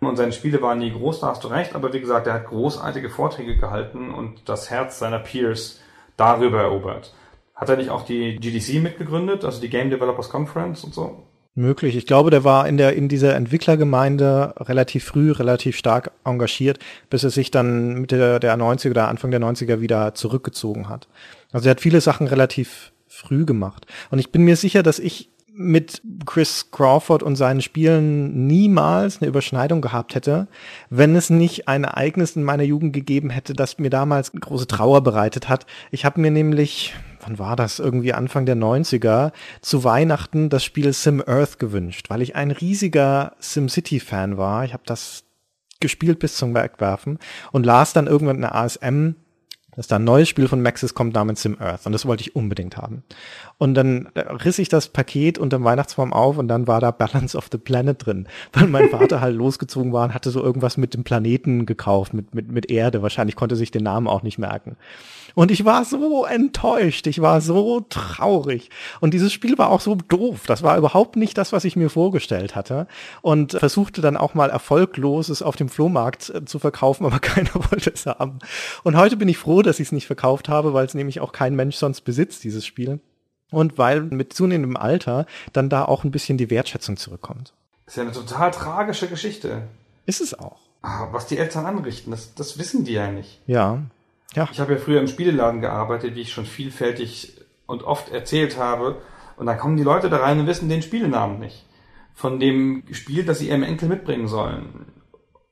und 0.00 0.16
seine 0.16 0.32
Spiele 0.32 0.62
waren 0.62 0.78
nie 0.78 0.92
groß, 0.92 1.20
da 1.20 1.28
hast 1.28 1.44
du 1.44 1.48
recht, 1.48 1.74
aber 1.74 1.92
wie 1.92 2.00
gesagt, 2.00 2.26
er 2.26 2.34
hat 2.34 2.46
großartige 2.46 3.10
Vorträge 3.10 3.56
gehalten 3.56 4.10
und 4.10 4.48
das 4.48 4.70
Herz 4.70 4.98
seiner 4.98 5.18
Peers 5.18 5.80
darüber 6.16 6.62
erobert. 6.62 7.14
Hat 7.54 7.68
er 7.68 7.76
nicht 7.76 7.90
auch 7.90 8.04
die 8.04 8.36
GDC 8.36 8.82
mitgegründet, 8.82 9.44
also 9.44 9.60
die 9.60 9.70
Game 9.70 9.90
Developers 9.90 10.28
Conference 10.28 10.84
und 10.84 10.94
so? 10.94 11.22
Möglich. 11.58 11.96
Ich 11.96 12.06
glaube, 12.06 12.30
der 12.30 12.44
war 12.44 12.68
in 12.68 12.76
der 12.76 12.92
in 12.92 13.08
dieser 13.08 13.34
Entwicklergemeinde 13.34 14.52
relativ 14.58 15.04
früh, 15.04 15.32
relativ 15.32 15.74
stark 15.74 16.10
engagiert, 16.22 16.78
bis 17.08 17.24
er 17.24 17.30
sich 17.30 17.50
dann 17.50 17.94
Mitte 17.94 18.38
der 18.38 18.58
90er 18.58 18.90
oder 18.90 19.08
Anfang 19.08 19.30
der 19.30 19.40
90er 19.40 19.80
wieder 19.80 20.14
zurückgezogen 20.14 20.90
hat. 20.90 21.08
Also 21.52 21.68
er 21.68 21.70
hat 21.70 21.80
viele 21.80 22.02
Sachen 22.02 22.26
relativ 22.26 22.92
früh 23.08 23.46
gemacht. 23.46 23.86
Und 24.10 24.18
ich 24.18 24.30
bin 24.32 24.44
mir 24.44 24.56
sicher, 24.56 24.82
dass 24.82 24.98
ich 24.98 25.30
mit 25.56 26.02
Chris 26.26 26.70
Crawford 26.70 27.22
und 27.22 27.36
seinen 27.36 27.62
Spielen 27.62 28.46
niemals 28.46 29.20
eine 29.20 29.28
Überschneidung 29.28 29.80
gehabt 29.80 30.14
hätte, 30.14 30.48
wenn 30.90 31.16
es 31.16 31.30
nicht 31.30 31.66
ein 31.66 31.84
Ereignis 31.84 32.36
in 32.36 32.44
meiner 32.44 32.62
Jugend 32.62 32.92
gegeben 32.92 33.30
hätte, 33.30 33.54
das 33.54 33.78
mir 33.78 33.90
damals 33.90 34.32
große 34.32 34.66
Trauer 34.66 35.02
bereitet 35.02 35.48
hat. 35.48 35.66
Ich 35.90 36.04
habe 36.04 36.20
mir 36.20 36.30
nämlich 36.30 36.94
wann 37.20 37.38
war 37.38 37.56
das? 37.56 37.80
Irgendwie 37.80 38.12
Anfang 38.12 38.46
der 38.46 38.56
90er, 38.56 39.32
zu 39.60 39.82
Weihnachten 39.82 40.48
das 40.48 40.64
Spiel 40.64 40.92
Sim 40.92 41.20
Earth 41.26 41.58
gewünscht, 41.58 42.08
weil 42.08 42.22
ich 42.22 42.36
ein 42.36 42.52
riesiger 42.52 43.32
SimCity-Fan 43.40 44.36
war. 44.36 44.64
Ich 44.64 44.72
habe 44.72 44.84
das 44.86 45.24
gespielt 45.80 46.18
bis 46.18 46.36
zum 46.36 46.54
Wegwerfen 46.54 47.18
und 47.52 47.66
las 47.66 47.92
dann 47.92 48.06
irgendwann 48.06 48.36
eine 48.36 48.54
ASM 48.54 49.16
dass 49.76 49.86
da 49.86 49.96
ein 49.96 50.04
neues 50.04 50.28
Spiel 50.28 50.48
von 50.48 50.62
Maxis 50.62 50.94
kommt 50.94 51.14
namens 51.14 51.42
Sim 51.42 51.56
Earth 51.60 51.86
und 51.86 51.92
das 51.92 52.06
wollte 52.06 52.22
ich 52.22 52.34
unbedingt 52.34 52.76
haben. 52.76 53.04
Und 53.58 53.74
dann 53.74 54.08
riss 54.16 54.58
ich 54.58 54.68
das 54.68 54.88
Paket 54.88 55.38
unter 55.38 55.58
dem 55.58 55.64
Weihnachtsbaum 55.64 56.12
auf 56.12 56.38
und 56.38 56.48
dann 56.48 56.66
war 56.66 56.80
da 56.80 56.90
Balance 56.90 57.36
of 57.36 57.48
the 57.52 57.58
Planet 57.58 58.04
drin, 58.04 58.26
weil 58.52 58.66
mein 58.66 58.88
Vater 58.88 59.20
halt 59.20 59.36
losgezogen 59.36 59.92
war 59.92 60.04
und 60.04 60.14
hatte 60.14 60.30
so 60.30 60.42
irgendwas 60.42 60.76
mit 60.76 60.94
dem 60.94 61.04
Planeten 61.04 61.66
gekauft, 61.66 62.14
mit, 62.14 62.34
mit, 62.34 62.50
mit 62.50 62.70
Erde. 62.70 63.02
Wahrscheinlich 63.02 63.36
konnte 63.36 63.56
sich 63.56 63.70
den 63.70 63.84
Namen 63.84 64.08
auch 64.08 64.22
nicht 64.22 64.38
merken. 64.38 64.76
Und 65.36 65.50
ich 65.50 65.66
war 65.66 65.84
so 65.84 66.24
enttäuscht, 66.24 67.06
ich 67.06 67.20
war 67.20 67.42
so 67.42 67.82
traurig. 67.90 68.70
Und 69.00 69.12
dieses 69.12 69.34
Spiel 69.34 69.58
war 69.58 69.68
auch 69.68 69.82
so 69.82 69.94
doof. 69.94 70.44
Das 70.46 70.62
war 70.62 70.78
überhaupt 70.78 71.16
nicht 71.16 71.36
das, 71.36 71.52
was 71.52 71.66
ich 71.66 71.76
mir 71.76 71.90
vorgestellt 71.90 72.56
hatte. 72.56 72.86
Und 73.20 73.52
versuchte 73.52 74.00
dann 74.00 74.16
auch 74.16 74.32
mal 74.32 74.48
erfolglos 74.48 75.28
es 75.28 75.42
auf 75.42 75.54
dem 75.54 75.68
Flohmarkt 75.68 76.30
äh, 76.30 76.46
zu 76.46 76.58
verkaufen, 76.58 77.04
aber 77.06 77.18
keiner 77.18 77.54
wollte 77.54 77.90
es 77.90 78.06
haben. 78.06 78.38
Und 78.82 78.96
heute 78.96 79.18
bin 79.18 79.28
ich 79.28 79.36
froh, 79.36 79.60
dass 79.60 79.78
ich 79.78 79.88
es 79.88 79.92
nicht 79.92 80.06
verkauft 80.06 80.48
habe, 80.48 80.72
weil 80.72 80.86
es 80.86 80.94
nämlich 80.94 81.20
auch 81.20 81.32
kein 81.32 81.54
Mensch 81.54 81.76
sonst 81.76 82.00
besitzt, 82.00 82.42
dieses 82.42 82.64
Spiel. 82.64 83.00
Und 83.50 83.76
weil 83.76 84.00
mit 84.00 84.32
zunehmendem 84.32 84.78
Alter 84.78 85.26
dann 85.52 85.68
da 85.68 85.84
auch 85.84 86.02
ein 86.02 86.12
bisschen 86.12 86.38
die 86.38 86.48
Wertschätzung 86.48 86.96
zurückkommt. 86.96 87.52
Das 87.84 87.92
ist 87.92 87.96
ja 87.98 88.04
eine 88.04 88.12
total 88.12 88.52
tragische 88.52 89.06
Geschichte. 89.06 89.64
Ist 90.06 90.22
es 90.22 90.32
auch. 90.32 90.60
Ah, 90.80 91.08
was 91.12 91.26
die 91.26 91.36
Eltern 91.36 91.66
anrichten, 91.66 92.10
das, 92.10 92.34
das 92.34 92.58
wissen 92.58 92.84
die 92.84 92.92
ja 92.94 93.10
nicht. 93.10 93.42
Ja. 93.46 93.82
Ja. 94.34 94.48
Ich 94.52 94.60
habe 94.60 94.74
ja 94.74 94.78
früher 94.78 95.00
im 95.00 95.08
Spieleladen 95.08 95.60
gearbeitet, 95.60 96.14
wie 96.14 96.22
ich 96.22 96.32
schon 96.32 96.46
vielfältig 96.46 97.40
und 97.66 97.82
oft 97.82 98.10
erzählt 98.10 98.58
habe. 98.58 99.00
Und 99.36 99.46
dann 99.46 99.58
kommen 99.58 99.76
die 99.76 99.82
Leute 99.82 100.08
da 100.10 100.18
rein 100.18 100.40
und 100.40 100.46
wissen 100.46 100.68
den 100.68 100.82
Spielnamen 100.82 101.38
nicht. 101.38 101.66
Von 102.14 102.40
dem 102.40 102.84
Spiel, 102.92 103.24
das 103.24 103.38
sie 103.38 103.48
ihrem 103.48 103.62
Enkel 103.62 103.88
mitbringen 103.88 104.28
sollen. 104.28 104.86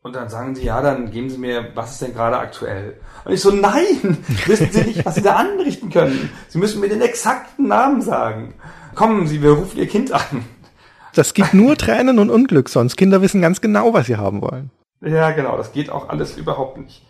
Und 0.03 0.15
dann 0.15 0.29
sagen 0.29 0.55
sie, 0.55 0.65
ja, 0.65 0.83
dann 0.83 1.11
geben 1.11 1.31
sie 1.31 1.39
mir, 1.39 1.71
was 1.75 1.93
ist 1.93 2.03
denn 2.03 2.13
gerade 2.13 2.37
aktuell? 2.37 3.01
Und 3.25 3.33
ich 3.33 3.41
so, 3.41 3.51
nein, 3.51 4.19
wissen 4.47 4.71
Sie 4.71 4.83
nicht, 4.83 5.07
was 5.07 5.15
Sie 5.15 5.23
da 5.23 5.37
anrichten 5.37 5.89
können. 5.89 6.29
Sie 6.49 6.59
müssen 6.59 6.83
mir 6.83 6.91
den 6.91 7.01
exakten 7.01 7.69
Namen 7.69 8.03
sagen. 8.03 8.53
Kommen 8.95 9.27
Sie, 9.27 9.43
wir 9.43 9.53
rufen 9.53 9.79
Ihr 9.79 9.89
Kind 9.89 10.13
an. 10.13 10.45
Das 11.15 11.33
gibt 11.33 11.55
nur 11.55 11.77
Tränen 11.79 12.19
und 12.19 12.29
Unglück, 12.29 12.69
sonst 12.69 12.97
Kinder 12.97 13.23
wissen 13.23 13.41
ganz 13.41 13.61
genau, 13.61 13.95
was 13.95 14.07
sie 14.07 14.17
haben 14.17 14.43
wollen. 14.43 14.71
Ja, 15.01 15.31
genau, 15.31 15.57
das 15.57 15.73
geht 15.73 15.89
auch 15.89 16.09
alles 16.09 16.37
überhaupt 16.37 16.77
nicht. 16.77 17.03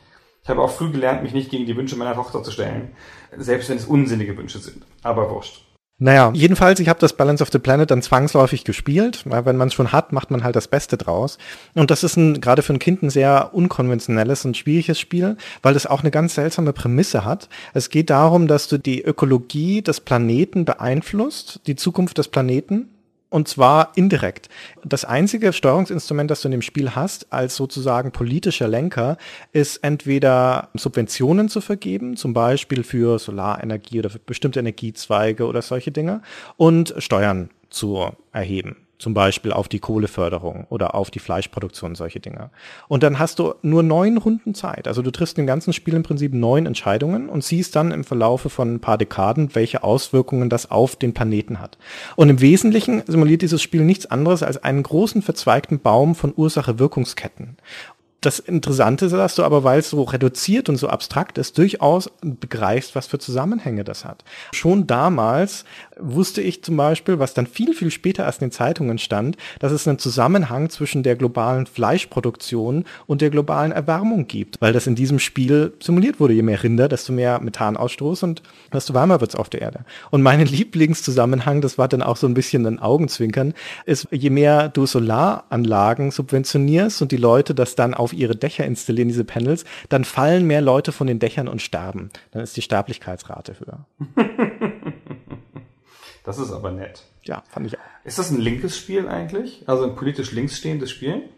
Ich 0.44 0.50
habe 0.50 0.60
auch 0.60 0.70
früh 0.70 0.90
gelernt, 0.90 1.22
mich 1.22 1.32
nicht 1.32 1.50
gegen 1.50 1.64
die 1.64 1.74
Wünsche 1.74 1.96
meiner 1.96 2.14
Tochter 2.14 2.42
zu 2.42 2.50
stellen, 2.50 2.90
selbst 3.34 3.70
wenn 3.70 3.78
es 3.78 3.86
unsinnige 3.86 4.36
Wünsche 4.36 4.58
sind. 4.58 4.84
Aber 5.02 5.30
wurscht. 5.30 5.62
Naja, 5.98 6.32
jedenfalls, 6.34 6.80
ich 6.80 6.90
habe 6.90 7.00
das 7.00 7.14
Balance 7.16 7.42
of 7.42 7.50
the 7.50 7.58
Planet 7.58 7.90
dann 7.90 8.02
zwangsläufig 8.02 8.64
gespielt, 8.64 9.22
weil 9.24 9.46
wenn 9.46 9.56
man 9.56 9.68
es 9.68 9.74
schon 9.74 9.90
hat, 9.90 10.12
macht 10.12 10.30
man 10.30 10.44
halt 10.44 10.54
das 10.54 10.68
Beste 10.68 10.98
draus. 10.98 11.38
Und 11.74 11.90
das 11.90 12.04
ist 12.04 12.18
ein, 12.18 12.42
gerade 12.42 12.60
für 12.60 12.74
ein 12.74 12.78
Kind 12.78 13.02
ein 13.02 13.08
sehr 13.08 13.54
unkonventionelles 13.54 14.44
und 14.44 14.54
schwieriges 14.54 15.00
Spiel, 15.00 15.38
weil 15.62 15.76
es 15.76 15.86
auch 15.86 16.00
eine 16.00 16.10
ganz 16.10 16.34
seltsame 16.34 16.74
Prämisse 16.74 17.24
hat. 17.24 17.48
Es 17.72 17.88
geht 17.88 18.10
darum, 18.10 18.46
dass 18.46 18.68
du 18.68 18.76
die 18.76 19.02
Ökologie 19.02 19.80
des 19.80 20.00
Planeten 20.00 20.66
beeinflusst, 20.66 21.60
die 21.66 21.76
Zukunft 21.76 22.18
des 22.18 22.28
Planeten 22.28 22.90
und 23.34 23.48
zwar 23.48 23.90
indirekt. 23.96 24.48
Das 24.84 25.04
einzige 25.04 25.52
Steuerungsinstrument, 25.52 26.30
das 26.30 26.42
du 26.42 26.46
in 26.46 26.52
dem 26.52 26.62
Spiel 26.62 26.94
hast, 26.94 27.32
als 27.32 27.56
sozusagen 27.56 28.12
politischer 28.12 28.68
Lenker, 28.68 29.16
ist 29.52 29.78
entweder 29.78 30.68
Subventionen 30.74 31.48
zu 31.48 31.60
vergeben, 31.60 32.16
zum 32.16 32.32
Beispiel 32.32 32.84
für 32.84 33.18
Solarenergie 33.18 33.98
oder 33.98 34.10
für 34.10 34.20
bestimmte 34.20 34.60
Energiezweige 34.60 35.46
oder 35.46 35.62
solche 35.62 35.90
Dinge, 35.90 36.22
und 36.56 36.94
Steuern 36.98 37.50
zu 37.70 38.08
erheben 38.30 38.83
zum 38.98 39.14
Beispiel 39.14 39.52
auf 39.52 39.68
die 39.68 39.80
Kohleförderung 39.80 40.66
oder 40.70 40.94
auf 40.94 41.10
die 41.10 41.18
Fleischproduktion, 41.18 41.94
solche 41.94 42.20
Dinge. 42.20 42.50
Und 42.88 43.02
dann 43.02 43.18
hast 43.18 43.38
du 43.38 43.54
nur 43.62 43.82
neun 43.82 44.16
Runden 44.16 44.54
Zeit. 44.54 44.88
Also 44.88 45.02
du 45.02 45.10
triffst 45.10 45.38
im 45.38 45.46
ganzen 45.46 45.72
Spiel 45.72 45.94
im 45.94 46.02
Prinzip 46.02 46.32
neun 46.32 46.66
Entscheidungen 46.66 47.28
und 47.28 47.44
siehst 47.44 47.76
dann 47.76 47.92
im 47.92 48.04
Verlaufe 48.04 48.50
von 48.50 48.74
ein 48.74 48.80
paar 48.80 48.98
Dekaden, 48.98 49.54
welche 49.54 49.82
Auswirkungen 49.82 50.48
das 50.48 50.70
auf 50.70 50.96
den 50.96 51.12
Planeten 51.12 51.60
hat. 51.60 51.78
Und 52.16 52.28
im 52.28 52.40
Wesentlichen 52.40 53.02
simuliert 53.06 53.42
dieses 53.42 53.62
Spiel 53.62 53.82
nichts 53.82 54.06
anderes 54.06 54.42
als 54.42 54.62
einen 54.62 54.82
großen 54.82 55.22
verzweigten 55.22 55.80
Baum 55.80 56.14
von 56.14 56.32
Ursache-Wirkungsketten 56.34 57.56
das 58.24 58.38
Interessante 58.38 59.06
ist, 59.06 59.12
dass 59.12 59.34
du 59.34 59.42
aber, 59.44 59.64
weil 59.64 59.80
es 59.80 59.90
so 59.90 60.02
reduziert 60.02 60.68
und 60.68 60.76
so 60.76 60.88
abstrakt 60.88 61.38
ist, 61.38 61.58
durchaus 61.58 62.10
begreifst, 62.22 62.94
was 62.94 63.06
für 63.06 63.18
Zusammenhänge 63.18 63.84
das 63.84 64.04
hat. 64.04 64.24
Schon 64.52 64.86
damals 64.86 65.64
wusste 65.98 66.40
ich 66.40 66.62
zum 66.62 66.76
Beispiel, 66.76 67.18
was 67.18 67.34
dann 67.34 67.46
viel, 67.46 67.74
viel 67.74 67.90
später 67.90 68.24
erst 68.24 68.40
in 68.40 68.48
den 68.48 68.52
Zeitungen 68.52 68.98
stand, 68.98 69.36
dass 69.58 69.72
es 69.72 69.86
einen 69.86 69.98
Zusammenhang 69.98 70.70
zwischen 70.70 71.02
der 71.02 71.16
globalen 71.16 71.66
Fleischproduktion 71.66 72.84
und 73.06 73.20
der 73.20 73.30
globalen 73.30 73.72
Erwärmung 73.72 74.26
gibt, 74.26 74.60
weil 74.60 74.72
das 74.72 74.86
in 74.86 74.94
diesem 74.94 75.18
Spiel 75.18 75.74
simuliert 75.80 76.18
wurde. 76.18 76.34
Je 76.34 76.42
mehr 76.42 76.62
Rinder, 76.62 76.88
desto 76.88 77.12
mehr 77.12 77.40
Methanausstoß 77.40 78.22
und 78.22 78.42
desto 78.72 78.94
wärmer 78.94 79.20
wird's 79.20 79.36
auf 79.36 79.50
der 79.50 79.60
Erde. 79.60 79.84
Und 80.10 80.22
mein 80.22 80.40
Lieblingszusammenhang, 80.44 81.60
das 81.60 81.78
war 81.78 81.88
dann 81.88 82.02
auch 82.02 82.16
so 82.16 82.26
ein 82.26 82.34
bisschen 82.34 82.66
ein 82.66 82.78
Augenzwinkern, 82.78 83.52
ist, 83.84 84.08
je 84.10 84.30
mehr 84.30 84.68
du 84.68 84.86
Solaranlagen 84.86 86.10
subventionierst 86.10 87.02
und 87.02 87.12
die 87.12 87.16
Leute 87.16 87.54
das 87.54 87.74
dann 87.74 87.92
auf 87.94 88.13
ihre 88.14 88.36
Dächer 88.36 88.64
installieren, 88.64 89.08
diese 89.08 89.24
Panels, 89.24 89.64
dann 89.88 90.04
fallen 90.04 90.46
mehr 90.46 90.60
Leute 90.60 90.92
von 90.92 91.06
den 91.06 91.18
Dächern 91.18 91.48
und 91.48 91.62
sterben. 91.62 92.10
Dann 92.30 92.42
ist 92.42 92.56
die 92.56 92.62
Sterblichkeitsrate 92.62 93.56
höher. 93.60 93.86
Das 96.24 96.38
ist 96.38 96.52
aber 96.52 96.70
nett. 96.70 97.02
Ja, 97.24 97.44
fand 97.50 97.66
ich 97.66 97.78
auch. 97.78 97.82
Ist 98.02 98.18
das 98.18 98.30
ein 98.30 98.40
linkes 98.40 98.78
Spiel 98.78 99.08
eigentlich? 99.08 99.62
Also 99.66 99.84
ein 99.84 99.94
politisch 99.94 100.32
links 100.32 100.56
stehendes 100.56 100.90
Spiel? 100.90 101.28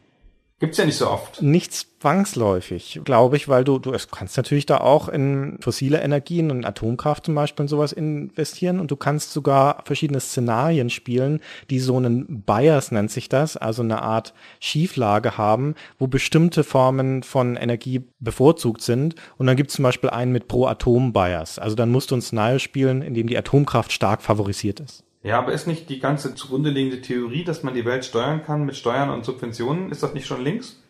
Gibt's 0.58 0.78
ja 0.78 0.86
nicht 0.86 0.96
so 0.96 1.10
oft. 1.10 1.42
Nicht 1.42 1.74
zwangsläufig, 1.74 3.02
glaube 3.04 3.36
ich, 3.36 3.46
weil 3.46 3.62
du, 3.62 3.78
du 3.78 3.92
kannst 4.10 4.38
natürlich 4.38 4.64
da 4.64 4.78
auch 4.78 5.10
in 5.10 5.58
fossile 5.60 6.00
Energien 6.00 6.50
und 6.50 6.64
Atomkraft 6.64 7.26
zum 7.26 7.34
Beispiel 7.34 7.64
und 7.64 7.68
sowas 7.68 7.92
investieren 7.92 8.80
und 8.80 8.90
du 8.90 8.96
kannst 8.96 9.32
sogar 9.32 9.82
verschiedene 9.84 10.18
Szenarien 10.18 10.88
spielen, 10.88 11.40
die 11.68 11.78
so 11.78 11.98
einen 11.98 12.42
Bias 12.42 12.90
nennt 12.90 13.10
sich 13.10 13.28
das, 13.28 13.58
also 13.58 13.82
eine 13.82 14.00
Art 14.00 14.32
Schieflage 14.58 15.36
haben, 15.36 15.74
wo 15.98 16.06
bestimmte 16.06 16.64
Formen 16.64 17.22
von 17.22 17.56
Energie 17.56 18.04
bevorzugt 18.18 18.80
sind 18.80 19.14
und 19.36 19.46
dann 19.46 19.56
gibt's 19.56 19.74
zum 19.74 19.82
Beispiel 19.82 20.08
einen 20.08 20.32
mit 20.32 20.48
Pro-Atom-Bias. 20.48 21.58
Also 21.58 21.76
dann 21.76 21.90
musst 21.90 22.10
du 22.10 22.16
ein 22.16 22.22
Szenario 22.22 22.60
spielen, 22.60 23.02
in 23.02 23.12
dem 23.12 23.26
die 23.26 23.36
Atomkraft 23.36 23.92
stark 23.92 24.22
favorisiert 24.22 24.80
ist. 24.80 25.05
Ja, 25.22 25.38
aber 25.38 25.52
ist 25.52 25.66
nicht 25.66 25.88
die 25.88 25.98
ganze 25.98 26.34
zugrunde 26.34 26.70
liegende 26.70 27.00
Theorie, 27.00 27.44
dass 27.44 27.62
man 27.62 27.74
die 27.74 27.84
Welt 27.84 28.04
steuern 28.04 28.44
kann 28.44 28.64
mit 28.64 28.76
Steuern 28.76 29.10
und 29.10 29.24
Subventionen, 29.24 29.90
ist 29.90 30.02
das 30.02 30.14
nicht 30.14 30.26
schon 30.26 30.42
links? 30.42 30.80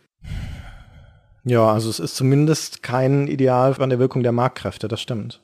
Ja, 1.45 1.73
also 1.73 1.89
es 1.89 2.01
ist 2.01 2.17
zumindest 2.17 2.83
kein 2.83 3.29
Ideal 3.29 3.75
von 3.75 3.89
der 3.89 3.99
Wirkung 3.99 4.23
der 4.23 4.33
Marktkräfte, 4.33 4.89
das 4.89 5.01
stimmt. 5.01 5.41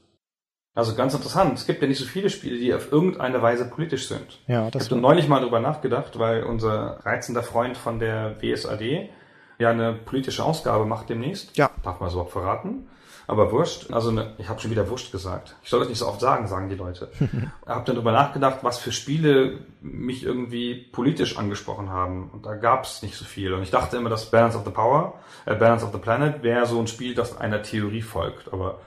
Also 0.75 0.95
ganz 0.95 1.13
interessant. 1.15 1.59
Es 1.59 1.67
gibt 1.67 1.83
ja 1.83 1.89
nicht 1.89 1.99
so 1.99 2.07
viele 2.07 2.31
Spiele, 2.31 2.59
die 2.59 2.73
auf 2.73 2.91
irgendeine 2.91 3.43
Weise 3.43 3.67
politisch 3.67 4.09
sind. 4.09 4.41
Ja, 4.47 4.71
das 4.71 4.87
ich 4.87 4.91
habe 4.91 5.01
neulich 5.01 5.29
mal 5.29 5.41
drüber 5.41 5.61
nachgedacht, 5.61 6.19
weil 6.19 6.45
unser 6.45 6.99
reizender 7.05 7.43
Freund 7.43 7.77
von 7.77 7.99
der 7.99 8.41
WSAD 8.41 9.11
ja 9.59 9.71
eine 9.71 9.93
politische 9.93 10.43
Ausgabe 10.43 10.87
macht 10.87 11.11
demnächst. 11.11 11.57
Ja. 11.57 11.71
Darf 11.83 12.01
man 12.01 12.09
so 12.09 12.17
überhaupt 12.17 12.33
verraten? 12.33 12.89
Aber 13.27 13.53
wurscht, 13.53 13.93
also 13.93 14.11
ne, 14.11 14.35
ich 14.39 14.49
habe 14.49 14.61
schon 14.61 14.71
wieder 14.71 14.89
wurscht 14.89 15.13
gesagt. 15.13 15.57
Ich 15.63 15.71
soll 15.71 15.81
das 15.81 15.89
nicht 15.89 15.99
so 15.99 16.09
oft 16.09 16.21
sagen, 16.21 16.49
sagen 16.49 16.69
die 16.69 16.75
Leute. 16.75 17.11
habe 17.67 17.85
dann 17.85 17.97
drüber 17.97 18.13
nachgedacht, 18.13 18.59
was 18.63 18.79
für 18.79 18.93
Spiele 18.93 19.61
mich 19.81 20.25
irgendwie 20.25 20.75
politisch 20.75 21.39
angesprochen 21.39 21.91
haben. 21.91 22.31
Und 22.31 22.47
da 22.47 22.55
gab 22.55 22.85
es 22.85 23.03
nicht 23.03 23.17
so 23.17 23.25
viel. 23.25 23.53
Und 23.53 23.63
ich 23.63 23.71
dachte 23.71 23.97
immer, 23.97 24.11
dass 24.11 24.31
Balance 24.31 24.59
of 24.59 24.65
the 24.65 24.71
Power, 24.71 25.15
äh, 25.47 25.55
Balance 25.55 25.85
of 25.85 25.93
the 25.93 25.99
Planet 25.99 26.43
wäre 26.43 26.67
so 26.67 26.79
ein 26.79 26.87
Spiel, 26.87 27.15
das 27.15 27.39
einer 27.39 27.63
Theorie 27.63 28.03
folgt. 28.03 28.53
Aber 28.53 28.81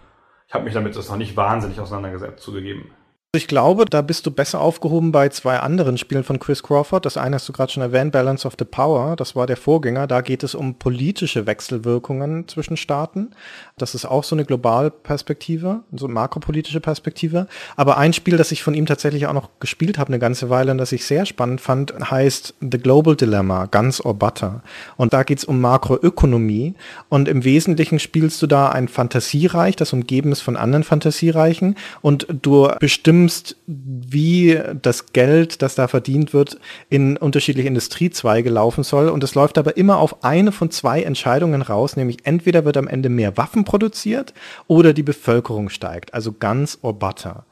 ich 0.47 0.53
habe 0.53 0.65
mich 0.65 0.73
damit 0.73 0.95
das 0.95 1.09
noch 1.09 1.17
nicht 1.17 1.35
wahnsinnig 1.37 1.79
auseinandergesetzt, 1.79 2.43
zugegeben. 2.43 2.91
Ich 3.35 3.47
glaube, 3.47 3.83
da 3.85 4.01
bist 4.01 4.25
du 4.25 4.31
besser 4.31 4.61
aufgehoben 4.61 5.11
bei 5.11 5.27
zwei 5.27 5.59
anderen 5.59 5.97
Spielen 5.97 6.23
von 6.23 6.39
Chris 6.39 6.63
Crawford. 6.63 7.05
Das 7.05 7.17
eine 7.17 7.35
hast 7.35 7.49
du 7.49 7.53
gerade 7.53 7.71
schon 7.71 7.83
erwähnt, 7.83 8.13
Balance 8.13 8.47
of 8.47 8.55
the 8.57 8.63
Power. 8.63 9.17
Das 9.17 9.35
war 9.35 9.45
der 9.45 9.57
Vorgänger. 9.57 10.07
Da 10.07 10.21
geht 10.21 10.41
es 10.41 10.55
um 10.55 10.75
politische 10.75 11.45
Wechselwirkungen 11.45 12.47
zwischen 12.47 12.77
Staaten. 12.77 13.31
Das 13.77 13.93
ist 13.93 14.05
auch 14.05 14.23
so 14.23 14.35
eine 14.35 14.45
Globalperspektive, 14.45 15.81
so 15.93 16.05
eine 16.05 16.13
makropolitische 16.13 16.79
Perspektive. 16.79 17.47
Aber 17.75 17.97
ein 17.97 18.13
Spiel, 18.13 18.37
das 18.37 18.53
ich 18.53 18.63
von 18.63 18.73
ihm 18.73 18.85
tatsächlich 18.85 19.27
auch 19.27 19.33
noch 19.33 19.49
gespielt 19.59 19.97
habe 19.97 20.07
eine 20.07 20.19
ganze 20.19 20.49
Weile 20.49 20.71
und 20.71 20.77
das 20.77 20.93
ich 20.93 21.05
sehr 21.05 21.25
spannend 21.25 21.59
fand, 21.59 21.93
heißt 22.09 22.55
The 22.61 22.77
Global 22.77 23.17
Dilemma, 23.17 23.65
Guns 23.65 24.03
or 24.03 24.13
Butter. 24.13 24.63
Und 24.95 25.11
da 25.11 25.23
geht 25.23 25.39
es 25.39 25.45
um 25.45 25.59
Makroökonomie. 25.59 26.75
Und 27.09 27.27
im 27.27 27.43
Wesentlichen 27.43 27.99
spielst 27.99 28.41
du 28.41 28.47
da 28.47 28.69
ein 28.69 28.87
Fantasiereich, 28.87 29.75
das 29.75 29.91
umgeben 29.91 30.31
ist 30.31 30.41
von 30.41 30.55
anderen 30.55 30.85
Fantasiereichen. 30.85 31.75
Und 32.01 32.27
du 32.29 32.69
bestimmst 32.79 33.24
filmst, 33.25 33.55
wie 33.65 34.59
das 34.81 35.13
Geld, 35.13 35.61
das 35.61 35.75
da 35.75 35.87
verdient 35.87 36.33
wird, 36.33 36.59
in 36.89 37.17
unterschiedliche 37.17 37.67
Industriezweige 37.67 38.49
laufen 38.49 38.83
soll. 38.83 39.09
Und 39.09 39.23
es 39.23 39.35
läuft 39.35 39.57
aber 39.57 39.77
immer 39.77 39.97
auf 39.97 40.23
eine 40.23 40.51
von 40.51 40.69
zwei 40.69 41.01
Entscheidungen 41.01 41.61
raus, 41.61 41.95
nämlich 41.95 42.19
entweder 42.25 42.65
wird 42.65 42.77
am 42.77 42.87
Ende 42.87 43.09
mehr 43.09 43.37
Waffen 43.37 43.65
produziert 43.65 44.33
oder 44.67 44.93
die 44.93 45.03
Bevölkerung 45.03 45.69
steigt. 45.69 46.13
Also 46.13 46.33
ganz 46.33 46.77
or 46.81 46.93
butter. 46.93 47.45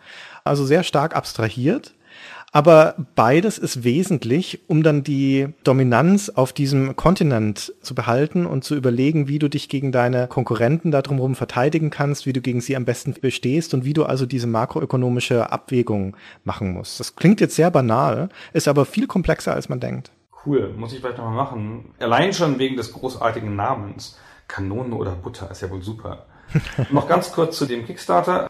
Also 0.44 0.66
sehr 0.66 0.84
stark 0.84 1.16
abstrahiert. 1.16 1.94
Aber 2.56 2.94
beides 3.16 3.58
ist 3.58 3.84
wesentlich, 3.84 4.62
um 4.68 4.84
dann 4.84 5.04
die 5.04 5.48
Dominanz 5.64 6.30
auf 6.30 6.54
diesem 6.54 6.96
Kontinent 6.96 7.74
zu 7.82 7.96
behalten 7.96 8.46
und 8.46 8.64
zu 8.64 8.76
überlegen, 8.76 9.28
wie 9.28 9.40
du 9.40 9.50
dich 9.50 9.70
gegen 9.70 9.92
deine 9.92 10.28
Konkurrenten 10.28 10.92
da 10.92 11.02
drumherum 11.02 11.34
verteidigen 11.34 11.90
kannst, 11.90 12.28
wie 12.28 12.32
du 12.34 12.42
gegen 12.42 12.62
sie 12.62 12.76
am 12.76 12.86
besten 12.86 13.16
bestehst 13.20 13.74
und 13.74 13.86
wie 13.86 13.94
du 13.94 14.06
also 14.06 14.28
diese 14.28 14.46
makroökonomische 14.46 15.52
Abwägung 15.52 16.16
machen 16.44 16.74
musst. 16.74 17.00
Das 17.00 17.16
klingt 17.16 17.42
jetzt 17.42 17.56
sehr 17.56 17.72
banal, 17.72 18.30
ist 18.54 18.68
aber 18.68 18.86
viel 18.86 19.08
komplexer, 19.08 19.56
als 19.56 19.68
man 19.68 19.80
denkt. 19.80 20.12
Cool, 20.46 20.72
muss 20.78 20.94
ich 20.94 21.00
vielleicht 21.00 21.18
nochmal 21.18 21.34
machen. 21.34 21.86
Allein 21.98 22.34
schon 22.34 22.60
wegen 22.60 22.78
des 22.78 22.94
großartigen 22.94 23.56
Namens. 23.56 24.20
Kanone 24.48 24.94
oder 24.94 25.16
Butter 25.16 25.50
ist 25.50 25.62
ja 25.62 25.72
wohl 25.72 25.82
super. 25.82 26.28
Noch 26.92 27.08
ganz 27.08 27.32
kurz 27.32 27.58
zu 27.58 27.66
dem 27.66 27.84
Kickstarter. 27.88 28.48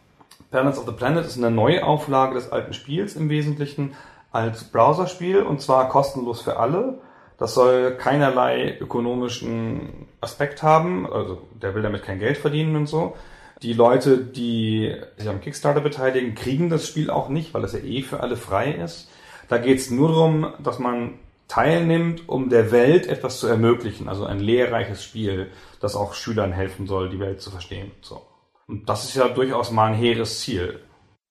Planets 0.53 0.77
of 0.77 0.85
the 0.85 0.91
Planet 0.91 1.25
ist 1.25 1.35
eine 1.39 1.49
Neuauflage 1.49 2.35
des 2.35 2.51
alten 2.51 2.73
Spiels 2.73 3.15
im 3.15 3.27
Wesentlichen 3.29 3.95
als 4.31 4.65
Browserspiel 4.65 5.41
und 5.41 5.61
zwar 5.61 5.89
kostenlos 5.89 6.43
für 6.43 6.57
alle. 6.57 6.99
Das 7.39 7.55
soll 7.55 7.97
keinerlei 7.97 8.77
ökonomischen 8.79 10.05
Aspekt 10.21 10.61
haben, 10.61 11.11
also 11.11 11.41
der 11.59 11.73
will 11.73 11.81
damit 11.81 12.03
kein 12.03 12.19
Geld 12.19 12.37
verdienen 12.37 12.75
und 12.75 12.85
so. 12.85 13.15
Die 13.63 13.73
Leute, 13.73 14.19
die 14.19 14.95
sich 15.17 15.27
am 15.27 15.41
Kickstarter 15.41 15.81
beteiligen, 15.81 16.35
kriegen 16.35 16.69
das 16.69 16.87
Spiel 16.87 17.09
auch 17.09 17.29
nicht, 17.29 17.55
weil 17.55 17.63
es 17.63 17.73
ja 17.73 17.79
eh 17.79 18.03
für 18.03 18.19
alle 18.19 18.37
frei 18.37 18.73
ist. 18.73 19.09
Da 19.49 19.57
geht 19.57 19.79
es 19.79 19.89
nur 19.89 20.09
darum, 20.09 20.53
dass 20.61 20.77
man 20.77 21.15
teilnimmt, 21.47 22.29
um 22.29 22.49
der 22.49 22.71
Welt 22.71 23.07
etwas 23.07 23.39
zu 23.39 23.47
ermöglichen, 23.47 24.07
also 24.07 24.25
ein 24.25 24.39
lehrreiches 24.39 25.03
Spiel, 25.03 25.49
das 25.79 25.95
auch 25.95 26.13
Schülern 26.13 26.51
helfen 26.51 26.85
soll, 26.85 27.09
die 27.09 27.19
Welt 27.19 27.41
zu 27.41 27.49
verstehen. 27.49 27.89
So. 28.01 28.21
Und 28.73 28.89
das 28.89 29.03
ist 29.03 29.13
ja 29.13 29.27
durchaus 29.27 29.69
mal 29.69 29.91
ein 29.91 29.93
hehres 29.93 30.39
Ziel. 30.39 30.79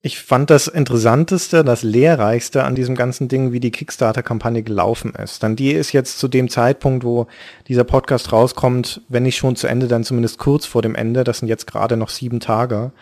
Ich 0.00 0.20
fand 0.20 0.48
das 0.48 0.68
Interessanteste, 0.68 1.64
das 1.64 1.82
Lehrreichste 1.82 2.62
an 2.62 2.76
diesem 2.76 2.94
ganzen 2.94 3.26
Ding, 3.26 3.50
wie 3.50 3.58
die 3.58 3.72
Kickstarter-Kampagne 3.72 4.62
gelaufen 4.62 5.12
ist. 5.14 5.42
Dann 5.42 5.56
die 5.56 5.72
ist 5.72 5.92
jetzt 5.92 6.20
zu 6.20 6.28
dem 6.28 6.48
Zeitpunkt, 6.48 7.02
wo 7.02 7.26
dieser 7.66 7.82
Podcast 7.82 8.30
rauskommt, 8.30 9.00
wenn 9.08 9.24
nicht 9.24 9.36
schon 9.36 9.56
zu 9.56 9.66
Ende, 9.66 9.88
dann 9.88 10.04
zumindest 10.04 10.38
kurz 10.38 10.66
vor 10.66 10.82
dem 10.82 10.94
Ende. 10.94 11.24
Das 11.24 11.38
sind 11.38 11.48
jetzt 11.48 11.66
gerade 11.66 11.96
noch 11.96 12.10
sieben 12.10 12.38
Tage. 12.38 12.92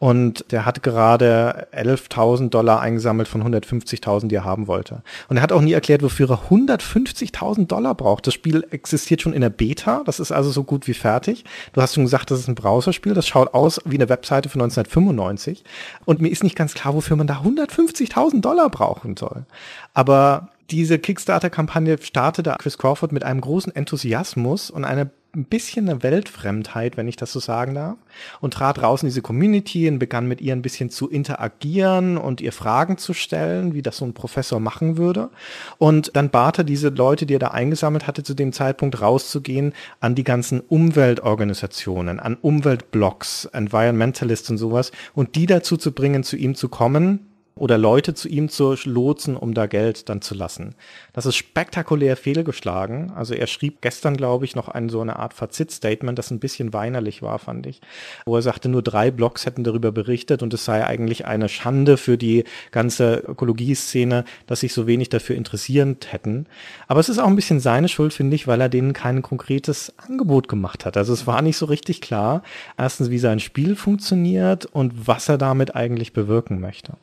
Und 0.00 0.44
der 0.50 0.66
hat 0.66 0.82
gerade 0.82 1.68
11.000 1.72 2.50
Dollar 2.50 2.80
eingesammelt 2.80 3.28
von 3.28 3.42
150.000, 3.42 4.28
die 4.28 4.34
er 4.34 4.44
haben 4.44 4.66
wollte. 4.66 5.02
Und 5.28 5.36
er 5.38 5.42
hat 5.42 5.52
auch 5.52 5.60
nie 5.60 5.72
erklärt, 5.72 6.02
wofür 6.02 6.30
er 6.30 6.50
150.000 6.50 7.68
Dollar 7.68 7.94
braucht. 7.94 8.26
Das 8.26 8.34
Spiel 8.34 8.66
existiert 8.70 9.22
schon 9.22 9.32
in 9.32 9.40
der 9.40 9.50
Beta. 9.50 10.02
Das 10.04 10.20
ist 10.20 10.32
also 10.32 10.50
so 10.50 10.64
gut 10.64 10.88
wie 10.88 10.94
fertig. 10.94 11.44
Du 11.72 11.80
hast 11.80 11.94
schon 11.94 12.04
gesagt, 12.04 12.30
das 12.30 12.40
ist 12.40 12.48
ein 12.48 12.54
Browserspiel. 12.54 13.14
Das 13.14 13.26
schaut 13.26 13.54
aus 13.54 13.80
wie 13.84 13.96
eine 13.96 14.08
Webseite 14.08 14.48
von 14.48 14.60
1995. 14.60 15.64
Und 16.04 16.20
mir 16.20 16.28
ist 16.28 16.42
nicht 16.42 16.56
ganz 16.56 16.74
klar, 16.74 16.94
wofür 16.94 17.16
man 17.16 17.26
da 17.26 17.42
150.000 17.42 18.40
Dollar 18.40 18.68
brauchen 18.68 19.16
soll. 19.16 19.46
Aber 19.94 20.48
diese 20.70 20.98
Kickstarter-Kampagne 20.98 21.98
startete 22.02 22.54
Chris 22.58 22.78
Crawford 22.78 23.12
mit 23.12 23.22
einem 23.22 23.40
großen 23.40 23.74
Enthusiasmus 23.74 24.70
und 24.70 24.84
einer 24.84 25.08
ein 25.34 25.44
bisschen 25.44 25.88
eine 25.88 26.02
Weltfremdheit, 26.02 26.96
wenn 26.96 27.08
ich 27.08 27.16
das 27.16 27.32
so 27.32 27.40
sagen 27.40 27.74
darf, 27.74 27.96
und 28.40 28.54
trat 28.54 28.82
raus 28.82 29.02
in 29.02 29.08
diese 29.08 29.22
Community 29.22 29.88
und 29.88 29.98
begann 29.98 30.26
mit 30.26 30.40
ihr 30.40 30.54
ein 30.54 30.62
bisschen 30.62 30.90
zu 30.90 31.08
interagieren 31.08 32.16
und 32.16 32.40
ihr 32.40 32.52
Fragen 32.52 32.98
zu 32.98 33.12
stellen, 33.12 33.74
wie 33.74 33.82
das 33.82 33.98
so 33.98 34.04
ein 34.04 34.14
Professor 34.14 34.60
machen 34.60 34.96
würde. 34.96 35.30
Und 35.78 36.10
dann 36.14 36.30
bat 36.30 36.58
er 36.58 36.64
diese 36.64 36.88
Leute, 36.88 37.26
die 37.26 37.34
er 37.34 37.40
da 37.40 37.48
eingesammelt 37.48 38.06
hatte, 38.06 38.22
zu 38.22 38.34
dem 38.34 38.52
Zeitpunkt 38.52 39.00
rauszugehen 39.00 39.72
an 40.00 40.14
die 40.14 40.24
ganzen 40.24 40.60
Umweltorganisationen, 40.60 42.20
an 42.20 42.36
Umweltblogs, 42.40 43.46
Environmentalists 43.46 44.50
und 44.50 44.58
sowas, 44.58 44.92
und 45.14 45.34
die 45.34 45.46
dazu 45.46 45.76
zu 45.76 45.92
bringen, 45.92 46.22
zu 46.22 46.36
ihm 46.36 46.54
zu 46.54 46.68
kommen, 46.68 47.33
oder 47.56 47.78
Leute 47.78 48.14
zu 48.14 48.28
ihm 48.28 48.48
zu 48.48 48.74
lotsen, 48.84 49.36
um 49.36 49.54
da 49.54 49.66
Geld 49.66 50.08
dann 50.08 50.20
zu 50.20 50.34
lassen. 50.34 50.74
Das 51.12 51.24
ist 51.24 51.36
spektakulär 51.36 52.16
fehlgeschlagen. 52.16 53.12
Also 53.12 53.34
er 53.34 53.46
schrieb 53.46 53.80
gestern, 53.80 54.16
glaube 54.16 54.44
ich, 54.44 54.56
noch 54.56 54.68
ein 54.68 54.88
so 54.88 55.00
eine 55.00 55.16
Art 55.16 55.34
Fazit-Statement, 55.34 56.18
das 56.18 56.30
ein 56.30 56.40
bisschen 56.40 56.72
weinerlich 56.72 57.22
war, 57.22 57.38
fand 57.38 57.66
ich, 57.66 57.80
wo 58.26 58.34
er 58.34 58.42
sagte, 58.42 58.68
nur 58.68 58.82
drei 58.82 59.10
Blogs 59.12 59.46
hätten 59.46 59.62
darüber 59.62 59.92
berichtet 59.92 60.42
und 60.42 60.52
es 60.52 60.64
sei 60.64 60.84
eigentlich 60.84 61.26
eine 61.26 61.48
Schande 61.48 61.96
für 61.96 62.18
die 62.18 62.44
ganze 62.72 63.22
Ökologieszene, 63.26 64.24
dass 64.46 64.60
sich 64.60 64.72
so 64.72 64.86
wenig 64.88 65.08
dafür 65.08 65.36
interessiert 65.36 66.12
hätten. 66.12 66.46
Aber 66.88 67.00
es 67.00 67.08
ist 67.08 67.18
auch 67.18 67.28
ein 67.28 67.36
bisschen 67.36 67.60
seine 67.60 67.88
Schuld, 67.88 68.12
finde 68.12 68.34
ich, 68.34 68.48
weil 68.48 68.60
er 68.60 68.68
denen 68.68 68.92
kein 68.92 69.22
konkretes 69.22 69.94
Angebot 69.96 70.48
gemacht 70.48 70.84
hat. 70.84 70.96
Also 70.96 71.12
es 71.12 71.26
war 71.26 71.40
nicht 71.40 71.56
so 71.56 71.66
richtig 71.66 72.00
klar, 72.00 72.42
erstens, 72.76 73.10
wie 73.10 73.18
sein 73.18 73.38
Spiel 73.38 73.76
funktioniert 73.76 74.66
und 74.66 75.06
was 75.06 75.28
er 75.28 75.38
damit 75.38 75.76
eigentlich 75.76 76.12
bewirken 76.12 76.60
möchte. 76.60 76.94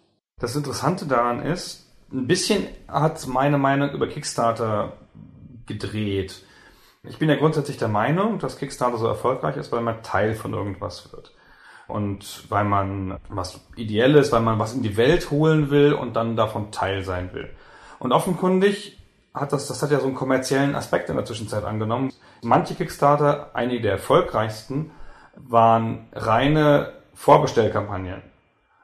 Das 0.42 0.56
Interessante 0.56 1.06
daran 1.06 1.44
ist, 1.44 1.88
ein 2.12 2.26
bisschen 2.26 2.68
hat 2.88 3.28
meine 3.28 3.60
Meinung 3.60 3.92
über 3.92 4.08
Kickstarter 4.08 4.94
gedreht. 5.68 6.44
Ich 7.04 7.20
bin 7.20 7.30
ja 7.30 7.36
grundsätzlich 7.36 7.78
der 7.78 7.88
Meinung, 7.88 8.40
dass 8.40 8.58
Kickstarter 8.58 8.98
so 8.98 9.06
erfolgreich 9.06 9.56
ist, 9.56 9.72
weil 9.72 9.82
man 9.82 10.02
Teil 10.02 10.34
von 10.34 10.54
irgendwas 10.54 11.14
wird. 11.14 11.32
Und 11.88 12.46
weil 12.50 12.64
man 12.64 13.20
was 13.30 13.62
Ideelles, 13.76 14.32
weil 14.32 14.42
man 14.42 14.58
was 14.58 14.74
in 14.74 14.82
die 14.82 14.98
Welt 14.98 15.30
holen 15.30 15.70
will 15.70 15.94
und 15.94 16.16
dann 16.16 16.36
davon 16.36 16.72
Teil 16.72 17.04
sein 17.04 17.34
will. 17.34 17.52
Und 18.00 18.12
offenkundig 18.12 18.98
hat 19.36 19.54
das, 19.54 19.68
das 19.68 19.84
hat 19.84 19.92
ja 19.92 20.00
so 20.00 20.08
einen 20.08 20.16
kommerziellen 20.16 20.74
Aspekt 20.74 21.10
in 21.10 21.18
der 21.18 21.26
Zwischenzeit 21.26 21.64
angenommen. 21.66 22.12
Manche 22.42 22.74
Kickstarter, 22.74 23.52
einige 23.54 23.82
der 23.82 23.92
erfolgreichsten, 23.92 24.90
waren 25.36 26.08
reine 26.14 26.94
Vorbestellkampagnen. 27.14 28.31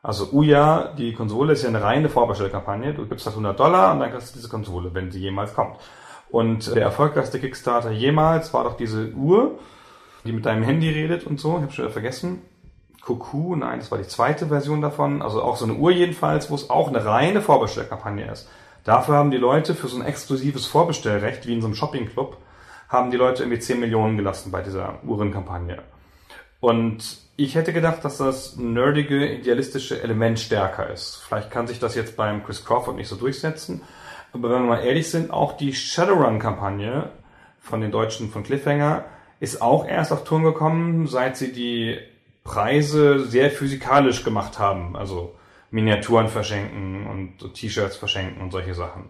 Also 0.08 0.30
Uya, 0.32 0.94
die 0.98 1.14
Konsole 1.14 1.52
ist 1.52 1.64
ja 1.64 1.68
eine 1.68 1.84
reine 1.84 2.08
Vorbestellkampagne. 2.08 2.94
Du 2.94 3.06
gibst 3.08 3.28
das 3.28 3.34
100 3.34 3.60
Dollar 3.60 3.92
und 3.92 4.00
dann 4.00 4.10
kriegst 4.10 4.30
du 4.30 4.38
diese 4.38 4.48
Konsole, 4.48 4.94
wenn 4.94 5.12
sie 5.12 5.20
jemals 5.20 5.54
kommt. 5.54 5.76
Und 6.30 6.74
der 6.74 6.84
erfolgreichste 6.84 7.42
Kickstarter 7.42 7.92
jemals 7.92 8.54
war 8.54 8.64
doch 8.64 8.78
diese 8.78 9.12
Uhr, 9.12 9.60
die 10.24 10.32
mit 10.32 10.46
deinem 10.46 10.64
Handy 10.64 10.90
redet 10.90 11.28
und 11.28 11.42
so. 11.42 11.58
Ich 11.58 11.64
habe 11.64 11.74
schon 11.74 11.84
wieder 11.84 11.92
vergessen. 11.92 12.42
Kuku, 13.02 13.58
nein, 13.58 13.80
das 13.80 13.92
war 13.92 13.98
die 13.98 14.08
zweite 14.08 14.48
Version 14.48 14.80
davon. 14.80 15.22
Also 15.22 15.42
auch 15.44 15.58
so 15.58 15.66
eine 15.66 15.74
Uhr 15.74 15.92
jedenfalls, 15.92 16.50
wo 16.50 16.56
es 16.56 16.70
auch 16.70 16.88
eine 16.88 17.04
reine 17.04 17.42
Vorbestellkampagne 17.42 18.32
ist. 18.32 18.48
Dafür 18.86 19.16
haben 19.16 19.30
die 19.30 19.36
Leute 19.36 19.76
für 19.76 19.90
so 19.90 19.98
ein 19.98 20.06
exklusives 20.06 20.68
Vorbestellrecht, 20.68 21.46
wie 21.48 21.54
in 21.54 21.60
so 21.60 21.68
einem 21.68 21.76
Shoppingclub, 21.76 22.38
haben 22.88 23.12
die 23.12 23.18
Leute 23.18 23.44
irgendwie 23.44 23.60
10 23.60 23.82
Millionen 23.82 24.16
gelassen 24.16 24.54
bei 24.54 24.62
dieser 24.62 25.00
Uhrenkampagne. 25.06 25.80
Und 26.62 27.27
ich 27.38 27.54
hätte 27.54 27.72
gedacht, 27.72 28.04
dass 28.04 28.18
das 28.18 28.58
nerdige, 28.58 29.28
idealistische 29.28 30.02
Element 30.02 30.40
stärker 30.40 30.90
ist. 30.90 31.22
Vielleicht 31.28 31.52
kann 31.52 31.68
sich 31.68 31.80
das 31.80 31.94
jetzt 31.94 32.18
beim 32.18 32.44
Chris 32.44 32.66
Crawford 32.66 32.96
nicht 32.96 33.08
so 33.08 33.16
durchsetzen. 33.16 33.82
Aber 34.34 34.50
wenn 34.50 34.64
wir 34.64 34.70
mal 34.70 34.84
ehrlich 34.84 35.10
sind, 35.10 35.30
auch 35.32 35.56
die 35.56 35.74
Shadowrun-Kampagne 35.74 37.12
von 37.60 37.80
den 37.80 37.92
Deutschen 37.92 38.32
von 38.32 38.44
Cliffhanger 38.44 39.06
ist 39.40 39.62
auch 39.62 39.88
erst 39.88 40.12
auf 40.12 40.24
Touren 40.24 40.44
gekommen, 40.44 41.06
seit 41.06 41.38
sie 41.38 41.54
die 41.54 42.00
Preise 42.44 43.20
sehr 43.20 43.52
physikalisch 43.52 44.24
gemacht 44.24 44.58
haben. 44.58 44.96
Also 44.96 45.36
Miniaturen 45.70 46.30
verschenken 46.30 47.06
und 47.06 47.54
T-Shirts 47.54 47.98
verschenken 47.98 48.42
und 48.42 48.52
solche 48.52 48.74
Sachen. 48.74 49.10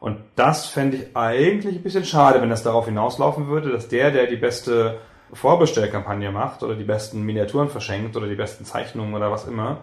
Und 0.00 0.18
das 0.34 0.66
fände 0.66 0.96
ich 0.96 1.16
eigentlich 1.16 1.76
ein 1.76 1.82
bisschen 1.82 2.04
schade, 2.04 2.40
wenn 2.42 2.50
das 2.50 2.64
darauf 2.64 2.86
hinauslaufen 2.86 3.46
würde, 3.46 3.70
dass 3.70 3.86
der, 3.88 4.10
der 4.10 4.26
die 4.26 4.36
beste 4.36 4.98
Vorbestellkampagne 5.32 6.30
macht 6.30 6.62
oder 6.62 6.74
die 6.74 6.84
besten 6.84 7.22
Miniaturen 7.22 7.68
verschenkt 7.68 8.16
oder 8.16 8.28
die 8.28 8.34
besten 8.34 8.64
Zeichnungen 8.64 9.14
oder 9.14 9.30
was 9.30 9.46
immer, 9.46 9.78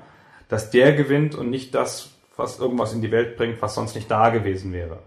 dass 0.50 0.72
der 0.72 0.94
gewinnt 0.94 1.36
und 1.36 1.50
nicht 1.50 1.76
das, 1.76 2.12
was 2.36 2.60
irgendwas 2.60 2.94
in 2.94 3.02
die 3.02 3.12
Welt 3.12 3.38
bringt, 3.38 3.62
was 3.62 3.76
sonst 3.76 3.96
nicht 3.96 4.10
da 4.10 4.30
gewesen 4.30 4.74
wäre. 4.74 5.00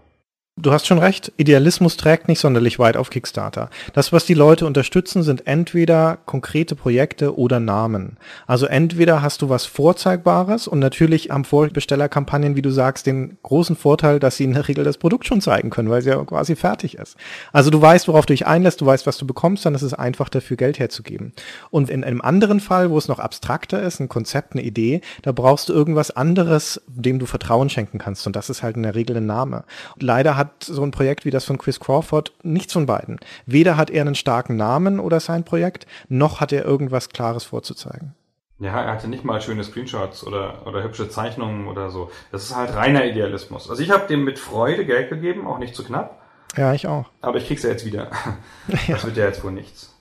Du 0.59 0.71
hast 0.71 0.87
schon 0.87 0.97
recht, 0.97 1.31
Idealismus 1.37 1.97
trägt 1.97 2.27
nicht 2.27 2.39
sonderlich 2.39 2.79
weit 2.79 2.97
auf 2.97 3.11
Kickstarter. 3.11 3.69
Das, 3.93 4.11
was 4.11 4.25
die 4.25 4.33
Leute 4.33 4.65
unterstützen, 4.65 5.21
sind 5.21 5.45
entweder 5.45 6.17
konkrete 6.25 6.75
Projekte 6.75 7.37
oder 7.37 7.59
Namen. 7.59 8.17
Also 8.47 8.65
entweder 8.65 9.21
hast 9.21 9.43
du 9.43 9.49
was 9.49 9.67
Vorzeigbares 9.67 10.67
und 10.67 10.79
natürlich 10.79 11.29
haben 11.29 11.45
Vorbestellerkampagnen, 11.45 12.55
wie 12.55 12.63
du 12.63 12.71
sagst, 12.71 13.05
den 13.05 13.37
großen 13.43 13.75
Vorteil, 13.75 14.17
dass 14.19 14.37
sie 14.37 14.45
in 14.45 14.53
der 14.53 14.67
Regel 14.67 14.83
das 14.83 14.97
Produkt 14.97 15.27
schon 15.27 15.41
zeigen 15.41 15.69
können, 15.69 15.91
weil 15.91 16.01
sie 16.01 16.09
ja 16.09 16.25
quasi 16.25 16.55
fertig 16.55 16.97
ist. 16.97 17.17
Also 17.53 17.69
du 17.69 17.79
weißt, 17.79 18.07
worauf 18.07 18.25
du 18.25 18.33
dich 18.33 18.47
einlässt, 18.47 18.81
du 18.81 18.87
weißt, 18.87 19.05
was 19.05 19.19
du 19.19 19.27
bekommst, 19.27 19.63
dann 19.63 19.75
ist 19.75 19.83
es 19.83 19.93
einfach 19.93 20.27
dafür 20.27 20.57
Geld 20.57 20.79
herzugeben. 20.79 21.33
Und 21.69 21.91
in 21.91 22.03
einem 22.03 22.21
anderen 22.21 22.61
Fall, 22.61 22.89
wo 22.89 22.97
es 22.97 23.07
noch 23.07 23.19
abstrakter 23.19 23.83
ist, 23.83 23.99
ein 23.99 24.09
Konzept, 24.09 24.53
eine 24.53 24.63
Idee, 24.63 25.01
da 25.21 25.33
brauchst 25.33 25.69
du 25.69 25.73
irgendwas 25.73 26.09
anderes, 26.09 26.81
dem 26.87 27.19
du 27.19 27.27
Vertrauen 27.27 27.69
schenken 27.69 27.99
kannst 27.99 28.25
und 28.25 28.35
das 28.35 28.49
ist 28.49 28.63
halt 28.63 28.75
in 28.75 28.81
der 28.81 28.95
Regel 28.95 29.17
ein 29.17 29.27
Name. 29.27 29.63
Leider 29.99 30.35
hat 30.35 30.46
hat 30.47 30.63
so 30.63 30.83
ein 30.83 30.91
Projekt 30.91 31.25
wie 31.25 31.31
das 31.31 31.45
von 31.45 31.57
Chris 31.57 31.79
Crawford 31.79 32.33
nichts 32.43 32.73
von 32.73 32.85
beiden. 32.85 33.19
Weder 33.45 33.77
hat 33.77 33.89
er 33.89 34.01
einen 34.01 34.15
starken 34.15 34.55
Namen 34.55 34.99
oder 34.99 35.19
sein 35.19 35.43
Projekt, 35.43 35.85
noch 36.09 36.39
hat 36.39 36.51
er 36.51 36.65
irgendwas 36.65 37.09
Klares 37.09 37.43
vorzuzeigen. 37.43 38.15
Ja, 38.59 38.81
er 38.81 38.93
hatte 38.93 39.07
nicht 39.07 39.23
mal 39.23 39.39
schöne 39.39 39.63
Screenshots 39.63 40.25
oder, 40.25 40.65
oder 40.65 40.83
hübsche 40.83 41.09
Zeichnungen 41.09 41.67
oder 41.67 41.91
so. 41.91 42.09
Das 42.31 42.43
ist 42.43 42.55
halt 42.55 42.73
reiner 42.73 43.05
Idealismus. 43.05 43.69
Also 43.69 43.83
ich 43.83 43.91
habe 43.91 44.07
dem 44.07 44.23
mit 44.23 44.39
Freude 44.39 44.85
Geld 44.85 45.09
gegeben, 45.09 45.45
auch 45.45 45.59
nicht 45.59 45.75
zu 45.75 45.83
knapp. 45.83 46.21
Ja, 46.55 46.73
ich 46.73 46.87
auch. 46.87 47.05
Aber 47.21 47.37
ich 47.37 47.45
krieg's 47.45 47.63
ja 47.63 47.69
jetzt 47.69 47.85
wieder. 47.85 48.09
Das 48.87 49.05
wird 49.05 49.17
ja 49.17 49.25
jetzt 49.25 49.43
wohl 49.43 49.51
nichts. 49.51 49.93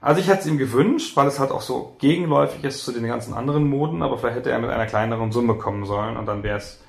Also 0.00 0.20
ich 0.20 0.28
hätte 0.28 0.40
es 0.40 0.46
ihm 0.46 0.58
gewünscht, 0.58 1.16
weil 1.16 1.26
es 1.26 1.40
halt 1.40 1.50
auch 1.50 1.60
so 1.60 1.96
gegenläufig 1.98 2.62
ist 2.62 2.84
zu 2.84 2.92
den 2.92 3.06
ganzen 3.06 3.34
anderen 3.34 3.68
Moden, 3.68 4.02
aber 4.02 4.16
vielleicht 4.16 4.36
hätte 4.36 4.50
er 4.50 4.60
mit 4.60 4.70
einer 4.70 4.86
kleineren 4.86 5.32
Summe 5.32 5.54
kommen 5.54 5.84
sollen 5.86 6.16
und 6.16 6.26
dann 6.26 6.42
wäre 6.44 6.58
es. 6.58 6.80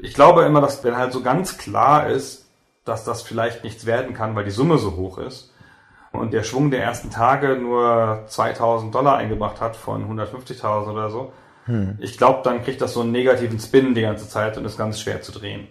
Ich 0.00 0.14
glaube 0.14 0.44
immer, 0.44 0.60
dass 0.60 0.84
wenn 0.84 0.96
halt 0.96 1.12
so 1.12 1.22
ganz 1.22 1.58
klar 1.58 2.08
ist, 2.08 2.46
dass 2.84 3.04
das 3.04 3.22
vielleicht 3.22 3.64
nichts 3.64 3.86
werden 3.86 4.14
kann, 4.14 4.34
weil 4.34 4.44
die 4.44 4.50
Summe 4.50 4.78
so 4.78 4.96
hoch 4.96 5.18
ist, 5.18 5.50
und 6.14 6.32
der 6.32 6.44
Schwung 6.44 6.70
der 6.70 6.82
ersten 6.82 7.10
Tage 7.10 7.56
nur 7.56 8.22
2000 8.28 8.94
Dollar 8.94 9.16
eingebracht 9.16 9.60
hat 9.60 9.74
von 9.74 10.04
150.000 10.08 10.92
oder 10.92 11.10
so, 11.10 11.32
hm. 11.64 11.98
ich 12.00 12.16
glaube, 12.18 12.40
dann 12.44 12.62
kriegt 12.62 12.80
das 12.80 12.94
so 12.94 13.00
einen 13.00 13.10
negativen 13.10 13.58
Spin 13.58 13.94
die 13.94 14.02
ganze 14.02 14.28
Zeit 14.28 14.56
und 14.56 14.64
ist 14.64 14.78
ganz 14.78 15.00
schwer 15.00 15.22
zu 15.22 15.32
drehen. 15.32 15.66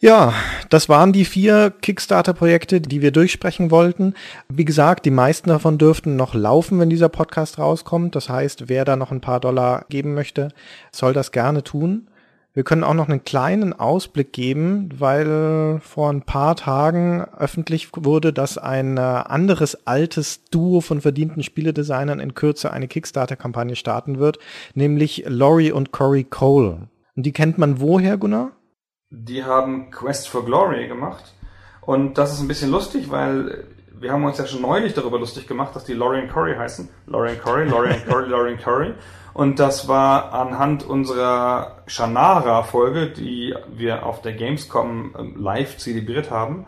Ja, 0.00 0.32
das 0.68 0.88
waren 0.88 1.12
die 1.12 1.24
vier 1.24 1.70
Kickstarter-Projekte, 1.70 2.80
die 2.80 3.02
wir 3.02 3.12
durchsprechen 3.12 3.70
wollten. 3.70 4.14
Wie 4.48 4.64
gesagt, 4.64 5.04
die 5.04 5.12
meisten 5.12 5.48
davon 5.48 5.78
dürften 5.78 6.16
noch 6.16 6.34
laufen, 6.34 6.80
wenn 6.80 6.90
dieser 6.90 7.08
Podcast 7.08 7.58
rauskommt. 7.58 8.16
Das 8.16 8.28
heißt, 8.28 8.68
wer 8.68 8.84
da 8.84 8.96
noch 8.96 9.12
ein 9.12 9.20
paar 9.20 9.38
Dollar 9.38 9.84
geben 9.90 10.14
möchte, 10.14 10.48
soll 10.90 11.12
das 11.12 11.30
gerne 11.30 11.62
tun. 11.62 12.08
Wir 12.54 12.64
können 12.64 12.84
auch 12.84 12.92
noch 12.92 13.08
einen 13.08 13.24
kleinen 13.24 13.72
Ausblick 13.72 14.32
geben, 14.34 14.90
weil 14.98 15.80
vor 15.80 16.10
ein 16.10 16.20
paar 16.20 16.54
Tagen 16.54 17.24
öffentlich 17.38 17.88
wurde, 17.94 18.34
dass 18.34 18.58
ein 18.58 18.98
äh, 18.98 19.00
anderes 19.00 19.86
altes 19.86 20.44
Duo 20.44 20.82
von 20.82 21.00
verdienten 21.00 21.42
Spieledesignern 21.42 22.20
in 22.20 22.34
Kürze 22.34 22.70
eine 22.70 22.88
Kickstarter-Kampagne 22.88 23.74
starten 23.74 24.18
wird, 24.18 24.38
nämlich 24.74 25.24
Laurie 25.26 25.72
und 25.72 25.92
Corey 25.92 26.24
Cole. 26.24 26.88
Und 27.16 27.24
die 27.24 27.32
kennt 27.32 27.56
man 27.56 27.80
woher, 27.80 28.18
Gunnar? 28.18 28.52
Die 29.08 29.44
haben 29.44 29.90
Quest 29.90 30.28
for 30.28 30.44
Glory 30.44 30.88
gemacht. 30.88 31.34
Und 31.80 32.18
das 32.18 32.32
ist 32.32 32.40
ein 32.40 32.48
bisschen 32.48 32.70
lustig, 32.70 33.10
weil 33.10 33.64
wir 34.02 34.12
haben 34.12 34.24
uns 34.24 34.38
ja 34.38 34.46
schon 34.46 34.62
neulich 34.62 34.94
darüber 34.94 35.18
lustig 35.18 35.46
gemacht, 35.46 35.74
dass 35.76 35.84
die 35.84 35.94
Laurie 35.94 36.20
und 36.20 36.32
Corey 36.32 36.56
heißen. 36.56 36.88
Laurie 37.06 37.32
und 37.32 37.42
Corey, 37.42 37.68
Laurie 37.68 38.52
und 38.52 38.62
Corey. 38.62 38.94
Und 39.32 39.58
das 39.58 39.88
war 39.88 40.34
anhand 40.34 40.84
unserer 40.84 41.82
Shannara-Folge, 41.86 43.10
die 43.10 43.54
wir 43.68 44.04
auf 44.04 44.20
der 44.20 44.32
Gamescom 44.32 45.14
ähm, 45.18 45.36
live 45.38 45.78
zelebriert 45.78 46.30
haben. 46.30 46.66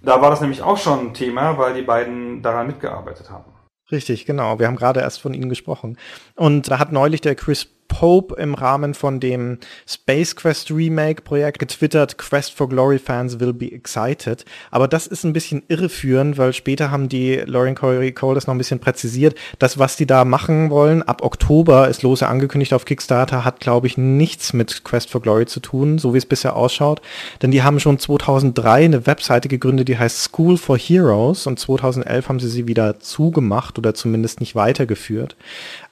Da 0.00 0.22
war 0.22 0.30
das 0.30 0.40
nämlich 0.40 0.62
auch 0.62 0.78
schon 0.78 1.08
ein 1.08 1.14
Thema, 1.14 1.58
weil 1.58 1.74
die 1.74 1.82
beiden 1.82 2.40
daran 2.40 2.68
mitgearbeitet 2.68 3.30
haben. 3.30 3.52
Richtig, 3.90 4.24
genau. 4.24 4.58
Wir 4.58 4.66
haben 4.66 4.76
gerade 4.76 5.00
erst 5.00 5.20
von 5.20 5.34
Ihnen 5.34 5.50
gesprochen. 5.50 5.98
Und 6.36 6.70
da 6.70 6.78
hat 6.78 6.92
neulich 6.92 7.20
der 7.20 7.34
Chris 7.34 7.68
Pope 7.90 8.36
im 8.40 8.54
Rahmen 8.54 8.94
von 8.94 9.20
dem 9.20 9.58
Space 9.86 10.34
Quest 10.34 10.70
Remake 10.70 11.22
Projekt 11.22 11.58
getwittert, 11.58 12.16
Quest 12.16 12.54
for 12.54 12.68
Glory 12.68 12.98
Fans 12.98 13.40
will 13.40 13.52
be 13.52 13.70
excited. 13.70 14.44
Aber 14.70 14.88
das 14.88 15.06
ist 15.06 15.24
ein 15.24 15.34
bisschen 15.34 15.64
irreführend, 15.68 16.38
weil 16.38 16.54
später 16.54 16.90
haben 16.90 17.10
die 17.10 17.36
Lauren 17.44 17.74
Corey 17.74 18.12
Cole 18.12 18.36
das 18.36 18.46
noch 18.46 18.54
ein 18.54 18.58
bisschen 18.58 18.78
präzisiert. 18.78 19.34
Das, 19.58 19.78
was 19.78 19.96
die 19.96 20.06
da 20.06 20.24
machen 20.24 20.70
wollen, 20.70 21.02
ab 21.02 21.22
Oktober 21.22 21.88
ist 21.88 22.02
lose 22.02 22.26
angekündigt 22.26 22.72
auf 22.72 22.84
Kickstarter, 22.84 23.44
hat, 23.44 23.60
glaube 23.60 23.88
ich, 23.88 23.98
nichts 23.98 24.52
mit 24.52 24.84
Quest 24.84 25.10
for 25.10 25.20
Glory 25.20 25.46
zu 25.46 25.60
tun, 25.60 25.98
so 25.98 26.14
wie 26.14 26.18
es 26.18 26.26
bisher 26.26 26.56
ausschaut. 26.56 27.02
Denn 27.42 27.50
die 27.50 27.62
haben 27.62 27.80
schon 27.80 27.98
2003 27.98 28.84
eine 28.84 29.06
Webseite 29.06 29.48
gegründet, 29.48 29.88
die 29.88 29.98
heißt 29.98 30.22
School 30.22 30.56
for 30.56 30.78
Heroes 30.78 31.46
und 31.46 31.58
2011 31.58 32.28
haben 32.28 32.40
sie 32.40 32.48
sie 32.48 32.68
wieder 32.68 33.00
zugemacht 33.00 33.78
oder 33.78 33.94
zumindest 33.94 34.40
nicht 34.40 34.54
weitergeführt. 34.54 35.36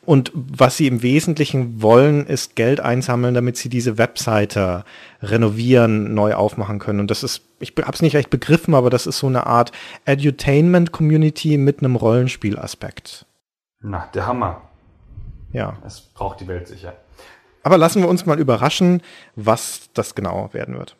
Und 0.08 0.32
was 0.34 0.78
sie 0.78 0.86
im 0.86 1.02
Wesentlichen 1.02 1.82
wollen, 1.82 2.24
ist 2.24 2.56
Geld 2.56 2.80
einsammeln, 2.80 3.34
damit 3.34 3.58
sie 3.58 3.68
diese 3.68 3.98
Webseite 3.98 4.86
renovieren, 5.20 6.14
neu 6.14 6.32
aufmachen 6.32 6.78
können. 6.78 7.00
Und 7.00 7.10
das 7.10 7.22
ist, 7.22 7.42
ich 7.60 7.74
habe 7.76 7.92
es 7.92 8.00
nicht 8.00 8.16
recht 8.16 8.30
begriffen, 8.30 8.74
aber 8.74 8.88
das 8.88 9.06
ist 9.06 9.18
so 9.18 9.26
eine 9.26 9.46
Art 9.46 9.70
Edutainment-Community 10.06 11.58
mit 11.58 11.80
einem 11.80 11.94
Rollenspielaspekt. 11.94 13.26
Na, 13.82 14.08
der 14.14 14.26
Hammer. 14.26 14.62
Ja. 15.52 15.76
Es 15.84 16.00
braucht 16.00 16.40
die 16.40 16.48
Welt 16.48 16.68
sicher. 16.68 16.94
Aber 17.62 17.76
lassen 17.76 18.00
wir 18.00 18.08
uns 18.08 18.24
mal 18.24 18.40
überraschen, 18.40 19.02
was 19.36 19.90
das 19.92 20.14
genau 20.14 20.48
werden 20.54 20.78
wird. 20.78 20.96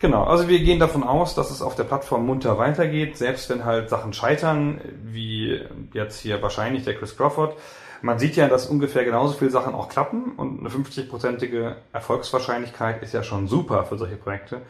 Genau, 0.00 0.24
also 0.24 0.48
wir 0.48 0.58
gehen 0.58 0.80
davon 0.80 1.04
aus, 1.04 1.36
dass 1.36 1.52
es 1.52 1.62
auf 1.62 1.76
der 1.76 1.84
Plattform 1.84 2.26
munter 2.26 2.58
weitergeht, 2.58 3.16
selbst 3.16 3.50
wenn 3.50 3.64
halt 3.64 3.88
Sachen 3.88 4.12
scheitern, 4.12 4.80
wie 5.04 5.60
jetzt 5.94 6.18
hier 6.18 6.42
wahrscheinlich 6.42 6.82
der 6.82 6.96
Chris 6.96 7.16
Crawford 7.16 7.56
man 8.02 8.18
sieht 8.18 8.36
ja, 8.36 8.48
dass 8.48 8.66
ungefähr 8.66 9.04
genauso 9.04 9.34
viele 9.34 9.50
Sachen 9.50 9.74
auch 9.74 9.88
klappen 9.88 10.32
und 10.36 10.60
eine 10.60 10.68
50-prozentige 10.68 11.76
Erfolgswahrscheinlichkeit 11.92 13.02
ist 13.02 13.14
ja 13.14 13.22
schon 13.22 13.48
super 13.48 13.84
für 13.84 13.98
solche 13.98 14.16
Projekte, 14.16 14.62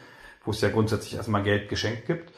wo 0.45 0.51
es 0.51 0.61
ja 0.61 0.71
grundsätzlich 0.71 1.17
erstmal 1.17 1.43
Geld 1.43 1.69
geschenkt 1.69 2.07
gibt. 2.07 2.33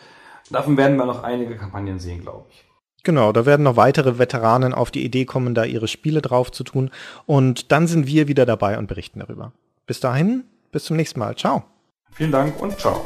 Davon 0.51 0.77
werden 0.77 0.97
wir 0.97 1.07
noch 1.07 1.23
einige 1.23 1.57
Kampagnen 1.57 1.99
sehen, 1.99 2.23
glaube 2.23 2.47
ich. 2.51 2.65
Genau, 3.03 3.33
da 3.33 3.47
werden 3.47 3.63
noch 3.63 3.77
weitere 3.77 4.19
Veteranen 4.19 4.75
auf 4.75 4.91
die 4.91 5.05
Idee 5.05 5.25
kommen, 5.25 5.55
da 5.55 5.65
ihre 5.65 5.89
Spiele 5.89 6.21
drauf 6.21 6.51
zu 6.53 6.65
tun. 6.65 6.91
Und 7.25 7.73
dann 7.73 7.87
sind 7.87 8.07
wir 8.07 8.29
wieder 8.29 8.45
dabei 8.45 8.79
und 8.79 8.89
berichten 8.89 9.21
darüber. 9.21 9.53
Bis 9.87 10.01
dahin, 10.01 10.45
bis 10.71 10.85
zum 10.85 10.97
nächsten 10.97 11.19
Mal. 11.19 11.37
Ciao. 11.37 11.65
Vielen 12.13 12.33
Dank 12.33 12.61
und 12.61 12.79
ciao. 12.79 13.05